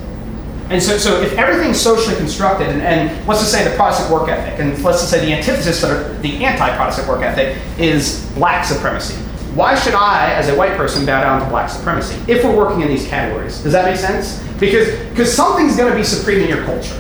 And 0.71 0.83
so, 0.83 0.97
so 0.97 1.21
if 1.21 1.33
everything's 1.35 1.81
socially 1.81 2.17
constructed, 2.17 2.69
and, 2.69 2.81
and, 2.81 3.29
let's 3.29 3.41
just 3.41 3.53
say 3.53 3.69
the 3.69 3.77
Protestant 3.77 4.11
work 4.11 4.29
ethic, 4.29 4.59
and 4.59 4.71
let's 4.83 5.01
just 5.01 5.11
say 5.11 5.25
the 5.25 5.33
antithesis 5.33 5.83
of 5.83 6.23
the 6.23 6.45
anti-Protestant 6.45 7.09
work 7.09 7.21
ethic 7.23 7.59
is 7.79 8.27
black 8.35 8.65
supremacy. 8.65 9.15
Why 9.55 9.75
should 9.75 9.93
I, 9.93 10.33
as 10.33 10.49
a 10.49 10.57
white 10.57 10.79
person, 10.79 11.05
bow 11.05 11.21
down 11.21 11.43
to 11.43 11.49
black 11.49 11.69
supremacy 11.69 12.19
if 12.27 12.43
we're 12.43 12.57
working 12.57 12.81
in 12.81 12.89
these 12.89 13.07
categories? 13.07 13.63
Does 13.63 13.73
that 13.73 13.85
make 13.85 13.99
sense? 13.99 14.43
Because 14.59 14.99
because 15.11 15.31
something's 15.31 15.77
going 15.77 15.91
to 15.91 15.99
be 15.99 16.05
supreme 16.05 16.41
in 16.41 16.49
your 16.49 16.65
culture. 16.65 16.97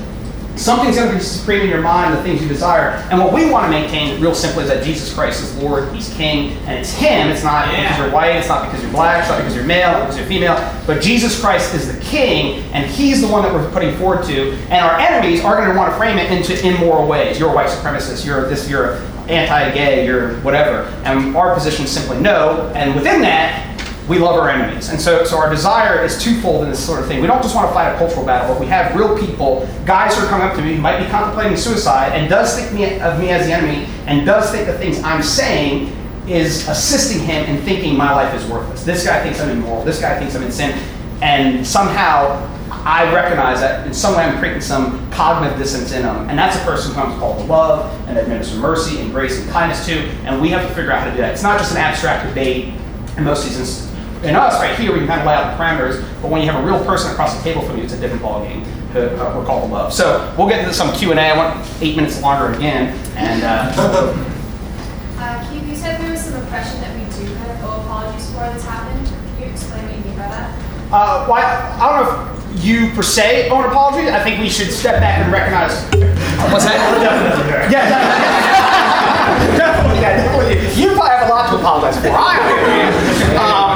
Something's 0.56 0.96
going 0.96 1.08
to 1.08 1.14
be 1.14 1.20
supreme 1.20 1.62
in 1.62 1.70
your 1.70 1.80
mind, 1.80 2.16
the 2.16 2.22
things 2.22 2.42
you 2.42 2.48
desire. 2.48 2.90
And 3.10 3.18
what 3.18 3.32
we 3.32 3.50
want 3.50 3.64
to 3.64 3.70
maintain, 3.70 4.20
real 4.20 4.34
simply, 4.34 4.64
is 4.64 4.68
that 4.68 4.84
Jesus 4.84 5.12
Christ 5.12 5.42
is 5.42 5.56
Lord, 5.56 5.92
He's 5.94 6.12
King, 6.14 6.52
and 6.66 6.78
it's 6.78 6.92
Him. 6.92 7.28
It's 7.28 7.42
not 7.42 7.68
yeah. 7.68 7.82
because 7.82 7.98
you're 7.98 8.12
white, 8.12 8.36
it's 8.36 8.48
not 8.48 8.66
because 8.66 8.82
you're 8.82 8.92
black, 8.92 9.20
it's 9.20 9.28
not 9.30 9.38
because 9.38 9.56
you're 9.56 9.64
male, 9.64 9.96
it's 9.96 10.00
because 10.00 10.18
you're 10.18 10.26
female. 10.26 10.82
But 10.86 11.00
Jesus 11.02 11.40
Christ 11.40 11.74
is 11.74 11.92
the 11.92 12.00
King, 12.02 12.62
and 12.72 12.88
He's 12.88 13.22
the 13.22 13.28
one 13.28 13.42
that 13.42 13.52
we're 13.52 13.70
putting 13.72 13.96
forward 13.96 14.24
to. 14.26 14.52
And 14.68 14.84
our 14.84 14.98
enemies 15.00 15.42
are 15.42 15.56
going 15.56 15.70
to 15.70 15.76
want 15.76 15.90
to 15.90 15.96
frame 15.96 16.18
it 16.18 16.30
into 16.30 16.60
immoral 16.66 17.08
ways. 17.08 17.38
You're 17.38 17.50
a 17.50 17.54
white 17.54 17.68
supremacist, 17.68 18.26
you're 18.26 18.48
this, 18.48 18.68
you're 18.68 18.96
anti-gay, 19.28 20.04
you're 20.04 20.34
whatever. 20.40 20.82
And 21.04 21.34
our 21.36 21.54
position 21.54 21.86
is 21.86 21.90
simply 21.90 22.20
no. 22.20 22.70
And 22.74 22.94
within 22.94 23.22
that, 23.22 23.71
we 24.08 24.18
love 24.18 24.36
our 24.36 24.50
enemies. 24.50 24.88
And 24.88 25.00
so, 25.00 25.24
so 25.24 25.38
our 25.38 25.48
desire 25.48 26.04
is 26.04 26.22
twofold 26.22 26.64
in 26.64 26.70
this 26.70 26.84
sort 26.84 27.00
of 27.00 27.06
thing. 27.06 27.20
We 27.20 27.26
don't 27.26 27.42
just 27.42 27.54
want 27.54 27.68
to 27.68 27.74
fight 27.74 27.94
a 27.94 27.98
cultural 27.98 28.26
battle, 28.26 28.52
but 28.52 28.60
we 28.60 28.66
have 28.66 28.96
real 28.96 29.16
people, 29.18 29.68
guys 29.86 30.16
who 30.16 30.24
are 30.24 30.28
coming 30.28 30.46
up 30.46 30.56
to 30.56 30.62
me 30.62 30.74
who 30.74 30.80
might 30.80 31.02
be 31.02 31.08
contemplating 31.08 31.56
suicide 31.56 32.12
and 32.12 32.28
does 32.28 32.58
think 32.58 32.72
me, 32.72 33.00
of 33.00 33.20
me 33.20 33.30
as 33.30 33.46
the 33.46 33.52
enemy 33.52 33.86
and 34.06 34.26
does 34.26 34.50
think 34.50 34.66
the 34.66 34.76
things 34.76 35.00
I'm 35.02 35.22
saying 35.22 35.96
is 36.28 36.68
assisting 36.68 37.24
him 37.24 37.44
in 37.44 37.62
thinking 37.62 37.96
my 37.96 38.12
life 38.12 38.34
is 38.34 38.48
worthless. 38.50 38.84
This 38.84 39.04
guy 39.04 39.22
thinks 39.22 39.40
I'm 39.40 39.50
immoral. 39.50 39.84
This 39.84 40.00
guy 40.00 40.18
thinks 40.18 40.34
I'm 40.34 40.42
in 40.42 40.52
sin. 40.52 40.78
And 41.20 41.64
somehow 41.66 42.48
I 42.70 43.12
recognize 43.14 43.60
that 43.60 43.86
in 43.86 43.94
some 43.94 44.16
way 44.16 44.24
I'm 44.24 44.38
creating 44.38 44.60
some 44.60 45.08
cognitive 45.12 45.56
dissonance 45.58 45.92
in 45.92 46.02
them. 46.02 46.28
And 46.28 46.36
that's 46.36 46.56
a 46.56 46.64
person 46.64 46.92
who 46.92 47.00
comes 47.00 47.18
called 47.18 47.38
to 47.38 47.44
love 47.44 47.92
and 48.08 48.18
administer 48.18 48.58
mercy 48.58 49.00
and 49.00 49.12
grace 49.12 49.40
and 49.40 49.48
kindness 49.50 49.86
to. 49.86 49.98
And 50.24 50.42
we 50.42 50.48
have 50.48 50.66
to 50.66 50.74
figure 50.74 50.90
out 50.90 51.00
how 51.00 51.04
to 51.06 51.10
do 51.12 51.18
that. 51.18 51.32
It's 51.32 51.44
not 51.44 51.58
just 51.58 51.72
an 51.72 51.78
abstract 51.78 52.28
debate 52.28 52.74
in 53.16 53.24
most 53.24 53.46
of 53.46 53.50
these 53.50 53.91
in 54.22 54.36
us, 54.36 54.60
right 54.60 54.78
here, 54.78 54.92
we 54.92 54.98
can 54.98 55.08
kind 55.08 55.20
of 55.20 55.26
lay 55.26 55.34
out 55.34 55.56
the 55.56 55.62
parameters, 55.62 56.00
but 56.22 56.30
when 56.30 56.42
you 56.42 56.50
have 56.50 56.62
a 56.62 56.66
real 56.66 56.84
person 56.84 57.10
across 57.10 57.36
the 57.36 57.42
table 57.42 57.62
from 57.62 57.76
you, 57.78 57.84
it's 57.84 57.92
a 57.92 58.00
different 58.00 58.22
ballgame. 58.22 58.64
Uh, 58.94 59.34
we're 59.36 59.44
called 59.44 59.70
love. 59.70 59.92
So 59.92 60.34
we'll 60.36 60.48
get 60.48 60.60
into 60.60 60.74
some 60.74 60.92
Q&A. 60.94 61.16
I 61.16 61.36
want 61.36 61.66
eight 61.80 61.96
minutes 61.96 62.20
longer 62.20 62.54
again. 62.54 62.96
And 63.16 63.42
uh, 63.42 63.72
uh, 65.18 65.50
Keith, 65.50 65.66
you 65.66 65.74
said 65.74 66.00
there 66.00 66.10
was 66.10 66.20
some 66.20 66.40
oppression 66.42 66.80
that 66.82 66.94
we 66.94 67.04
do 67.16 67.34
kind 67.36 67.50
of 67.50 67.64
owe 67.64 67.80
apologies 67.80 68.26
for 68.30 68.40
that's 68.40 68.64
happened. 68.64 69.06
Can 69.06 69.42
you 69.42 69.50
explain 69.50 69.84
what 69.84 69.96
you 69.96 70.04
mean 70.04 70.16
by 70.16 70.28
that? 70.28 70.54
Uh, 70.92 71.26
well, 71.26 71.40
I, 71.40 71.78
I 71.80 71.88
don't 71.88 72.04
know 72.04 72.54
if 72.54 72.64
you 72.64 72.90
per 72.90 73.02
se 73.02 73.48
owe 73.48 73.62
an 73.62 73.70
apology. 73.70 74.10
I 74.10 74.22
think 74.22 74.40
we 74.40 74.50
should 74.50 74.70
step 74.70 75.00
back 75.00 75.24
and 75.24 75.32
recognize. 75.32 75.72
What's 76.52 76.66
that? 76.66 76.76
yeah, 77.72 77.88
definitely. 77.88 79.56
definitely, 79.56 80.00
yeah, 80.00 80.16
definitely. 80.16 80.82
You 80.82 80.92
probably 80.92 81.10
have 81.16 81.28
a 81.28 81.32
lot 81.32 81.50
to 81.50 81.56
apologize 81.56 81.96
for. 81.96 82.08
I 82.12 82.36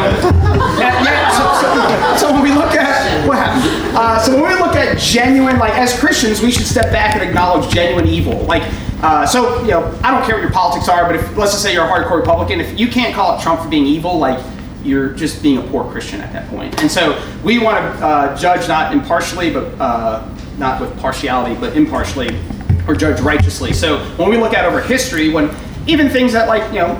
um, 0.06 1.32
so, 1.32 2.26
so, 2.26 2.32
when 2.32 2.42
we 2.42 2.52
look 2.52 2.74
at 2.74 3.26
what 3.26 3.38
happened, 3.38 3.96
uh, 3.96 4.18
so 4.20 4.34
when 4.40 4.52
we 4.52 4.60
look 4.60 4.76
at 4.76 4.98
genuine, 4.98 5.58
like 5.58 5.72
as 5.74 5.98
Christians, 5.98 6.40
we 6.40 6.50
should 6.50 6.66
step 6.66 6.90
back 6.92 7.14
and 7.16 7.22
acknowledge 7.22 7.72
genuine 7.72 8.06
evil. 8.06 8.42
Like, 8.44 8.62
uh, 9.02 9.26
so 9.26 9.60
you 9.62 9.70
know, 9.70 9.98
I 10.02 10.10
don't 10.10 10.24
care 10.24 10.36
what 10.36 10.42
your 10.42 10.52
politics 10.52 10.88
are, 10.88 11.04
but 11.06 11.16
if 11.16 11.36
let's 11.36 11.52
just 11.52 11.62
say 11.62 11.72
you're 11.72 11.84
a 11.84 11.88
hardcore 11.88 12.18
Republican, 12.18 12.60
if 12.60 12.78
you 12.78 12.88
can't 12.88 13.14
call 13.14 13.38
it 13.38 13.42
Trump 13.42 13.60
for 13.60 13.68
being 13.68 13.86
evil, 13.86 14.18
like 14.18 14.42
you're 14.82 15.10
just 15.10 15.42
being 15.42 15.58
a 15.58 15.62
poor 15.62 15.90
Christian 15.90 16.20
at 16.20 16.32
that 16.32 16.48
point. 16.48 16.80
And 16.80 16.90
so 16.90 17.20
we 17.42 17.58
want 17.58 17.76
to 17.76 18.06
uh, 18.06 18.36
judge 18.36 18.68
not 18.68 18.92
impartially, 18.92 19.52
but 19.52 19.64
uh, 19.80 20.26
not 20.58 20.80
with 20.80 20.96
partiality, 20.98 21.58
but 21.60 21.76
impartially, 21.76 22.38
or 22.86 22.94
judge 22.94 23.20
righteously. 23.20 23.72
So 23.72 23.98
when 24.16 24.30
we 24.30 24.36
look 24.36 24.54
at 24.54 24.64
over 24.64 24.80
history, 24.80 25.28
when 25.28 25.54
even 25.86 26.08
things 26.08 26.32
that 26.32 26.48
like 26.48 26.64
you 26.72 26.80
know 26.80 26.96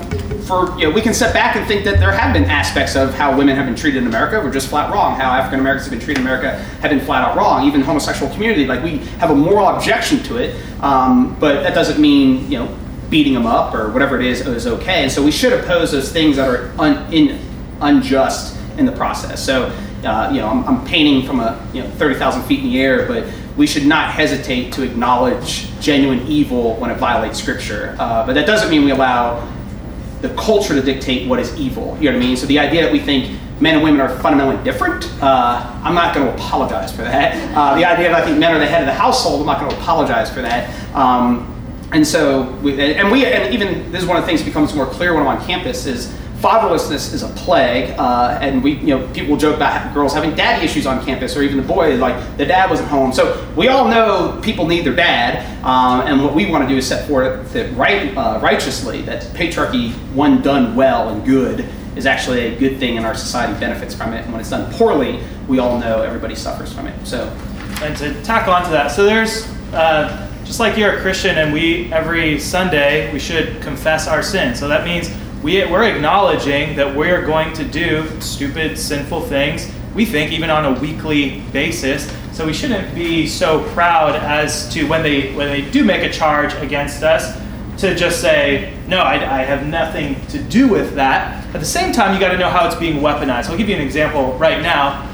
for 0.47 0.79
you 0.79 0.89
know 0.89 0.91
we 0.91 1.01
can 1.01 1.13
step 1.13 1.33
back 1.33 1.57
and 1.57 1.67
think 1.67 1.85
that 1.85 1.99
there 1.99 2.13
have 2.13 2.33
been 2.33 2.45
aspects 2.45 2.95
of 2.95 3.13
how 3.15 3.37
women 3.37 3.57
have 3.57 3.67
been 3.67 3.75
treated 3.75 4.03
in 4.03 4.09
America 4.09 4.41
were 4.41 4.51
just 4.51 4.69
flat 4.69 4.93
wrong. 4.93 5.19
How 5.19 5.31
African 5.31 5.61
Americans 5.61 5.87
have 5.87 5.99
been 5.99 6.05
treated 6.05 6.21
in 6.21 6.27
America 6.27 6.57
have 6.81 6.91
been 6.91 7.01
flat 7.01 7.29
out 7.29 7.37
wrong. 7.37 7.67
Even 7.67 7.81
the 7.81 7.87
homosexual 7.87 8.33
community, 8.33 8.65
like 8.65 8.83
we 8.83 8.99
have 9.19 9.31
a 9.31 9.35
moral 9.35 9.69
objection 9.69 10.23
to 10.25 10.37
it, 10.37 10.55
um, 10.83 11.37
but 11.41 11.63
that 11.63 11.75
doesn't 11.75 12.01
mean 12.01 12.51
you 12.51 12.59
know 12.59 12.79
beating 13.11 13.35
them 13.35 13.47
up 13.47 13.75
or 13.75 13.91
whatever 13.91 14.19
it 14.21 14.27
is 14.27 14.47
is 14.47 14.67
okay. 14.67 15.03
And 15.03 15.13
so 15.13 15.23
we 15.23 15.31
should 15.31 15.53
oppose 15.53 15.93
those 15.93 16.13
things 16.13 16.37
that 16.37 16.49
are 16.49 16.73
un, 16.81 17.13
in, 17.13 17.41
unjust 17.81 18.57
in 18.79 18.87
the 18.87 18.93
process. 18.93 19.45
So 19.45 19.67
uh, 20.05 20.31
you 20.33 20.41
know 20.41 20.49
I'm, 20.49 20.65
I'm 20.65 20.85
painting 20.87 21.27
from 21.27 21.41
a 21.41 21.69
you 21.73 21.83
know 21.83 21.91
30,000 21.91 22.43
feet 22.45 22.61
in 22.61 22.67
the 22.67 22.81
air, 22.81 23.07
but 23.07 23.25
we 23.57 23.67
should 23.67 23.87
not 23.87 24.11
hesitate 24.11 24.73
to 24.75 24.83
acknowledge 24.83 25.69
genuine 25.81 26.27
evil 26.27 26.77
when 26.77 26.91
it 26.91 26.99
violates 26.99 27.39
scripture. 27.39 27.97
Uh, 27.99 28.27
but 28.27 28.35
that 28.35 28.47
doesn't 28.47 28.71
mean 28.71 28.85
we 28.85 28.91
allow 28.91 29.51
the 30.21 30.29
culture 30.35 30.75
to 30.75 30.83
dictate 30.83 31.29
what 31.29 31.39
is 31.39 31.55
evil. 31.59 31.97
You 31.99 32.11
know 32.11 32.17
what 32.17 32.25
I 32.25 32.27
mean? 32.27 32.37
So 32.37 32.47
the 32.47 32.59
idea 32.59 32.83
that 32.83 32.93
we 32.93 32.99
think 32.99 33.39
men 33.61 33.75
and 33.75 33.83
women 33.83 34.01
are 34.01 34.19
fundamentally 34.19 34.63
different, 34.65 35.05
uh, 35.23 35.81
I'm 35.83 35.95
not 35.95 36.15
going 36.15 36.27
to 36.27 36.35
apologize 36.35 36.91
for 36.95 37.03
that. 37.03 37.57
Uh, 37.57 37.75
the 37.77 37.85
idea 37.85 38.11
that 38.11 38.23
I 38.23 38.25
think 38.25 38.39
men 38.39 38.55
are 38.55 38.59
the 38.59 38.67
head 38.67 38.83
of 38.83 38.87
the 38.87 38.95
household, 38.95 39.41
I'm 39.41 39.47
not 39.47 39.61
going 39.61 39.71
to 39.71 39.77
apologize 39.79 40.33
for 40.33 40.43
that. 40.43 40.95
Um, 40.95 41.53
and 41.93 42.07
so, 42.07 42.51
we, 42.57 42.81
and 42.95 43.11
we, 43.11 43.25
and 43.27 43.55
even 43.55 43.91
this 43.93 44.03
is 44.03 44.09
one 44.09 44.17
of 44.17 44.25
the 44.25 44.27
things 44.27 44.41
that 44.41 44.47
becomes 44.47 44.75
more 44.75 44.87
clear 44.87 45.15
when 45.15 45.27
I'm 45.27 45.39
on 45.39 45.47
campus 45.47 45.87
is 45.87 46.15
fatherlessness 46.41 47.13
is 47.15 47.23
a 47.23 47.29
plague, 47.29 47.95
uh, 47.99 48.39
and 48.41 48.63
we, 48.63 48.75
you 48.75 48.99
know, 48.99 49.09
people 49.13 49.37
joke 49.37 49.57
about 49.57 49.95
girls 49.95 50.13
having 50.13 50.35
daddy 50.35 50.65
issues 50.65 50.87
on 50.87 51.05
campus, 51.05 51.37
or 51.37 51.43
even 51.43 51.57
the 51.57 51.63
boy, 51.63 51.97
like 51.97 52.37
the 52.37 52.45
dad 52.45 52.71
wasn't 52.71 52.89
home. 52.89 53.13
So 53.13 53.47
we 53.57 53.69
all 53.69 53.89
know 53.89 54.39
people 54.43 54.67
need 54.67 54.85
their 54.85 54.95
dad, 54.95 55.65
um, 55.65 56.03
and 56.03 56.23
what 56.23 56.35
we 56.35 56.47
want 56.51 56.65
to 56.65 56.69
do 56.69 56.77
is 56.77 56.87
set 56.87 57.09
forth 57.09 57.53
that 57.53 57.75
right, 57.77 58.17
uh, 58.17 58.39
righteously 58.43 59.03
that 59.03 59.23
patriarchy, 59.35 59.93
when 60.15 60.43
done 60.43 60.77
well 60.77 61.09
and 61.09 61.25
good, 61.25 61.67
is 61.97 62.07
actually 62.07 62.55
a 62.55 62.59
good 62.59 62.79
thing, 62.79 62.97
and 62.97 63.07
our 63.07 63.15
society 63.15 63.59
benefits 63.59 63.95
from 63.95 64.13
it. 64.13 64.23
And 64.25 64.33
when 64.33 64.41
it's 64.41 64.51
done 64.51 64.71
poorly, 64.75 65.21
we 65.49 65.59
all 65.59 65.79
know 65.79 66.03
everybody 66.03 66.35
suffers 66.35 66.73
from 66.73 66.87
it. 66.87 67.07
So, 67.07 67.29
and 67.83 67.97
to 67.97 68.23
tackle 68.23 68.53
onto 68.53 68.71
that, 68.71 68.91
so 68.91 69.05
there's. 69.05 69.51
Uh, 69.73 70.25
just 70.45 70.61
like 70.61 70.79
you're 70.79 70.97
a 70.97 71.01
Christian 71.01 71.39
and 71.39 71.53
we 71.53 71.93
every 71.93 72.39
Sunday 72.39 73.13
we 73.13 73.19
should 73.19 73.61
confess 73.63 74.07
our 74.07 74.23
sin. 74.23 74.55
So 74.55 74.69
that 74.69 74.85
means 74.85 75.11
we, 75.47 75.65
we're 75.65 75.85
acknowledging 75.85 76.75
that 76.75 76.97
we're 76.97 77.25
going 77.25 77.53
to 77.53 77.63
do 77.63 78.21
stupid, 78.21 78.77
sinful 78.77 79.21
things, 79.21 79.73
we 79.95 80.05
think, 80.05 80.33
even 80.33 80.51
on 80.51 80.65
a 80.65 80.81
weekly 80.81 81.39
basis. 81.53 82.13
So 82.33 82.45
we 82.45 82.53
shouldn't 82.53 82.93
be 82.97 83.29
so 83.29 83.63
proud 83.73 84.17
as 84.17 84.69
to 84.75 84.89
when 84.89 85.05
they, 85.05 85.33
when 85.35 85.47
they 85.47 85.71
do 85.71 85.85
make 85.85 86.03
a 86.03 86.13
charge 86.13 86.53
against 86.55 87.05
us, 87.05 87.41
to 87.79 87.95
just 87.95 88.21
say, 88.21 88.77
no, 88.89 88.99
I, 88.99 89.15
I, 89.15 89.43
have 89.45 89.65
nothing 89.69 90.17
to 90.29 90.43
do 90.43 90.67
with 90.67 90.97
that. 90.97 91.45
At 91.55 91.61
the 91.61 91.65
same 91.65 91.93
time, 91.93 92.13
you 92.13 92.19
got 92.19 92.33
to 92.33 92.39
know 92.39 92.51
how 92.51 92.67
it's 92.67 92.75
being 92.75 92.97
weaponized. 92.97 93.49
I'll 93.49 93.57
give 93.57 93.69
you 93.69 93.77
an 93.77 93.83
example 93.83 94.33
right 94.39 94.61
now. 94.61 95.09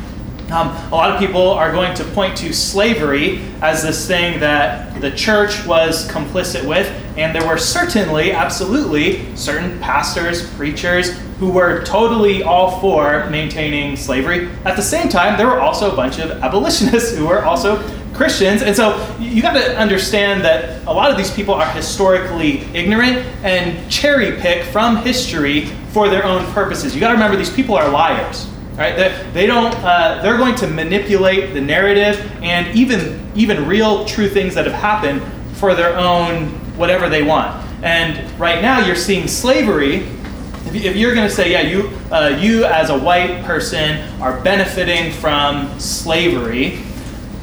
Um, 0.52 0.68
a 0.92 0.94
lot 0.94 1.10
of 1.10 1.18
people 1.18 1.50
are 1.50 1.72
going 1.72 1.94
to 1.94 2.04
point 2.04 2.36
to 2.38 2.52
slavery 2.52 3.40
as 3.62 3.82
this 3.82 4.06
thing 4.06 4.38
that 4.40 5.00
the 5.00 5.10
church 5.10 5.66
was 5.66 6.06
complicit 6.10 6.68
with, 6.68 6.86
and 7.16 7.34
there 7.34 7.46
were 7.46 7.56
certainly, 7.56 8.32
absolutely, 8.32 9.34
certain 9.34 9.78
pastors, 9.80 10.46
preachers 10.54 11.18
who 11.38 11.50
were 11.50 11.82
totally 11.84 12.42
all 12.42 12.78
for 12.80 13.30
maintaining 13.30 13.96
slavery. 13.96 14.50
At 14.66 14.76
the 14.76 14.82
same 14.82 15.08
time, 15.08 15.38
there 15.38 15.46
were 15.46 15.58
also 15.58 15.90
a 15.90 15.96
bunch 15.96 16.18
of 16.18 16.30
abolitionists 16.30 17.16
who 17.16 17.26
were 17.26 17.42
also 17.44 17.82
Christians. 18.12 18.60
And 18.60 18.76
so 18.76 19.16
you 19.18 19.40
got 19.40 19.54
to 19.54 19.78
understand 19.78 20.44
that 20.44 20.86
a 20.86 20.92
lot 20.92 21.10
of 21.10 21.16
these 21.16 21.30
people 21.30 21.54
are 21.54 21.70
historically 21.72 22.58
ignorant 22.74 23.24
and 23.42 23.90
cherry 23.90 24.38
pick 24.38 24.66
from 24.66 24.96
history 24.98 25.64
for 25.92 26.10
their 26.10 26.24
own 26.26 26.44
purposes. 26.52 26.94
You 26.94 27.00
got 27.00 27.08
to 27.08 27.14
remember 27.14 27.38
these 27.38 27.52
people 27.52 27.74
are 27.74 27.88
liars. 27.88 28.48
Right? 28.82 28.96
They, 28.96 29.30
they 29.32 29.46
don't. 29.46 29.72
Uh, 29.76 30.20
they're 30.22 30.36
going 30.36 30.56
to 30.56 30.66
manipulate 30.66 31.54
the 31.54 31.60
narrative 31.60 32.18
and 32.42 32.76
even 32.76 33.30
even 33.36 33.64
real 33.68 34.04
true 34.04 34.28
things 34.28 34.56
that 34.56 34.66
have 34.66 34.74
happened 34.74 35.22
for 35.56 35.76
their 35.76 35.96
own 35.96 36.48
whatever 36.76 37.08
they 37.08 37.22
want. 37.22 37.64
And 37.84 38.28
right 38.40 38.60
now, 38.60 38.84
you're 38.84 38.96
seeing 38.96 39.28
slavery. 39.28 39.98
If 40.64 40.96
you're 40.96 41.14
going 41.14 41.28
to 41.28 41.32
say, 41.32 41.52
yeah, 41.52 41.60
you 41.60 41.96
uh, 42.10 42.36
you 42.40 42.64
as 42.64 42.90
a 42.90 42.98
white 42.98 43.44
person 43.44 44.00
are 44.20 44.40
benefiting 44.40 45.12
from 45.12 45.78
slavery, 45.78 46.80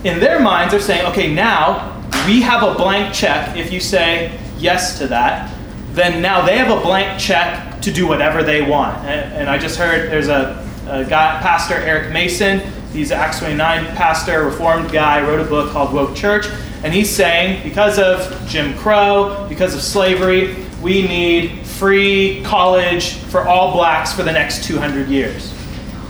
in 0.03 0.19
their 0.19 0.41
minds, 0.41 0.73
they're 0.73 0.81
saying, 0.81 1.05
okay, 1.05 1.33
now 1.33 2.03
we 2.27 2.41
have 2.41 2.63
a 2.63 2.73
blank 2.73 3.15
check. 3.15 3.55
If 3.55 3.71
you 3.71 3.79
say 3.79 4.37
yes 4.57 4.97
to 4.97 5.07
that, 5.07 5.55
then 5.93 6.21
now 6.21 6.45
they 6.45 6.57
have 6.57 6.77
a 6.77 6.81
blank 6.81 7.17
check 7.17 7.81
to 7.83 7.93
do 7.93 8.07
whatever 8.07 8.43
they 8.43 8.61
want. 8.61 8.97
And, 9.05 9.33
and 9.33 9.49
I 9.49 9.57
just 9.57 9.77
heard 9.77 10.11
there's 10.11 10.27
a 10.27 10.68
a 10.89 11.05
guy, 11.05 11.39
Pastor 11.41 11.75
Eric 11.75 12.11
Mason. 12.11 12.61
He's 12.91 13.11
an 13.11 13.19
Acts 13.19 13.39
29 13.39 13.95
pastor, 13.95 14.43
reformed 14.45 14.91
guy, 14.91 15.21
wrote 15.21 15.39
a 15.39 15.47
book 15.47 15.71
called 15.71 15.93
Woke 15.93 16.15
Church. 16.15 16.47
And 16.83 16.93
he's 16.93 17.09
saying 17.09 17.63
because 17.63 17.99
of 17.99 18.47
Jim 18.47 18.75
Crow, 18.77 19.45
because 19.47 19.75
of 19.75 19.81
slavery, 19.81 20.55
we 20.81 21.03
need 21.03 21.65
free 21.65 22.41
college 22.43 23.13
for 23.13 23.47
all 23.47 23.73
blacks 23.73 24.13
for 24.13 24.23
the 24.23 24.31
next 24.31 24.63
200 24.63 25.07
years. 25.07 25.53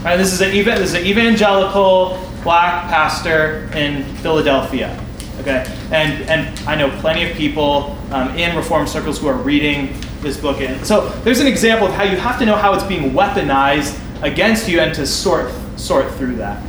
Right, 0.02 0.16
this, 0.16 0.32
is 0.32 0.40
an, 0.40 0.52
this 0.52 0.90
is 0.90 0.94
an 0.94 1.04
evangelical 1.04 2.26
black 2.42 2.88
pastor 2.88 3.70
in 3.74 4.04
Philadelphia. 4.16 4.98
Okay, 5.40 5.64
and 5.90 6.22
and 6.28 6.68
I 6.68 6.74
know 6.74 6.90
plenty 7.00 7.28
of 7.28 7.34
people 7.34 7.96
um, 8.10 8.36
in 8.36 8.54
reform 8.54 8.86
circles 8.86 9.18
who 9.18 9.26
are 9.26 9.36
reading 9.36 9.94
this 10.20 10.36
book. 10.36 10.60
And 10.60 10.86
so 10.86 11.08
there's 11.24 11.40
an 11.40 11.46
example 11.46 11.86
of 11.86 11.94
how 11.94 12.04
you 12.04 12.16
have 12.16 12.38
to 12.38 12.46
know 12.46 12.56
how 12.56 12.74
it's 12.74 12.84
being 12.84 13.12
weaponized 13.12 13.98
against 14.22 14.68
you 14.68 14.80
and 14.80 14.94
to 14.94 15.06
sort 15.06 15.52
sort 15.76 16.12
through 16.14 16.36
that. 16.36 16.62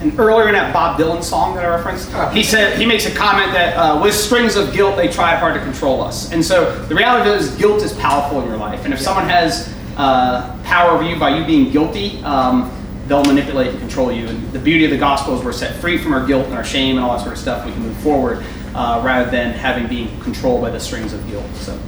And 0.00 0.18
earlier 0.18 0.48
in 0.48 0.54
that 0.54 0.72
Bob 0.72 0.98
Dylan 0.98 1.22
song 1.22 1.54
that 1.54 1.64
I 1.64 1.68
referenced, 1.68 2.12
he 2.34 2.42
said 2.42 2.78
he 2.78 2.84
makes 2.84 3.06
a 3.06 3.14
comment 3.14 3.52
that 3.52 3.74
uh, 3.74 4.02
with 4.02 4.14
strings 4.14 4.56
of 4.56 4.72
guilt 4.72 4.96
they 4.96 5.08
tried 5.08 5.36
hard 5.36 5.54
to 5.54 5.60
control 5.60 6.02
us. 6.02 6.32
And 6.32 6.44
so 6.44 6.78
the 6.86 6.94
reality 6.94 7.30
is 7.30 7.54
guilt 7.56 7.82
is 7.82 7.92
powerful 7.94 8.40
in 8.42 8.48
your 8.48 8.56
life, 8.56 8.84
and 8.84 8.92
if 8.92 9.00
yeah. 9.00 9.04
someone 9.06 9.28
has 9.28 9.72
uh, 9.96 10.60
power 10.64 10.90
over 10.90 11.04
you 11.04 11.18
by 11.18 11.38
you 11.38 11.46
being 11.46 11.70
guilty, 11.70 12.22
um, 12.24 12.70
they'll 13.06 13.24
manipulate 13.24 13.68
and 13.68 13.78
control 13.78 14.12
you. 14.12 14.26
And 14.26 14.52
the 14.52 14.58
beauty 14.58 14.84
of 14.84 14.90
the 14.90 14.98
gospel 14.98 15.38
is 15.38 15.44
we're 15.44 15.52
set 15.52 15.74
free 15.80 15.96
from 15.96 16.12
our 16.12 16.26
guilt 16.26 16.46
and 16.46 16.54
our 16.54 16.64
shame 16.64 16.96
and 16.96 17.04
all 17.04 17.16
that 17.16 17.22
sort 17.22 17.34
of 17.34 17.38
stuff. 17.38 17.64
We 17.64 17.72
can 17.72 17.82
move 17.82 17.96
forward 17.98 18.44
uh, 18.74 19.00
rather 19.04 19.30
than 19.30 19.52
having 19.52 19.86
being 19.86 20.20
controlled 20.20 20.62
by 20.62 20.70
the 20.70 20.80
strings 20.80 21.12
of 21.12 21.26
guilt. 21.28 21.46
So, 21.54 21.78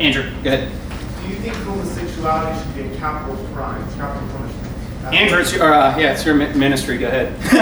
Andrew, 0.00 0.32
go 0.42 0.52
ahead 0.52 0.72
do 1.28 1.34
you 1.34 1.40
think 1.40 1.54
homosexuality 1.56 2.58
should 2.58 2.74
be 2.74 2.82
a 2.82 2.98
capital 2.98 3.36
crime, 3.52 3.82
capital 3.94 4.26
punishment? 4.28 5.14
Andrew, 5.14 5.38
it's 5.38 5.52
your, 5.52 5.72
uh, 5.72 5.96
yeah, 5.98 6.12
it's 6.12 6.24
your 6.24 6.34
ministry. 6.34 6.98
Go 6.98 7.08
ahead. 7.08 7.34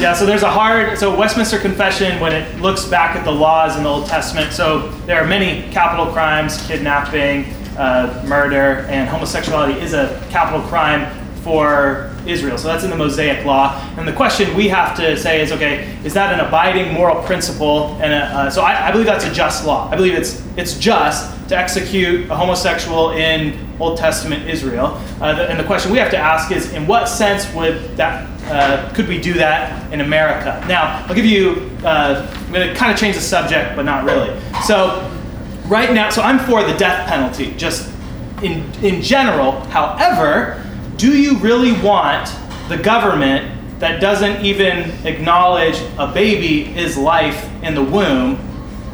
yeah, 0.00 0.14
so 0.14 0.24
there's 0.24 0.42
a 0.42 0.50
hard, 0.50 0.98
so 0.98 1.16
Westminster 1.16 1.58
Confession, 1.58 2.18
when 2.20 2.32
it 2.32 2.60
looks 2.60 2.84
back 2.86 3.16
at 3.16 3.24
the 3.24 3.30
laws 3.30 3.76
in 3.76 3.82
the 3.82 3.88
Old 3.88 4.06
Testament, 4.06 4.52
so 4.52 4.88
there 5.06 5.22
are 5.22 5.26
many 5.26 5.70
capital 5.70 6.06
crimes, 6.06 6.64
kidnapping, 6.66 7.44
uh, 7.76 8.24
murder, 8.26 8.86
and 8.88 9.08
homosexuality 9.08 9.80
is 9.80 9.94
a 9.94 10.24
capital 10.30 10.60
crime 10.68 11.12
for 11.42 12.11
Israel. 12.26 12.58
So 12.58 12.68
that's 12.68 12.84
in 12.84 12.90
the 12.90 12.96
Mosaic 12.96 13.44
Law. 13.44 13.78
And 13.96 14.06
the 14.06 14.12
question 14.12 14.54
we 14.56 14.68
have 14.68 14.96
to 14.96 15.16
say 15.16 15.40
is, 15.40 15.52
okay, 15.52 15.96
is 16.04 16.14
that 16.14 16.32
an 16.32 16.40
abiding 16.46 16.92
moral 16.92 17.22
principle? 17.22 17.98
And 18.00 18.12
a, 18.12 18.16
uh, 18.16 18.50
so 18.50 18.62
I, 18.62 18.88
I, 18.88 18.92
believe 18.92 19.06
that's 19.06 19.24
a 19.24 19.32
just 19.32 19.66
law. 19.66 19.90
I 19.90 19.96
believe 19.96 20.14
it's 20.14 20.42
it's 20.56 20.78
just 20.78 21.48
to 21.48 21.56
execute 21.56 22.30
a 22.30 22.36
homosexual 22.36 23.10
in 23.12 23.58
Old 23.80 23.98
Testament 23.98 24.48
Israel. 24.48 25.00
Uh, 25.20 25.34
the, 25.34 25.50
and 25.50 25.58
the 25.58 25.64
question 25.64 25.90
we 25.90 25.98
have 25.98 26.10
to 26.10 26.18
ask 26.18 26.52
is, 26.52 26.72
in 26.72 26.86
what 26.86 27.08
sense 27.08 27.52
would 27.54 27.96
that 27.96 28.28
uh, 28.46 28.92
could 28.94 29.08
we 29.08 29.20
do 29.20 29.34
that 29.34 29.92
in 29.92 30.00
America? 30.00 30.64
Now, 30.68 31.04
I'll 31.08 31.14
give 31.14 31.26
you. 31.26 31.70
Uh, 31.84 32.28
I'm 32.32 32.52
going 32.52 32.68
to 32.68 32.74
kind 32.74 32.92
of 32.92 32.98
change 32.98 33.16
the 33.16 33.22
subject, 33.22 33.76
but 33.76 33.84
not 33.84 34.04
really. 34.04 34.38
So 34.64 35.10
right 35.66 35.92
now, 35.92 36.10
so 36.10 36.22
I'm 36.22 36.38
for 36.38 36.62
the 36.62 36.76
death 36.76 37.08
penalty, 37.08 37.54
just 37.56 37.92
in 38.42 38.70
in 38.82 39.02
general. 39.02 39.60
However 39.66 40.61
do 41.02 41.20
you 41.20 41.36
really 41.38 41.72
want 41.82 42.32
the 42.68 42.76
government 42.76 43.80
that 43.80 44.00
doesn't 44.00 44.44
even 44.44 44.88
acknowledge 45.04 45.76
a 45.98 46.06
baby 46.06 46.72
is 46.78 46.96
life 46.96 47.50
in 47.64 47.74
the 47.74 47.82
womb 47.82 48.38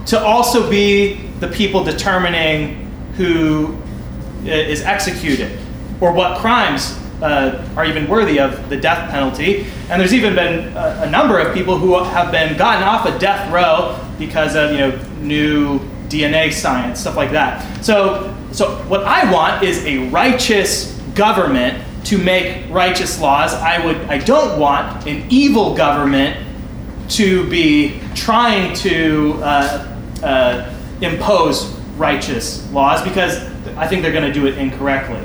to 0.06 0.18
also 0.18 0.70
be 0.70 1.16
the 1.40 1.48
people 1.48 1.84
determining 1.84 2.90
who 3.18 3.76
is 4.46 4.80
executed 4.80 5.58
or 6.00 6.10
what 6.10 6.38
crimes 6.38 6.98
uh, 7.20 7.62
are 7.76 7.84
even 7.84 8.08
worthy 8.08 8.40
of 8.40 8.70
the 8.70 8.76
death 8.78 9.10
penalty. 9.10 9.66
And 9.90 10.00
there's 10.00 10.14
even 10.14 10.34
been 10.34 10.74
a, 10.78 11.02
a, 11.02 11.10
number 11.10 11.38
of 11.38 11.52
people 11.52 11.76
who 11.76 12.02
have 12.02 12.32
been 12.32 12.56
gotten 12.56 12.84
off 12.84 13.04
a 13.04 13.18
death 13.18 13.52
row 13.52 14.02
because 14.18 14.56
of 14.56 14.70
you 14.70 14.78
know 14.78 14.98
new 15.20 15.78
DNA 16.08 16.54
science, 16.54 17.00
stuff 17.00 17.16
like 17.16 17.32
that. 17.32 17.84
So, 17.84 18.34
so 18.50 18.76
what 18.84 19.04
I 19.04 19.30
want 19.30 19.62
is 19.62 19.84
a 19.84 20.08
righteous 20.08 20.94
government 21.14 21.84
to 22.08 22.16
make 22.16 22.64
righteous 22.70 23.20
laws. 23.20 23.52
I 23.52 23.84
would 23.84 23.96
I 24.08 24.18
don't 24.18 24.58
want 24.58 25.06
an 25.06 25.26
evil 25.28 25.76
government 25.76 26.46
to 27.10 27.48
be 27.50 28.00
trying 28.14 28.74
to 28.76 29.38
uh, 29.42 29.98
uh, 30.22 30.74
impose 31.02 31.66
righteous 31.96 32.70
laws 32.72 33.02
because 33.02 33.38
I 33.76 33.86
think 33.86 34.02
they're 34.02 34.12
going 34.12 34.24
to 34.24 34.32
do 34.32 34.46
it 34.46 34.56
incorrectly. 34.56 35.22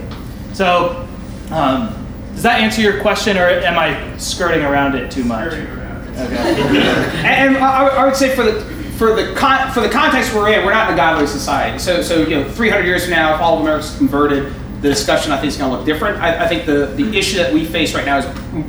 So, 0.53 1.07
um, 1.51 1.99
does 2.33 2.43
that 2.43 2.59
answer 2.59 2.81
your 2.81 2.99
question, 3.01 3.37
or 3.37 3.47
am 3.47 3.77
I 3.77 4.17
skirting 4.17 4.65
around 4.65 4.95
it 4.95 5.09
too 5.09 5.23
much? 5.23 5.53
Okay. 5.53 5.67
and 7.23 7.57
I, 7.57 7.87
I 7.87 8.05
would 8.05 8.15
say 8.15 8.35
for 8.35 8.43
the 8.43 8.61
for 8.97 9.15
the 9.15 9.33
con- 9.35 9.71
for 9.71 9.79
the 9.79 9.89
context 9.89 10.33
we're 10.33 10.51
in, 10.51 10.65
we're 10.65 10.73
not 10.73 10.89
in 10.89 10.95
a 10.95 10.97
godly 10.97 11.27
society. 11.27 11.79
So 11.79 12.01
so 12.01 12.23
you 12.23 12.41
know, 12.41 12.49
300 12.49 12.85
years 12.85 13.03
from 13.03 13.11
now, 13.11 13.35
if 13.35 13.41
all 13.41 13.55
of 13.55 13.61
America's 13.61 13.95
converted, 13.97 14.53
the 14.83 14.89
discussion 14.89 15.31
I 15.31 15.39
think 15.39 15.47
is 15.47 15.57
going 15.57 15.71
to 15.71 15.77
look 15.77 15.85
different. 15.85 16.21
I, 16.21 16.43
I, 16.43 16.47
think 16.47 16.65
the, 16.65 16.87
the 16.87 17.17
issue 17.17 17.37
that 17.37 17.53
we 17.53 17.63
face 17.63 17.95
right 17.95 18.05
now 18.05 18.17
is 18.17 18.25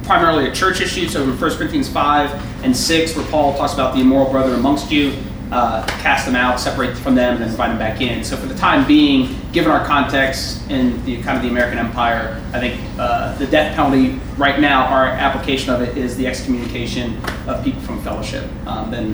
primarily 0.07 0.49
a 0.49 0.53
church 0.53 0.81
issue. 0.81 1.09
So 1.09 1.25
in 1.25 1.37
1 1.37 1.57
Corinthians 1.57 1.89
5 1.89 2.65
and 2.65 2.75
6, 2.75 3.17
where 3.17 3.27
Paul 3.27 3.57
talks 3.57 3.75
about 3.75 3.97
the 3.97 4.01
immoral 4.01 4.31
brother 4.31 4.55
amongst 4.55 4.93
you, 4.93 5.12
uh, 5.51 5.85
cast 5.99 6.27
them 6.27 6.37
out, 6.37 6.61
separate 6.61 6.97
from 6.97 7.17
them, 7.17 7.35
and 7.35 7.43
then 7.43 7.51
invite 7.51 7.71
them 7.71 7.79
back 7.79 8.01
in. 8.01 8.23
So 8.23 8.37
for 8.37 8.47
the 8.47 8.55
time 8.55 8.87
being, 8.87 9.37
given 9.51 9.73
our 9.73 9.85
context 9.85 10.71
in 10.71 11.05
the 11.05 11.21
kind 11.23 11.37
of 11.37 11.43
the 11.43 11.49
American 11.49 11.79
empire, 11.79 12.41
I 12.53 12.61
think 12.61 12.81
uh, 12.97 13.37
the 13.37 13.49
death 13.49 13.75
penalty 13.75 14.21
right 14.37 14.61
now, 14.61 14.87
our 14.87 15.07
application 15.07 15.75
of 15.75 15.83
it 15.83 15.99
is 15.99 16.17
the 16.17 16.29
excommunication 16.29 17.19
of 17.49 17.65
people 17.65 17.83
from 17.83 18.01
fellowship. 18.03 18.49
Um, 18.69 18.93
then 18.93 19.12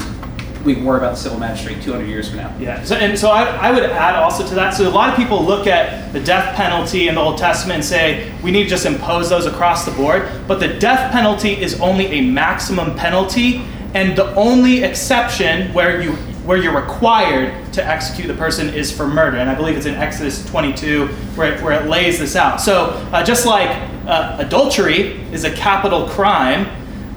we 0.65 0.75
worry 0.75 0.99
about 0.99 1.13
the 1.13 1.17
civil 1.17 1.39
magistrate 1.39 1.83
200 1.83 2.07
years 2.07 2.29
from 2.29 2.39
now. 2.39 2.55
Yeah, 2.59 2.83
so, 2.85 2.97
and 2.97 3.19
so 3.19 3.31
I, 3.31 3.45
I 3.45 3.73
would 3.73 3.83
add 3.83 4.17
also 4.17 4.47
to 4.47 4.55
that. 4.57 4.75
So 4.75 4.89
a 4.89 4.91
lot 4.91 5.09
of 5.09 5.17
people 5.17 5.43
look 5.43 5.67
at 5.67 6.13
the 6.13 6.21
death 6.21 6.55
penalty 6.55 7.09
in 7.09 7.15
the 7.15 7.21
Old 7.21 7.39
Testament 7.39 7.77
and 7.77 7.85
say 7.85 8.33
we 8.43 8.51
need 8.51 8.65
to 8.65 8.69
just 8.69 8.85
impose 8.85 9.31
those 9.31 9.47
across 9.47 9.85
the 9.85 9.93
board. 9.93 10.29
But 10.47 10.61
the 10.61 10.69
death 10.79 11.13
penalty 11.13 11.61
is 11.61 11.81
only 11.81 12.07
a 12.07 12.21
maximum 12.21 12.95
penalty, 12.97 13.63
and 13.95 14.17
the 14.17 14.35
only 14.35 14.85
exception 14.85 15.73
where 15.73 16.01
you 16.01 16.17
where 16.45 16.57
you're 16.57 16.75
required 16.75 17.73
to 17.73 17.85
execute 17.85 18.27
the 18.27 18.35
person 18.35 18.69
is 18.71 18.91
for 18.91 19.07
murder. 19.07 19.37
And 19.37 19.49
I 19.49 19.55
believe 19.55 19.77
it's 19.77 19.87
in 19.87 19.95
Exodus 19.95 20.45
22 20.47 21.07
where 21.37 21.53
it, 21.53 21.63
where 21.63 21.81
it 21.81 21.87
lays 21.87 22.19
this 22.19 22.35
out. 22.35 22.61
So 22.61 22.87
uh, 23.13 23.23
just 23.23 23.47
like 23.47 23.69
uh, 24.07 24.37
adultery 24.39 25.21
is 25.33 25.45
a 25.45 25.55
capital 25.55 26.09
crime, 26.09 26.67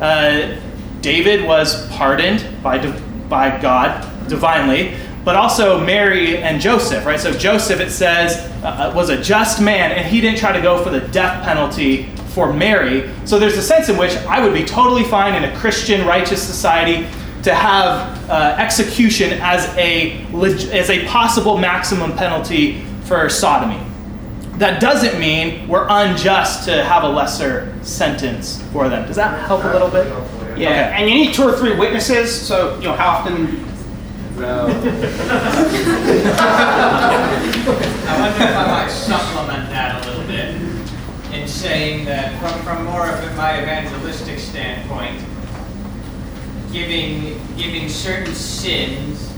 uh, 0.02 0.60
David 1.02 1.46
was 1.46 1.88
pardoned 1.90 2.46
by 2.62 2.78
by 3.30 3.62
God 3.62 4.28
divinely, 4.28 4.98
but 5.24 5.36
also 5.36 5.80
Mary 5.80 6.38
and 6.38 6.60
Joseph, 6.60 7.06
right? 7.06 7.20
So 7.20 7.32
Joseph, 7.32 7.80
it 7.80 7.92
says, 7.92 8.38
uh, 8.64 8.92
uh, 8.92 8.94
was 8.96 9.10
a 9.10 9.22
just 9.22 9.62
man, 9.62 9.92
and 9.92 10.08
he 10.08 10.22
didn't 10.22 10.40
try 10.40 10.52
to 10.52 10.62
go 10.62 10.84
for 10.84 10.90
the 10.90 11.02
death 11.10 11.44
penalty 11.44 12.04
for 12.34 12.52
Mary. 12.52 13.10
So 13.26 13.40
there's 13.40 13.58
a 13.58 13.62
sense 13.62 13.90
in 13.90 13.98
which 13.98 14.16
I 14.18 14.44
would 14.44 14.54
be 14.54 14.66
totally 14.66 15.04
fine 15.04 15.36
in 15.36 15.44
a 15.44 15.56
Christian 15.58 16.06
righteous 16.06 16.42
society 16.42 17.08
to 17.44 17.54
have 17.54 18.30
uh, 18.30 18.56
execution 18.58 19.34
as 19.42 19.66
a 19.78 20.24
as 20.72 20.90
a 20.90 21.06
possible 21.08 21.58
maximum 21.58 22.14
penalty 22.14 22.82
for 23.04 23.30
sodomy. 23.30 23.80
That 24.58 24.80
doesn't 24.80 25.20
mean 25.20 25.68
we're 25.68 25.88
unjust 25.90 26.66
to 26.66 26.84
have 26.84 27.04
a 27.04 27.10
lesser 27.10 27.74
sentence 27.84 28.62
for 28.72 28.88
them. 28.88 29.06
Does 29.08 29.18
that 29.18 29.46
help 29.46 29.64
a 29.64 29.68
little 29.68 29.90
bit? 29.90 30.08
Yeah, 30.58 30.70
Okay. 30.70 30.94
and 30.96 31.10
you 31.10 31.16
need 31.16 31.34
two 31.34 31.44
or 31.44 31.54
three 31.54 31.76
witnesses. 31.76 32.32
So 32.40 32.76
you 32.78 32.84
know 32.84 32.94
how 32.96 33.10
often. 33.20 33.60
I 34.36 34.40
wonder 38.20 38.44
if 38.44 38.58
I 38.58 38.66
might 38.68 38.90
supplement 38.90 39.70
that 39.70 40.04
a 40.04 40.10
little 40.10 40.26
bit 40.26 40.56
in 41.34 41.48
saying 41.48 42.06
that 42.06 42.40
from, 42.40 42.60
from 42.64 42.86
more 42.86 43.08
of 43.10 43.36
my 43.38 43.62
evangelistic 43.62 44.40
standpoint, 44.40 45.22
giving, 46.72 47.40
giving 47.58 47.88
certain 47.90 48.34
sins 48.34 49.30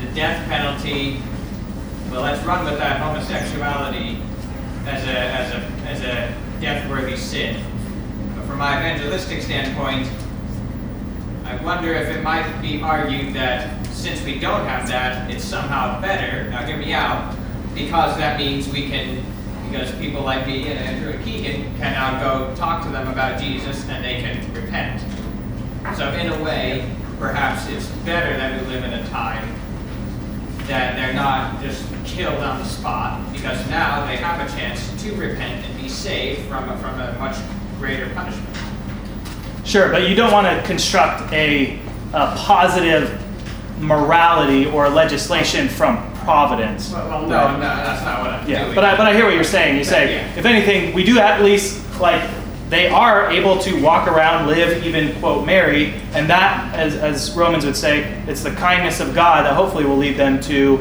the 0.00 0.06
death 0.14 0.44
penalty, 0.48 1.20
well, 2.10 2.22
let's 2.22 2.42
run 2.44 2.64
with 2.64 2.78
that 2.78 3.00
homosexuality 3.00 4.20
as 4.86 5.04
a, 5.04 5.18
as 5.18 5.52
a, 5.54 5.60
as 5.88 6.00
a 6.02 6.34
death-worthy 6.60 7.16
sin. 7.16 7.62
But 8.36 8.46
from 8.46 8.58
my 8.58 8.76
evangelistic 8.78 9.42
standpoint, 9.42 10.08
I 11.46 11.56
wonder 11.62 11.94
if 11.94 12.08
it 12.08 12.24
might 12.24 12.60
be 12.60 12.82
argued 12.82 13.32
that 13.34 13.86
since 13.86 14.20
we 14.24 14.40
don't 14.40 14.66
have 14.66 14.88
that, 14.88 15.30
it's 15.30 15.44
somehow 15.44 16.00
better, 16.00 16.50
now 16.50 16.66
hear 16.66 16.76
me 16.76 16.92
out, 16.92 17.36
because 17.72 18.16
that 18.16 18.36
means 18.36 18.68
we 18.68 18.88
can, 18.88 19.24
because 19.70 19.92
people 19.96 20.22
like 20.22 20.44
me 20.44 20.66
and 20.68 20.78
Andrew 20.78 21.12
and 21.12 21.24
Keegan 21.24 21.62
can 21.78 21.92
now 21.92 22.20
go 22.20 22.54
talk 22.56 22.84
to 22.84 22.90
them 22.90 23.06
about 23.06 23.40
Jesus 23.40 23.88
and 23.88 24.04
they 24.04 24.20
can 24.20 24.52
repent. 24.52 25.00
So 25.96 26.10
in 26.14 26.32
a 26.32 26.42
way, 26.42 26.92
perhaps 27.20 27.68
it's 27.68 27.86
better 28.04 28.36
that 28.36 28.60
we 28.60 28.66
live 28.66 28.82
in 28.82 28.92
a 28.92 29.08
time 29.08 29.48
that 30.66 30.96
they're 30.96 31.14
not 31.14 31.62
just 31.62 31.86
killed 32.04 32.42
on 32.42 32.58
the 32.58 32.64
spot, 32.64 33.32
because 33.32 33.64
now 33.70 34.04
they 34.04 34.16
have 34.16 34.44
a 34.44 34.52
chance 34.58 35.00
to 35.04 35.14
repent 35.14 35.64
and 35.64 35.80
be 35.80 35.88
saved 35.88 36.48
from 36.48 36.68
a, 36.68 36.76
from 36.78 37.00
a 37.00 37.16
much 37.20 37.36
greater 37.78 38.12
punishment. 38.14 38.65
Sure, 39.66 39.90
but 39.90 40.08
you 40.08 40.14
don't 40.14 40.32
want 40.32 40.46
to 40.46 40.66
construct 40.66 41.32
a, 41.32 41.78
a 42.12 42.34
positive 42.36 43.20
morality 43.80 44.66
or 44.66 44.88
legislation 44.88 45.68
from 45.68 45.96
providence. 46.18 46.92
Well, 46.92 47.08
well, 47.08 47.20
no, 47.22 47.52
no, 47.54 47.58
that's 47.60 48.02
not 48.04 48.20
what 48.22 48.30
I'm 48.30 48.48
Yeah, 48.48 48.62
doing. 48.64 48.74
but 48.74 48.84
I, 48.84 48.96
but 48.96 49.06
I 49.06 49.12
hear 49.14 49.24
what 49.24 49.34
you're 49.34 49.44
saying. 49.44 49.76
You 49.76 49.84
say, 49.84 50.14
Yeah. 50.14 50.34
if 50.38 50.44
anything, 50.44 50.94
we 50.94 51.04
do 51.04 51.18
at 51.18 51.42
least 51.42 51.82
like 52.00 52.22
they 52.70 52.88
are 52.88 53.30
able 53.30 53.58
to 53.60 53.80
walk 53.82 54.08
around, 54.08 54.46
live, 54.46 54.84
even 54.84 55.18
quote 55.20 55.44
marry, 55.46 55.94
and 56.14 56.28
that, 56.30 56.74
as, 56.74 56.96
as 56.96 57.36
Romans 57.36 57.64
would 57.64 57.76
say, 57.76 58.04
it's 58.26 58.42
the 58.42 58.50
kindness 58.52 59.00
of 59.00 59.14
God 59.14 59.44
that 59.46 59.54
hopefully 59.54 59.84
will 59.84 59.96
lead 59.96 60.16
them 60.16 60.40
to 60.42 60.78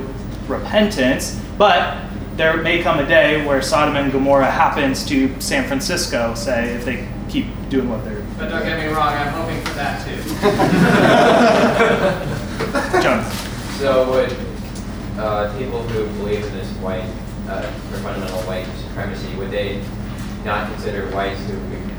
repentance. 0.48 1.40
But 1.58 2.02
there 2.38 2.58
may 2.58 2.82
come 2.82 3.00
a 3.00 3.06
day 3.08 3.46
where 3.46 3.62
Sodom 3.62 3.96
and 3.96 4.12
Gomorrah 4.12 4.50
happens 4.50 5.06
to 5.08 5.40
San 5.40 5.68
Francisco, 5.68 6.34
say, 6.34 6.74
if 6.74 6.86
they 6.86 7.08
keep 7.30 7.46
doing 7.70 7.90
what 7.90 8.04
they're 8.04 8.25
But 8.38 8.50
don't 8.50 8.64
get 8.64 8.80
me 8.80 8.88
wrong, 8.94 9.14
I'm 9.14 9.32
hoping 9.34 9.62
for 9.64 9.74
that 9.76 10.06
too. 10.06 10.16
Jonas. 13.02 13.28
So 13.80 14.10
would 14.12 14.32
uh, 15.18 15.58
people 15.58 15.82
who 15.84 16.06
believe 16.18 16.44
in 16.46 16.54
this 16.54 16.70
white, 16.78 17.10
uh, 17.48 17.72
or 17.92 17.98
fundamental 18.00 18.40
white 18.42 18.68
supremacy, 18.88 19.34
would 19.36 19.52
they 19.52 19.82
not 20.44 20.70
consider 20.72 21.08
whites 21.12 21.40
who 21.46 21.54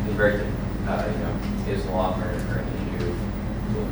convert 0.07 0.41
to, 0.41 0.47
uh, 0.91 1.07
you 1.11 1.19
know, 1.19 1.73
Islam 1.73 2.23
or, 2.23 2.29
or 2.29 2.63
Hindu 2.63 3.15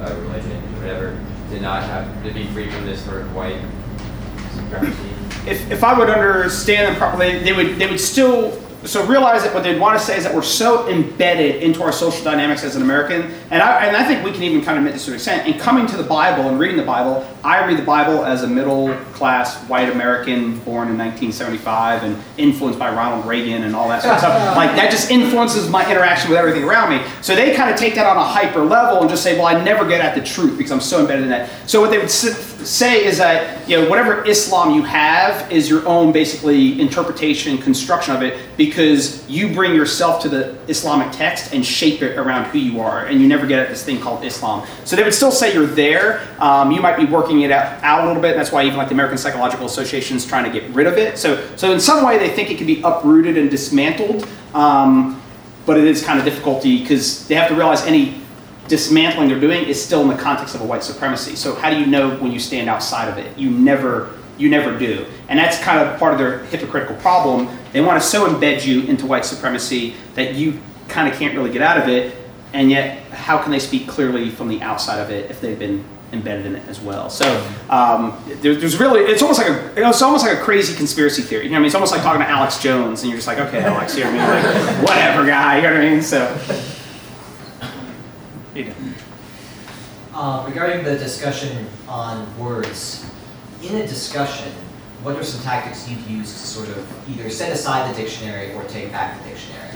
uh, 0.02 0.14
religion 0.20 0.52
or 0.52 0.80
whatever, 0.80 1.18
to 1.50 1.60
not 1.60 1.82
have, 1.84 2.22
to 2.24 2.30
be 2.32 2.46
free 2.48 2.70
from 2.70 2.84
this 2.84 3.02
sort 3.04 3.22
of 3.22 3.34
white 3.34 3.60
supremacy? 4.52 5.08
If, 5.48 5.70
if 5.70 5.82
I 5.82 5.98
would 5.98 6.10
understand 6.10 6.88
them 6.88 6.96
properly, 6.96 7.38
they 7.38 7.52
would 7.52 7.76
they 7.76 7.86
would 7.86 8.00
still 8.00 8.50
so 8.84 9.06
realize 9.06 9.42
that 9.44 9.54
what 9.54 9.62
they'd 9.62 9.78
want 9.78 9.98
to 9.98 10.04
say 10.04 10.16
is 10.16 10.24
that 10.24 10.34
we're 10.34 10.42
so 10.42 10.88
embedded 10.88 11.62
into 11.62 11.82
our 11.82 11.92
social 11.92 12.22
dynamics 12.22 12.64
as 12.64 12.76
an 12.76 12.82
American, 12.82 13.22
and 13.50 13.62
I, 13.62 13.86
and 13.86 13.96
I 13.96 14.06
think 14.06 14.24
we 14.24 14.32
can 14.32 14.42
even 14.42 14.62
kind 14.62 14.78
of 14.78 14.84
admit 14.84 14.94
this 14.94 15.04
to 15.06 15.12
an 15.12 15.14
extent. 15.16 15.48
In 15.48 15.58
coming 15.58 15.86
to 15.86 15.96
the 15.96 16.02
Bible 16.02 16.48
and 16.48 16.58
reading 16.58 16.76
the 16.76 16.84
Bible, 16.84 17.26
I 17.42 17.64
read 17.66 17.78
the 17.78 17.84
Bible 17.84 18.24
as 18.24 18.42
a 18.42 18.46
middle 18.46 18.94
class 19.12 19.62
white 19.68 19.90
American 19.90 20.58
born 20.60 20.88
in 20.88 20.98
1975 20.98 22.02
and 22.02 22.22
influenced 22.36 22.78
by 22.78 22.94
Ronald 22.94 23.26
Reagan 23.26 23.64
and 23.64 23.74
all 23.74 23.88
that 23.88 24.02
sort 24.02 24.14
of 24.14 24.20
stuff. 24.20 24.56
Like 24.64 24.76
that 24.76 24.90
just 24.90 25.10
influences 25.10 25.68
my 25.68 25.88
interaction 25.90 26.30
with 26.30 26.38
everything 26.38 26.64
around 26.64 26.90
me. 26.90 27.04
So 27.22 27.34
they 27.34 27.54
kind 27.54 27.70
of 27.70 27.76
take 27.76 27.94
that 27.96 28.06
on 28.06 28.16
a 28.16 28.24
hyper 28.24 28.62
level 28.62 29.00
and 29.00 29.10
just 29.10 29.22
say, 29.22 29.36
well, 29.36 29.46
I 29.46 29.62
never 29.62 29.86
get 29.86 30.00
at 30.00 30.14
the 30.14 30.22
truth 30.22 30.56
because 30.56 30.70
I'm 30.70 30.80
so 30.80 31.00
embedded 31.00 31.24
in 31.24 31.30
that. 31.30 31.50
So 31.68 31.80
what 31.80 31.90
they 31.90 31.98
would 31.98 32.10
say 32.64 33.04
is 33.04 33.18
that 33.18 33.68
you 33.68 33.76
know 33.76 33.88
whatever 33.88 34.24
Islam 34.24 34.74
you 34.74 34.82
have 34.82 35.50
is 35.52 35.68
your 35.68 35.86
own 35.86 36.12
basically 36.12 36.80
interpretation 36.80 37.52
and 37.52 37.62
construction 37.62 38.14
of 38.14 38.22
it 38.22 38.38
because 38.56 39.28
you 39.28 39.52
bring 39.52 39.74
yourself 39.74 40.22
to 40.22 40.28
the 40.28 40.56
Islamic 40.68 41.12
text 41.12 41.52
and 41.52 41.64
shape 41.64 42.02
it 42.02 42.16
around 42.16 42.46
who 42.46 42.58
you 42.58 42.80
are 42.80 43.06
and 43.06 43.20
you 43.20 43.28
never 43.28 43.46
get 43.46 43.58
at 43.58 43.68
this 43.68 43.84
thing 43.84 44.00
called 44.00 44.24
Islam. 44.24 44.66
So 44.84 44.96
they 44.96 45.02
would 45.02 45.14
still 45.14 45.32
say 45.32 45.52
you're 45.52 45.66
there. 45.66 46.26
Um, 46.40 46.70
you 46.70 46.80
might 46.80 46.96
be 46.96 47.04
working 47.04 47.42
it 47.42 47.50
out, 47.50 47.82
out 47.82 48.04
a 48.04 48.06
little 48.06 48.22
bit. 48.22 48.32
And 48.32 48.40
that's 48.40 48.52
why 48.52 48.64
even 48.64 48.76
like 48.76 48.88
the 48.88 48.94
American 48.94 49.18
Psychological 49.18 49.66
Association 49.66 50.16
is 50.16 50.26
trying 50.26 50.44
to 50.44 50.50
get 50.50 50.68
rid 50.70 50.86
of 50.86 50.98
it. 50.98 51.18
So 51.18 51.46
so 51.56 51.72
in 51.72 51.80
some 51.80 52.04
way 52.04 52.18
they 52.18 52.30
think 52.30 52.50
it 52.50 52.58
can 52.58 52.66
be 52.66 52.80
uprooted 52.82 53.36
and 53.36 53.50
dismantled. 53.50 54.26
Um, 54.54 55.20
but 55.66 55.78
it 55.78 55.84
is 55.84 56.04
kind 56.04 56.18
of 56.18 56.24
difficulty 56.24 56.80
because 56.80 57.26
they 57.26 57.34
have 57.34 57.48
to 57.48 57.54
realize 57.54 57.82
any 57.86 58.20
dismantling 58.68 59.28
they're 59.28 59.40
doing 59.40 59.64
is 59.64 59.82
still 59.82 60.02
in 60.02 60.08
the 60.08 60.16
context 60.16 60.54
of 60.54 60.60
a 60.60 60.64
white 60.64 60.82
supremacy. 60.82 61.36
So 61.36 61.54
how 61.54 61.70
do 61.70 61.78
you 61.78 61.86
know 61.86 62.16
when 62.16 62.32
you 62.32 62.38
stand 62.38 62.68
outside 62.68 63.08
of 63.08 63.18
it? 63.18 63.36
You 63.38 63.50
never 63.50 64.12
you 64.36 64.48
never 64.48 64.76
do. 64.76 65.06
And 65.28 65.38
that's 65.38 65.58
kind 65.62 65.78
of 65.78 65.98
part 65.98 66.12
of 66.12 66.18
their 66.18 66.40
hypocritical 66.46 66.96
problem. 66.96 67.48
They 67.72 67.80
want 67.80 68.02
to 68.02 68.06
so 68.06 68.28
embed 68.28 68.66
you 68.66 68.82
into 68.82 69.06
white 69.06 69.24
supremacy 69.24 69.94
that 70.14 70.34
you 70.34 70.60
kind 70.88 71.08
of 71.08 71.18
can't 71.18 71.36
really 71.36 71.52
get 71.52 71.62
out 71.62 71.78
of 71.78 71.88
it. 71.88 72.16
And 72.52 72.70
yet, 72.70 72.98
how 73.12 73.38
can 73.38 73.50
they 73.52 73.58
speak 73.58 73.88
clearly 73.88 74.30
from 74.30 74.48
the 74.48 74.60
outside 74.62 75.00
of 75.00 75.10
it 75.10 75.30
if 75.30 75.40
they've 75.40 75.58
been 75.58 75.84
embedded 76.12 76.46
in 76.46 76.56
it 76.56 76.68
as 76.68 76.80
well? 76.80 77.10
So 77.10 77.26
um, 77.68 78.20
there, 78.42 78.54
there's 78.54 78.78
really, 78.78 79.00
it's 79.02 79.22
almost 79.22 79.40
like 79.40 79.48
a, 79.48 79.88
it's 79.88 80.02
almost 80.02 80.24
like 80.24 80.38
a 80.38 80.40
crazy 80.40 80.76
conspiracy 80.76 81.22
theory. 81.22 81.44
You 81.44 81.50
know 81.50 81.54
what 81.54 81.58
I 81.58 81.60
mean? 81.60 81.66
It's 81.66 81.74
almost 81.74 81.92
like 81.92 82.02
talking 82.02 82.20
to 82.20 82.28
Alex 82.28 82.60
Jones, 82.60 83.02
and 83.02 83.10
you're 83.10 83.18
just 83.18 83.26
like, 83.26 83.38
okay, 83.38 83.62
Alex, 83.62 83.96
you 83.96 84.04
know 84.04 84.12
what 84.12 84.20
I 84.20 84.42
mean? 84.42 84.66
Like, 84.66 84.88
whatever, 84.88 85.26
guy. 85.26 85.56
You 85.56 85.62
know 85.62 85.74
what 85.74 85.80
I 85.80 85.90
mean? 85.90 86.02
So. 86.02 86.73
Uh, 90.24 90.42
regarding 90.48 90.82
the 90.82 90.96
discussion 90.96 91.66
on 91.86 92.26
words, 92.38 93.04
in 93.62 93.74
a 93.74 93.86
discussion, 93.86 94.50
what 95.02 95.14
are 95.16 95.22
some 95.22 95.42
tactics 95.42 95.86
you've 95.86 96.08
used 96.08 96.32
to 96.32 96.46
sort 96.46 96.66
of 96.70 97.10
either 97.10 97.28
set 97.28 97.52
aside 97.52 97.94
the 97.94 98.02
dictionary 98.02 98.50
or 98.54 98.64
take 98.64 98.90
back 98.90 99.22
the 99.22 99.28
dictionary? 99.28 99.68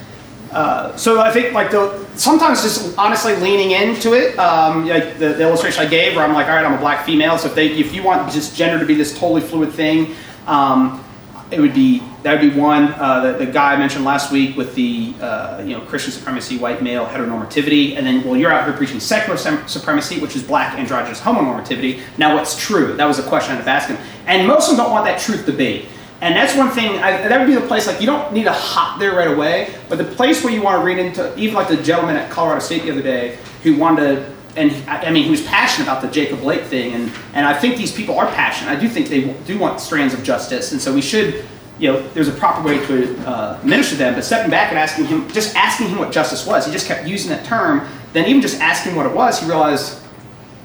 Uh, 0.51 0.96
so 0.96 1.20
I 1.20 1.30
think 1.30 1.53
like 1.53 1.70
the 1.70 2.03
sometimes 2.14 2.62
just 2.62 2.96
honestly 2.96 3.36
leaning 3.36 3.72
into 3.72 4.14
it, 4.14 4.38
um, 4.38 4.88
like 4.88 5.18
the, 5.18 5.34
the 5.34 5.42
illustration 5.42 5.84
I 5.84 5.86
gave, 5.86 6.16
where 6.16 6.24
I'm 6.24 6.32
like, 6.32 6.46
all 6.46 6.55
right, 6.55 6.64
I'm 6.64 6.72
a 6.72 6.78
black 6.78 7.05
female, 7.05 7.36
so 7.36 7.49
if 7.49 7.55
they 7.55 7.68
if 7.72 7.94
you 7.94 8.03
want 8.03 8.32
just 8.32 8.57
gender 8.57 8.78
to 8.78 8.86
be 8.86 8.94
this 8.94 9.12
totally 9.12 9.42
fluid 9.42 9.70
thing, 9.70 10.14
um, 10.46 11.05
it 11.51 11.61
would 11.61 11.74
be 11.74 12.01
that 12.22 12.40
would 12.40 12.52
be 12.52 12.58
one. 12.58 12.92
Uh, 12.94 13.32
the, 13.32 13.44
the 13.44 13.50
guy 13.50 13.74
I 13.74 13.76
mentioned 13.76 14.04
last 14.04 14.32
week 14.32 14.56
with 14.56 14.74
the 14.74 15.14
uh, 15.20 15.62
you 15.64 15.76
know 15.76 15.80
Christian 15.82 16.12
supremacy, 16.12 16.58
white 16.58 16.82
male 16.82 17.06
heteronormativity, 17.06 17.96
and 17.96 18.06
then 18.06 18.24
well 18.24 18.36
you're 18.36 18.52
out 18.52 18.64
here 18.64 18.76
preaching 18.76 19.00
secular 19.00 19.38
sem- 19.38 19.66
supremacy, 19.68 20.18
which 20.20 20.34
is 20.34 20.42
black 20.42 20.78
androgynous 20.78 21.20
homonormativity. 21.20 22.00
Now 22.18 22.34
what's 22.34 22.58
true? 22.58 22.96
That 22.96 23.06
was 23.06 23.18
a 23.18 23.28
question 23.28 23.56
I 23.56 23.60
ask 23.60 23.88
him, 23.88 23.98
and 24.26 24.46
most 24.48 24.70
of 24.70 24.76
them 24.76 24.84
don't 24.84 24.92
want 24.92 25.04
that 25.06 25.20
truth 25.20 25.46
debate. 25.46 25.86
And 26.20 26.34
that's 26.34 26.56
one 26.56 26.70
thing, 26.70 26.98
I, 26.98 27.28
that 27.28 27.38
would 27.38 27.46
be 27.46 27.54
the 27.54 27.66
place, 27.68 27.86
like, 27.86 28.00
you 28.00 28.06
don't 28.06 28.32
need 28.32 28.42
to 28.42 28.52
hop 28.52 28.98
there 28.98 29.14
right 29.14 29.28
away, 29.28 29.72
but 29.88 29.98
the 29.98 30.04
place 30.04 30.42
where 30.42 30.52
you 30.52 30.60
want 30.62 30.80
to 30.80 30.84
read 30.84 30.98
into, 30.98 31.32
even 31.38 31.54
like 31.54 31.68
the 31.68 31.76
gentleman 31.76 32.16
at 32.16 32.28
Colorado 32.28 32.58
State 32.58 32.82
the 32.82 32.90
other 32.90 33.02
day 33.02 33.38
who 33.62 33.76
wanted 33.76 34.16
to, 34.16 34.34
and 34.56 34.72
I 34.88 35.06
I 35.06 35.10
mean, 35.12 35.22
he 35.22 35.30
was 35.30 35.42
passionate 35.42 35.86
about 35.86 36.02
the 36.02 36.08
Jacob 36.08 36.40
Blake 36.40 36.62
thing, 36.62 36.94
and, 36.94 37.12
and 37.34 37.46
I 37.46 37.54
think 37.56 37.76
these 37.76 37.92
people 37.92 38.18
are 38.18 38.26
passionate. 38.32 38.76
I 38.76 38.80
do 38.80 38.88
think 38.88 39.08
they 39.08 39.32
do 39.46 39.60
want 39.60 39.80
strands 39.80 40.12
of 40.12 40.24
justice, 40.24 40.72
and 40.72 40.80
so 40.80 40.92
we 40.92 41.02
should, 41.02 41.44
you 41.79 41.93
know, 41.93 42.09
there's 42.09 42.29
a 42.29 42.33
proper 42.33 42.66
way 42.66 42.85
to 42.87 43.18
uh, 43.29 43.61
minister 43.62 43.97
them, 43.97 44.14
but 44.14 44.24
stepping 44.24 44.51
back 44.51 44.70
and 44.70 44.79
asking 44.79 45.07
him, 45.07 45.29
just 45.31 45.55
asking 45.55 45.89
him 45.89 45.99
what 45.99 46.12
justice 46.12 46.47
was, 46.47 46.66
he 46.66 46.72
just 46.72 46.87
kept 46.87 47.07
using 47.07 47.31
that 47.31 47.45
term, 47.45 47.87
then 48.12 48.26
even 48.29 48.43
just 48.43 48.61
asking 48.61 48.97
what 48.97 49.07
it 49.07 49.14
was, 49.14 49.41
he 49.41 49.47
realized, 49.47 50.01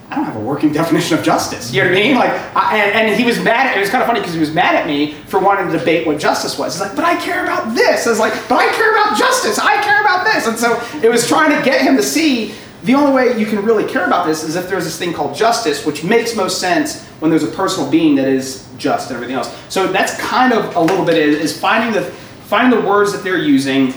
I 0.10 0.16
don't 0.16 0.26
have 0.26 0.36
a 0.36 0.40
working 0.40 0.74
definition 0.82 1.18
of 1.18 1.24
justice. 1.24 1.74
You 1.74 1.84
know 1.84 1.90
what 1.90 1.98
I 1.98 2.02
mean? 2.02 2.16
Like, 2.16 2.32
I, 2.56 2.78
and, 2.78 3.10
and 3.10 3.20
he 3.20 3.26
was 3.26 3.40
mad. 3.40 3.68
At, 3.68 3.78
it 3.78 3.80
was 3.80 3.90
kind 3.90 4.02
of 4.02 4.08
funny 4.08 4.20
because 4.20 4.34
he 4.34 4.40
was 4.40 4.54
mad 4.54 4.76
at 4.76 4.88
me 4.88 5.14
for 5.28 5.40
wanting 5.40 5.72
to 5.72 5.78
debate 5.78 6.06
what 6.08 6.20
justice 6.20 6.58
was. 6.58 6.74
He's 6.74 6.82
like, 6.82 6.96
but 6.96 7.06
I 7.06 7.16
care 7.18 7.44
about 7.44 7.76
this. 7.76 8.08
I 8.08 8.10
was 8.10 8.20
like, 8.20 8.34
but 8.50 8.58
I 8.58 8.72
care 8.74 8.92
about 8.92 9.18
justice. 9.18 9.60
I 9.60 9.82
care 9.84 10.02
about 10.02 10.24
this. 10.26 10.48
And 10.48 10.58
so 10.58 10.82
it 11.02 11.10
was 11.10 11.28
trying 11.28 11.56
to 11.58 11.64
get 11.64 11.82
him 11.82 11.96
to 11.98 12.04
see 12.04 12.54
the 12.84 12.96
only 12.96 13.14
way 13.14 13.40
you 13.40 13.46
can 13.46 13.64
really 13.64 13.90
care 13.90 14.06
about 14.06 14.28
this 14.28 14.44
is 14.44 14.56
if 14.56 14.68
there's 14.68 14.84
this 14.84 14.98
thing 14.98 15.14
called 15.14 15.36
justice, 15.36 15.86
which 15.86 16.04
makes 16.04 16.36
most 16.36 16.60
sense 16.60 17.06
when 17.20 17.32
there's 17.32 17.44
a 17.44 17.52
personal 17.52 17.90
being 17.90 18.16
that 18.16 18.28
is 18.28 18.68
just 18.78 19.10
and 19.10 19.16
everything 19.16 19.36
else. 19.36 19.56
So 19.70 19.88
that's 19.88 20.20
kind 20.20 20.52
of 20.52 20.76
a 20.76 20.80
little 20.80 21.06
bit 21.06 21.16
is, 21.16 21.58
finding 21.58 21.94
the 21.94 22.12
finding 22.46 22.78
the 22.78 22.86
words 22.86 23.14
that 23.14 23.24
they're 23.24 23.38
using 23.38 23.94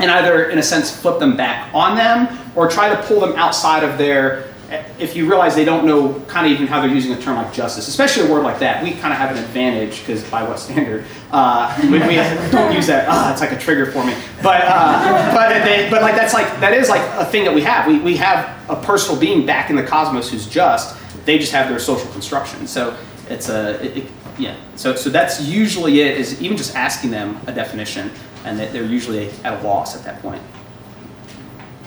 and 0.00 0.10
either, 0.10 0.50
in 0.50 0.58
a 0.58 0.62
sense, 0.62 0.94
flip 0.94 1.20
them 1.20 1.36
back 1.36 1.72
on 1.72 1.96
them 1.96 2.36
or 2.56 2.68
try 2.68 2.88
to 2.88 3.00
pull 3.04 3.20
them 3.20 3.34
outside 3.36 3.84
of 3.84 3.96
their. 3.96 4.52
If 4.98 5.14
you 5.14 5.28
realize 5.28 5.54
they 5.54 5.64
don't 5.64 5.86
know 5.86 6.20
kind 6.28 6.46
of 6.46 6.52
even 6.52 6.66
how 6.66 6.80
they're 6.80 6.90
using 6.90 7.12
a 7.12 7.20
term 7.20 7.36
like 7.36 7.52
justice, 7.52 7.88
especially 7.88 8.28
a 8.28 8.32
word 8.32 8.42
like 8.42 8.58
that, 8.60 8.82
we 8.82 8.92
kind 8.92 9.12
of 9.12 9.18
have 9.18 9.36
an 9.36 9.42
advantage 9.42 10.00
because 10.00 10.24
by 10.30 10.42
what 10.42 10.58
standard? 10.58 11.04
Uh, 11.30 11.76
we, 11.82 11.98
we 11.98 12.14
don't 12.50 12.74
use 12.74 12.86
that. 12.86 13.06
Ah, 13.08 13.32
it's 13.32 13.40
like 13.40 13.52
a 13.52 13.58
trigger 13.58 13.90
for 13.92 14.04
me. 14.04 14.14
But 14.42 14.62
uh, 14.64 15.34
but 15.34 15.64
they, 15.64 15.88
but 15.90 16.02
like 16.02 16.14
that's 16.14 16.32
like 16.32 16.46
that 16.60 16.72
is 16.72 16.88
like 16.88 17.02
a 17.20 17.24
thing 17.24 17.44
that 17.44 17.54
we 17.54 17.62
have. 17.62 17.86
We 17.86 17.98
we 17.98 18.16
have 18.16 18.48
a 18.70 18.76
personal 18.76 19.20
being 19.20 19.44
back 19.44 19.70
in 19.70 19.76
the 19.76 19.84
cosmos 19.84 20.30
who's 20.30 20.46
just. 20.46 20.96
They 21.24 21.38
just 21.38 21.52
have 21.52 21.68
their 21.68 21.80
social 21.80 22.10
construction. 22.12 22.66
So 22.66 22.96
it's 23.28 23.48
a 23.48 23.84
it, 23.84 23.96
it, 24.04 24.10
yeah. 24.38 24.56
So 24.76 24.94
so 24.94 25.10
that's 25.10 25.42
usually 25.42 26.00
it. 26.00 26.16
Is 26.16 26.40
even 26.40 26.56
just 26.56 26.74
asking 26.74 27.10
them 27.10 27.38
a 27.46 27.52
definition 27.52 28.10
and 28.44 28.58
that 28.60 28.72
they're 28.72 28.84
usually 28.84 29.30
at 29.44 29.60
a 29.60 29.66
loss 29.66 29.96
at 29.96 30.04
that 30.04 30.22
point. 30.22 30.40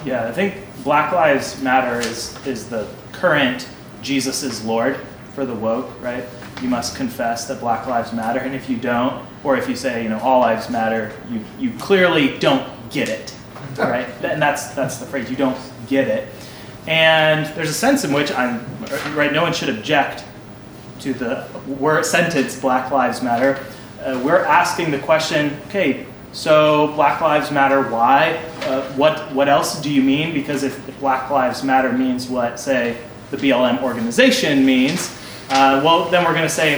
Yeah, 0.06 0.28
I 0.28 0.32
think 0.32 0.56
Black 0.84 1.12
Lives 1.12 1.62
Matter 1.62 2.00
is, 2.00 2.36
is 2.46 2.70
the 2.70 2.88
current 3.12 3.68
Jesus 4.02 4.44
is 4.44 4.64
Lord 4.64 4.98
for 5.34 5.46
the 5.46 5.54
woke, 5.54 5.90
right? 6.02 6.24
You 6.62 6.70
must 6.70 6.96
confess 6.96 7.48
that 7.48 7.60
Black 7.60 7.88
Lives 7.88 8.14
Matter, 8.14 8.40
and 8.40 8.54
if 8.54 8.70
you 8.70 8.78
don't, 8.78 9.26
or 9.44 9.58
if 9.58 9.70
you 9.70 9.76
say, 9.76 10.04
you 10.04 10.10
know, 10.10 10.20
all 10.20 10.42
lives 10.42 10.70
matter, 10.70 11.12
you, 11.30 11.42
you 11.58 11.72
clearly 11.80 12.38
don't 12.40 12.68
get 12.90 13.10
it, 13.10 13.34
right? 13.78 14.08
And 14.24 14.42
that's, 14.42 14.74
that's 14.74 14.98
the 14.98 15.06
phrase, 15.06 15.30
you 15.30 15.38
don't 15.38 15.58
get 15.88 16.08
it. 16.08 16.28
And 16.88 17.46
there's 17.56 17.70
a 17.70 17.74
sense 17.74 18.04
in 18.04 18.12
which 18.12 18.32
I'm, 18.32 18.66
right, 19.16 19.32
no 19.32 19.44
one 19.44 19.54
should 19.54 19.70
object 19.70 20.26
to 21.02 21.14
the 21.14 21.48
word 21.68 22.06
sentence 22.06 22.60
Black 22.60 22.92
Lives 22.92 23.22
Matter. 23.22 23.64
Uh, 24.04 24.20
we're 24.24 24.44
asking 24.44 24.92
the 24.92 25.00
question, 25.00 25.58
okay, 25.68 26.06
so 26.32 26.88
Black 26.96 27.22
Lives 27.22 27.52
Matter, 27.52 27.84
why? 27.90 28.36
Uh, 28.62 28.82
what, 28.94 29.34
what 29.34 29.48
else 29.48 29.82
do 29.82 29.92
you 29.92 30.02
mean? 30.02 30.34
Because 30.34 30.64
if, 30.64 30.88
if, 30.88 30.89
Black 31.00 31.30
Lives 31.30 31.64
Matter 31.64 31.92
means 31.92 32.28
what, 32.28 32.60
say, 32.60 32.98
the 33.32 33.38
BLM 33.38 33.82
organization 33.82 34.66
means, 34.66 35.16
uh, 35.50 35.82
well, 35.84 36.10
then 36.10 36.24
we're 36.24 36.34
going 36.34 36.44
to 36.44 36.50
say, 36.50 36.78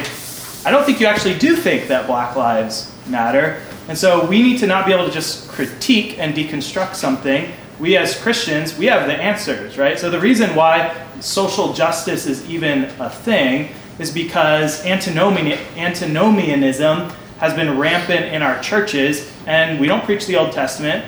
I 0.65 0.71
don't 0.71 0.85
think 0.85 0.99
you 0.99 1.07
actually 1.07 1.37
do 1.37 1.55
think 1.55 1.87
that 1.87 2.07
Black 2.07 2.35
Lives 2.35 2.93
Matter. 3.07 3.61
And 3.87 3.97
so 3.97 4.25
we 4.25 4.43
need 4.43 4.59
to 4.59 4.67
not 4.67 4.85
be 4.85 4.93
able 4.93 5.05
to 5.05 5.11
just 5.11 5.49
critique 5.49 6.19
and 6.19 6.35
deconstruct 6.35 6.95
something. 6.95 7.51
We 7.79 7.97
as 7.97 8.19
Christians, 8.21 8.77
we 8.77 8.85
have 8.85 9.07
the 9.07 9.15
answers, 9.15 9.77
right? 9.77 9.97
So 9.97 10.09
the 10.09 10.19
reason 10.19 10.55
why 10.55 11.07
social 11.19 11.73
justice 11.73 12.27
is 12.27 12.47
even 12.49 12.83
a 12.99 13.09
thing 13.09 13.69
is 13.97 14.11
because 14.11 14.85
antinomian, 14.85 15.57
antinomianism 15.77 17.11
has 17.39 17.53
been 17.55 17.79
rampant 17.79 18.25
in 18.25 18.43
our 18.43 18.61
churches, 18.61 19.31
and 19.47 19.79
we 19.79 19.87
don't 19.87 20.03
preach 20.03 20.27
the 20.27 20.35
Old 20.35 20.51
Testament. 20.51 21.03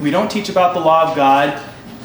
We 0.00 0.10
don't 0.10 0.30
teach 0.30 0.50
about 0.50 0.74
the 0.74 0.80
law 0.80 1.10
of 1.10 1.16
God. 1.16 1.60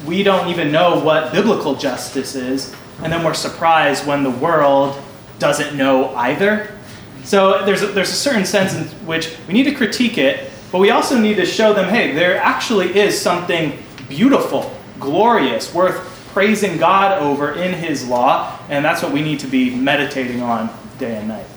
We 0.06 0.24
don't 0.24 0.50
even 0.50 0.72
know 0.72 1.00
what 1.00 1.32
biblical 1.32 1.76
justice 1.76 2.36
is. 2.36 2.76
And 3.02 3.12
then 3.12 3.24
we're 3.24 3.34
surprised 3.34 4.06
when 4.06 4.24
the 4.24 4.32
world 4.32 5.02
doesn't 5.40 5.76
know 5.76 6.16
either. 6.16 6.72
So 7.24 7.66
there's 7.66 7.84
a, 7.84 7.88
there's 7.88 8.10
a 8.10 8.16
certain 8.16 8.46
sense 8.46 8.74
in 8.74 8.84
which 9.06 9.36
we 9.48 9.54
need 9.54 9.66
to 9.66 9.76
critique 9.76 10.18
it, 10.18 10.50
but 10.72 10.80
we 10.80 10.92
also 10.92 11.18
need 11.20 11.36
to 11.36 11.46
show 11.46 11.74
them 11.74 11.90
hey, 11.90 12.14
there 12.14 12.38
actually 12.38 12.98
is 12.98 13.20
something 13.20 13.78
beautiful, 14.08 14.76
glorious, 15.00 15.74
worth 15.74 15.98
praising 16.34 16.78
God 16.78 17.22
over 17.22 17.54
in 17.54 17.74
His 17.74 18.08
law, 18.08 18.58
and 18.70 18.84
that's 18.84 19.04
what 19.04 19.12
we 19.12 19.22
need 19.22 19.40
to 19.42 19.48
be 19.48 19.76
meditating 19.76 20.42
on 20.42 20.70
day 20.98 21.18
and 21.18 21.28
night 21.28 21.48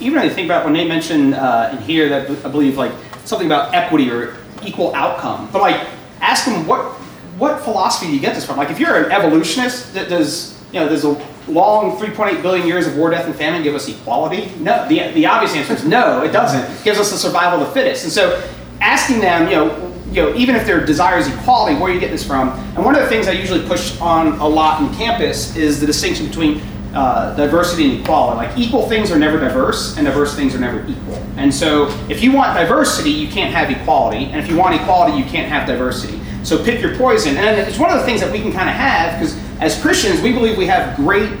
even 0.00 0.18
I 0.18 0.28
think 0.28 0.46
about 0.46 0.64
when 0.64 0.72
they 0.72 0.86
mention 0.86 1.34
uh, 1.34 1.70
in 1.72 1.82
here 1.82 2.08
that 2.08 2.30
I 2.44 2.48
believe 2.48 2.76
like 2.76 2.92
something 3.24 3.46
about 3.46 3.74
equity 3.74 4.10
or 4.10 4.36
equal 4.64 4.94
outcome, 4.94 5.48
but 5.52 5.60
like 5.60 5.86
ask 6.20 6.46
them 6.46 6.66
what 6.66 6.95
what 7.38 7.60
philosophy 7.60 8.06
do 8.06 8.14
you 8.14 8.20
get 8.20 8.34
this 8.34 8.46
from? 8.46 8.56
Like 8.56 8.70
if 8.70 8.80
you're 8.80 9.04
an 9.04 9.12
evolutionist, 9.12 9.94
that 9.94 10.08
does 10.08 10.56
you 10.72 10.80
know 10.80 10.88
there's 10.88 11.04
a 11.04 11.10
long 11.48 11.96
3.8 11.96 12.42
billion 12.42 12.66
years 12.66 12.86
of 12.86 12.96
war, 12.96 13.10
death, 13.10 13.26
and 13.26 13.34
famine 13.34 13.62
give 13.62 13.74
us 13.74 13.88
equality? 13.88 14.52
No. 14.58 14.88
The, 14.88 15.12
the 15.12 15.26
obvious 15.26 15.54
answer 15.54 15.74
is 15.74 15.84
no, 15.84 16.22
it 16.22 16.32
doesn't. 16.32 16.62
It 16.62 16.84
gives 16.84 16.98
us 16.98 17.10
the 17.10 17.18
survival 17.18 17.60
of 17.60 17.68
the 17.68 17.74
fittest. 17.74 18.04
And 18.04 18.12
so 18.12 18.48
asking 18.80 19.20
them, 19.20 19.48
you 19.48 19.54
know, 19.54 19.92
you 20.10 20.22
know, 20.22 20.34
even 20.34 20.54
if 20.54 20.66
their 20.66 20.84
desire 20.84 21.18
is 21.18 21.28
equality, 21.28 21.78
where 21.78 21.88
do 21.88 21.94
you 21.94 22.00
get 22.00 22.10
this 22.10 22.26
from? 22.26 22.50
And 22.76 22.84
one 22.84 22.94
of 22.94 23.02
the 23.02 23.08
things 23.08 23.28
I 23.28 23.32
usually 23.32 23.66
push 23.66 24.00
on 24.00 24.38
a 24.38 24.46
lot 24.46 24.80
in 24.80 24.94
campus 24.96 25.56
is 25.56 25.80
the 25.80 25.86
distinction 25.86 26.26
between 26.28 26.62
uh, 26.94 27.34
diversity 27.36 27.90
and 27.90 28.00
equality. 28.00 28.46
Like 28.46 28.58
equal 28.58 28.88
things 28.88 29.10
are 29.10 29.18
never 29.18 29.38
diverse, 29.38 29.96
and 29.98 30.06
diverse 30.06 30.34
things 30.34 30.54
are 30.54 30.58
never 30.58 30.86
equal. 30.86 31.16
And 31.36 31.52
so, 31.52 31.88
if 32.08 32.22
you 32.22 32.32
want 32.32 32.56
diversity, 32.56 33.10
you 33.10 33.28
can't 33.28 33.52
have 33.52 33.70
equality, 33.70 34.26
and 34.26 34.40
if 34.40 34.48
you 34.48 34.56
want 34.56 34.74
equality, 34.74 35.18
you 35.18 35.24
can't 35.24 35.50
have 35.50 35.66
diversity. 35.66 36.18
So 36.46 36.62
pick 36.62 36.80
your 36.80 36.96
poison. 36.96 37.36
And 37.36 37.58
it's 37.58 37.76
one 37.76 37.90
of 37.90 37.98
the 37.98 38.04
things 38.04 38.20
that 38.20 38.30
we 38.30 38.40
can 38.40 38.52
kind 38.52 38.68
of 38.68 38.76
have 38.76 39.18
because 39.18 39.36
as 39.58 39.80
Christians, 39.82 40.20
we 40.20 40.32
believe 40.32 40.56
we 40.56 40.66
have 40.66 40.94
great, 40.94 41.32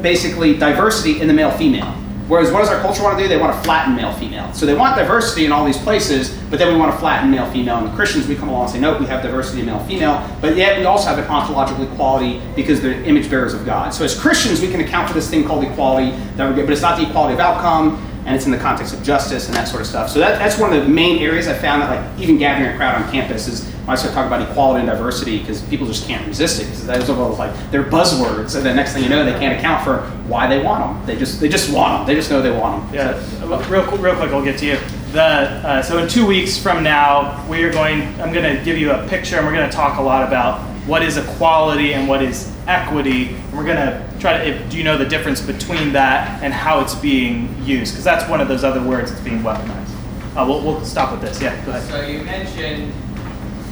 basically, 0.00 0.56
diversity 0.56 1.20
in 1.20 1.28
the 1.28 1.34
male-female. 1.34 1.98
Whereas 2.28 2.50
what 2.50 2.60
does 2.60 2.70
our 2.70 2.80
culture 2.80 3.02
want 3.02 3.18
to 3.18 3.22
do? 3.22 3.28
They 3.28 3.36
want 3.36 3.54
to 3.54 3.62
flatten 3.62 3.94
male 3.94 4.12
female. 4.14 4.50
So 4.54 4.64
they 4.64 4.74
want 4.74 4.96
diversity 4.96 5.44
in 5.44 5.52
all 5.52 5.66
these 5.66 5.76
places, 5.76 6.30
but 6.48 6.58
then 6.58 6.72
we 6.72 6.80
want 6.80 6.94
to 6.94 6.98
flatten 6.98 7.30
male 7.30 7.50
female. 7.50 7.76
And 7.76 7.88
the 7.88 7.94
Christians, 7.94 8.26
we 8.26 8.34
come 8.34 8.48
along 8.48 8.62
and 8.62 8.70
say, 8.70 8.80
nope, 8.80 9.00
we 9.00 9.06
have 9.06 9.22
diversity 9.22 9.60
in 9.60 9.66
male 9.66 9.80
female, 9.80 10.26
but 10.40 10.56
yet 10.56 10.78
we 10.78 10.86
also 10.86 11.10
have 11.10 11.18
an 11.18 11.26
ontological 11.26 11.84
equality 11.84 12.40
because 12.56 12.80
they're 12.80 13.02
image 13.02 13.28
bearers 13.28 13.52
of 13.52 13.66
God. 13.66 13.92
So 13.92 14.02
as 14.02 14.18
Christians, 14.18 14.62
we 14.62 14.70
can 14.70 14.80
account 14.80 15.08
for 15.08 15.14
this 15.14 15.28
thing 15.28 15.44
called 15.44 15.62
equality 15.62 16.12
that 16.36 16.48
we 16.48 16.56
get, 16.56 16.64
but 16.64 16.72
it's 16.72 16.80
not 16.80 16.98
the 16.98 17.06
equality 17.06 17.34
of 17.34 17.40
outcome, 17.40 18.02
and 18.24 18.36
it's 18.36 18.46
in 18.46 18.52
the 18.52 18.58
context 18.58 18.94
of 18.94 19.02
justice 19.02 19.46
and 19.46 19.56
that 19.56 19.66
sort 19.66 19.80
of 19.80 19.86
stuff. 19.86 20.08
So 20.10 20.18
that, 20.20 20.38
that's 20.38 20.58
one 20.58 20.72
of 20.72 20.82
the 20.82 20.88
main 20.88 21.18
areas 21.20 21.48
I 21.48 21.54
found 21.54 21.82
that 21.82 21.90
like 21.90 22.20
even 22.20 22.38
gathering 22.38 22.72
a 22.72 22.76
crowd 22.76 23.02
on 23.02 23.10
campus 23.10 23.48
is 23.48 23.66
when 23.84 23.90
I 23.90 23.94
start 23.96 24.14
talking 24.14 24.32
about 24.32 24.48
equality 24.48 24.80
and 24.80 24.88
diversity 24.88 25.40
because 25.40 25.60
people 25.62 25.86
just 25.86 26.06
can't 26.06 26.26
resist 26.26 26.60
it 26.60 26.66
because 26.66 26.86
those 26.86 27.10
are 27.10 27.30
like 27.30 27.52
they're 27.72 27.82
buzzwords 27.82 28.54
and 28.54 28.64
the 28.64 28.72
next 28.72 28.92
thing 28.92 29.02
you 29.02 29.08
know 29.08 29.24
they 29.24 29.38
can't 29.38 29.58
account 29.58 29.84
for 29.84 30.02
why 30.28 30.46
they 30.46 30.62
want 30.62 30.84
them. 30.84 31.06
They 31.06 31.18
just 31.18 31.40
they 31.40 31.48
just 31.48 31.72
want 31.72 31.98
them. 31.98 32.06
They 32.06 32.14
just 32.14 32.30
know 32.30 32.40
they 32.40 32.56
want 32.56 32.84
them. 32.84 32.94
Yeah, 32.94 33.22
so, 33.38 33.58
real 33.68 33.84
real 33.98 34.14
quick, 34.14 34.30
I'll 34.30 34.44
get 34.44 34.58
to 34.58 34.66
you. 34.66 34.78
The, 35.12 35.22
uh, 35.22 35.82
so 35.82 35.98
in 35.98 36.08
two 36.08 36.26
weeks 36.26 36.56
from 36.56 36.82
now, 36.82 37.46
we 37.48 37.62
are 37.64 37.72
going. 37.72 38.02
I'm 38.20 38.32
going 38.32 38.56
to 38.56 38.64
give 38.64 38.78
you 38.78 38.92
a 38.92 39.06
picture, 39.08 39.36
and 39.36 39.46
we're 39.46 39.52
going 39.52 39.68
to 39.68 39.76
talk 39.76 39.98
a 39.98 40.02
lot 40.02 40.26
about 40.26 40.60
what 40.86 41.02
is 41.02 41.16
equality 41.16 41.94
and 41.94 42.08
what 42.08 42.22
is 42.22 42.50
equity. 42.66 43.36
And 43.52 43.58
we're 43.58 43.66
going 43.66 43.76
to 43.76 44.18
try 44.18 44.38
to. 44.38 44.48
If, 44.48 44.70
do 44.70 44.78
you 44.78 44.82
know 44.82 44.96
the 44.96 45.04
difference 45.04 45.42
between 45.42 45.92
that 45.92 46.42
and 46.42 46.54
how 46.54 46.80
it's 46.80 46.94
being 46.94 47.54
used? 47.62 47.92
Because 47.92 48.02
that's 48.02 48.26
one 48.26 48.40
of 48.40 48.48
those 48.48 48.64
other 48.64 48.82
words 48.82 49.10
that's 49.10 49.22
being 49.22 49.42
weaponized. 49.42 49.90
Uh, 50.34 50.46
we'll, 50.48 50.62
we'll 50.62 50.82
stop 50.86 51.12
with 51.12 51.20
this. 51.20 51.38
Yeah, 51.38 51.54
go 51.66 51.72
ahead. 51.72 51.82
So 51.90 52.00
you 52.00 52.22
mentioned 52.22 52.94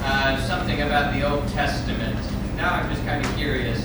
uh, 0.03 0.39
something 0.47 0.83
about 0.83 1.15
the 1.15 1.27
Old 1.27 1.49
Testament. 1.49 2.15
Now 2.57 2.75
I'm 2.75 2.91
just 2.91 3.03
kind 3.07 3.25
of 3.25 3.37
curious. 3.37 3.83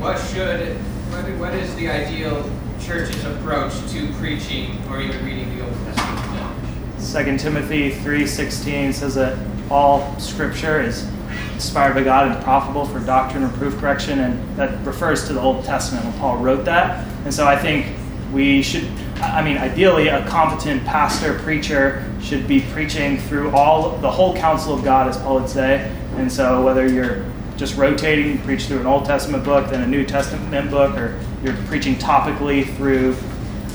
What 0.00 0.18
should, 0.18 0.78
what, 1.12 1.24
what 1.38 1.54
is 1.54 1.74
the 1.76 1.90
ideal 1.90 2.50
church's 2.80 3.26
approach 3.26 3.74
to 3.92 4.10
preaching 4.14 4.82
or 4.88 5.02
even 5.02 5.22
reading 5.22 5.54
the 5.54 5.66
Old 5.66 5.74
Testament? 5.84 7.38
2 7.38 7.38
Timothy 7.38 7.90
3.16 7.90 8.94
says 8.94 9.14
that 9.16 9.38
all 9.70 10.18
scripture 10.18 10.80
is 10.80 11.06
inspired 11.54 11.94
by 11.94 12.02
God 12.02 12.30
and 12.30 12.42
profitable 12.44 12.84
for 12.84 13.00
doctrine, 13.00 13.44
reproof, 13.44 13.78
correction, 13.78 14.20
and 14.20 14.56
that 14.56 14.84
refers 14.86 15.26
to 15.28 15.32
the 15.32 15.40
Old 15.40 15.64
Testament 15.64 16.04
when 16.04 16.14
Paul 16.18 16.38
wrote 16.38 16.64
that. 16.64 17.06
And 17.24 17.32
so 17.32 17.46
I 17.46 17.56
think 17.56 17.86
we 18.32 18.62
should, 18.62 18.84
I 19.16 19.42
mean, 19.42 19.56
ideally, 19.56 20.08
a 20.08 20.26
competent 20.26 20.84
pastor, 20.84 21.38
preacher 21.38 22.04
should 22.20 22.48
be 22.48 22.62
preaching 22.72 23.18
through 23.18 23.50
all 23.50 23.96
the 23.98 24.10
whole 24.10 24.36
counsel 24.36 24.74
of 24.74 24.82
God, 24.84 25.08
as 25.08 25.16
Paul 25.18 25.40
would 25.40 25.48
say. 25.48 25.90
And 26.16 26.30
so 26.30 26.64
whether 26.64 26.88
you're 26.88 27.24
just 27.56 27.76
rotating, 27.76 28.38
preach 28.38 28.66
through 28.66 28.80
an 28.80 28.86
Old 28.86 29.04
Testament 29.04 29.44
book, 29.44 29.70
then 29.70 29.82
a 29.82 29.86
New 29.86 30.04
Testament 30.04 30.70
book, 30.70 30.96
or 30.96 31.18
you're 31.42 31.56
preaching 31.66 31.94
topically 31.96 32.64
through 32.76 33.16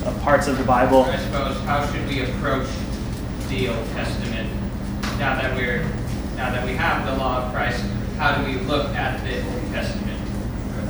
uh, 0.06 0.14
parts 0.20 0.48
of 0.48 0.58
the 0.58 0.64
Bible. 0.64 1.04
I 1.04 1.18
suppose, 1.18 1.58
how 1.62 1.90
should 1.92 2.06
we 2.08 2.22
approach 2.22 2.68
the 3.48 3.70
Old 3.70 3.86
Testament 3.88 4.50
now 5.18 5.36
that 5.36 5.56
we're 5.56 5.86
now 6.40 6.50
that 6.54 6.66
we 6.66 6.72
have 6.72 7.06
the 7.06 7.14
law 7.22 7.44
of 7.44 7.52
Christ, 7.52 7.84
how 8.18 8.34
do 8.34 8.50
we 8.50 8.58
look 8.62 8.96
at 8.96 9.22
the 9.26 9.46
Old 9.46 9.74
Testament? 9.74 10.18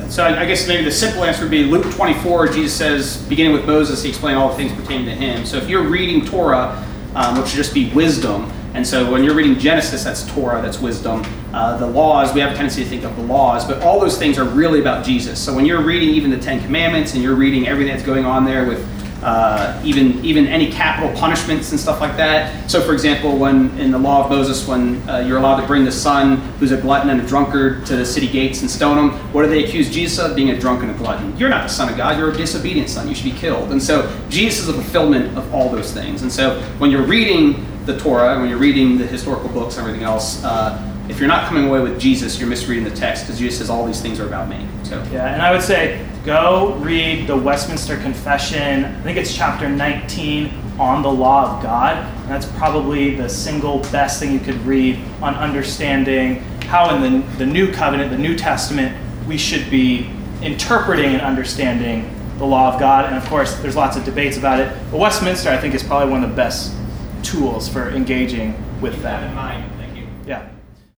So 0.08 0.24
I 0.24 0.46
guess 0.46 0.68
maybe 0.68 0.84
the 0.84 0.92
simple 0.92 1.24
answer 1.24 1.42
would 1.42 1.50
be 1.50 1.64
Luke 1.64 1.92
24. 1.92 2.48
Jesus 2.48 2.72
says, 2.72 3.16
beginning 3.28 3.52
with 3.52 3.66
Moses, 3.66 4.00
he 4.00 4.10
explained 4.10 4.38
all 4.38 4.50
the 4.50 4.54
things 4.54 4.72
pertaining 4.72 5.06
to 5.06 5.14
him. 5.14 5.44
So 5.44 5.56
if 5.56 5.68
you're 5.68 5.88
reading 5.88 6.24
Torah, 6.24 6.86
um, 7.16 7.36
which 7.40 7.50
just 7.50 7.74
be 7.74 7.90
wisdom, 7.90 8.52
and 8.74 8.86
so 8.86 9.10
when 9.10 9.24
you're 9.24 9.34
reading 9.34 9.58
Genesis, 9.58 10.04
that's 10.04 10.24
Torah, 10.32 10.62
that's 10.62 10.78
wisdom. 10.78 11.24
Uh, 11.52 11.76
the 11.78 11.86
laws, 11.86 12.32
we 12.32 12.40
have 12.40 12.52
a 12.52 12.54
tendency 12.54 12.84
to 12.84 12.88
think 12.88 13.02
of 13.02 13.16
the 13.16 13.22
laws, 13.22 13.64
but 13.64 13.82
all 13.82 13.98
those 13.98 14.18
things 14.18 14.38
are 14.38 14.44
really 14.44 14.78
about 14.78 15.04
Jesus. 15.04 15.40
So 15.40 15.52
when 15.52 15.66
you're 15.66 15.82
reading 15.82 16.10
even 16.10 16.30
the 16.30 16.38
Ten 16.38 16.62
Commandments 16.62 17.14
and 17.14 17.22
you're 17.24 17.34
reading 17.34 17.66
everything 17.66 17.92
that's 17.92 18.06
going 18.06 18.24
on 18.24 18.44
there 18.44 18.68
with 18.68 18.99
uh, 19.22 19.80
even 19.84 20.24
even 20.24 20.46
any 20.46 20.70
capital 20.72 21.14
punishments 21.16 21.70
and 21.70 21.78
stuff 21.78 22.00
like 22.00 22.16
that. 22.16 22.70
So, 22.70 22.80
for 22.80 22.92
example, 22.92 23.36
when 23.36 23.78
in 23.78 23.90
the 23.90 23.98
law 23.98 24.24
of 24.24 24.30
Moses, 24.30 24.66
when 24.66 25.06
uh, 25.08 25.18
you're 25.18 25.38
allowed 25.38 25.60
to 25.60 25.66
bring 25.66 25.84
the 25.84 25.92
son 25.92 26.38
who's 26.58 26.72
a 26.72 26.80
glutton 26.80 27.10
and 27.10 27.20
a 27.20 27.26
drunkard 27.26 27.84
to 27.86 27.96
the 27.96 28.06
city 28.06 28.28
gates 28.28 28.62
and 28.62 28.70
stone 28.70 28.96
him, 28.98 29.18
what 29.32 29.42
do 29.42 29.48
they 29.48 29.64
accuse 29.64 29.90
Jesus 29.90 30.18
of? 30.18 30.34
Being 30.34 30.50
a 30.50 30.58
drunk 30.58 30.82
and 30.82 30.90
a 30.90 30.94
glutton. 30.94 31.36
You're 31.36 31.50
not 31.50 31.64
the 31.64 31.72
son 31.72 31.90
of 31.90 31.96
God. 31.96 32.18
You're 32.18 32.30
a 32.30 32.36
disobedient 32.36 32.88
son. 32.88 33.08
You 33.08 33.14
should 33.14 33.32
be 33.32 33.38
killed. 33.38 33.72
And 33.72 33.82
so, 33.82 34.10
Jesus 34.30 34.60
is 34.60 34.68
a 34.70 34.74
fulfillment 34.74 35.36
of 35.36 35.54
all 35.54 35.68
those 35.68 35.92
things. 35.92 36.22
And 36.22 36.32
so, 36.32 36.60
when 36.78 36.90
you're 36.90 37.06
reading 37.06 37.66
the 37.84 37.90
the 37.92 37.98
Torah, 37.98 38.38
when 38.38 38.48
you're 38.48 38.58
reading 38.58 38.98
the 38.98 39.06
historical 39.06 39.48
books 39.48 39.76
and 39.76 39.86
everything 39.86 40.04
else, 40.04 40.42
uh, 40.44 40.86
if 41.08 41.18
you're 41.18 41.28
not 41.28 41.48
coming 41.48 41.66
away 41.66 41.80
with 41.80 42.00
Jesus, 42.00 42.38
you're 42.38 42.48
misreading 42.48 42.84
the 42.84 42.94
text 42.94 43.24
because 43.24 43.38
Jesus 43.38 43.58
says 43.58 43.70
all 43.70 43.84
these 43.84 44.00
things 44.00 44.20
are 44.20 44.26
about 44.26 44.48
me. 44.48 44.66
So 44.84 45.02
Yeah, 45.12 45.32
and 45.32 45.42
I 45.42 45.50
would 45.50 45.62
say 45.62 46.06
go 46.24 46.74
read 46.74 47.26
the 47.26 47.36
Westminster 47.36 47.96
Confession. 47.96 48.84
I 48.84 49.02
think 49.02 49.18
it's 49.18 49.34
chapter 49.34 49.68
19 49.68 50.52
on 50.78 51.02
the 51.02 51.10
law 51.10 51.56
of 51.56 51.62
God. 51.62 51.96
And 51.96 52.28
that's 52.28 52.46
probably 52.52 53.14
the 53.14 53.28
single 53.28 53.78
best 53.90 54.20
thing 54.20 54.32
you 54.32 54.40
could 54.40 54.58
read 54.66 54.98
on 55.22 55.34
understanding 55.34 56.40
how 56.62 56.94
in 56.94 57.02
the, 57.02 57.26
the 57.38 57.46
New 57.46 57.72
Covenant, 57.72 58.10
the 58.10 58.18
New 58.18 58.36
Testament, 58.36 58.96
we 59.26 59.36
should 59.36 59.70
be 59.70 60.10
interpreting 60.42 61.14
and 61.14 61.22
understanding 61.22 62.14
the 62.38 62.46
law 62.46 62.72
of 62.72 62.80
God. 62.80 63.06
And 63.06 63.16
of 63.16 63.24
course, 63.26 63.58
there's 63.60 63.76
lots 63.76 63.96
of 63.96 64.04
debates 64.04 64.36
about 64.36 64.60
it. 64.60 64.72
But 64.90 64.98
Westminster, 64.98 65.50
I 65.50 65.58
think, 65.58 65.74
is 65.74 65.82
probably 65.82 66.10
one 66.10 66.22
of 66.22 66.30
the 66.30 66.36
best 66.36 66.74
tools 67.22 67.68
for 67.68 67.90
engaging 67.90 68.54
with 68.80 69.02
that. 69.02 69.69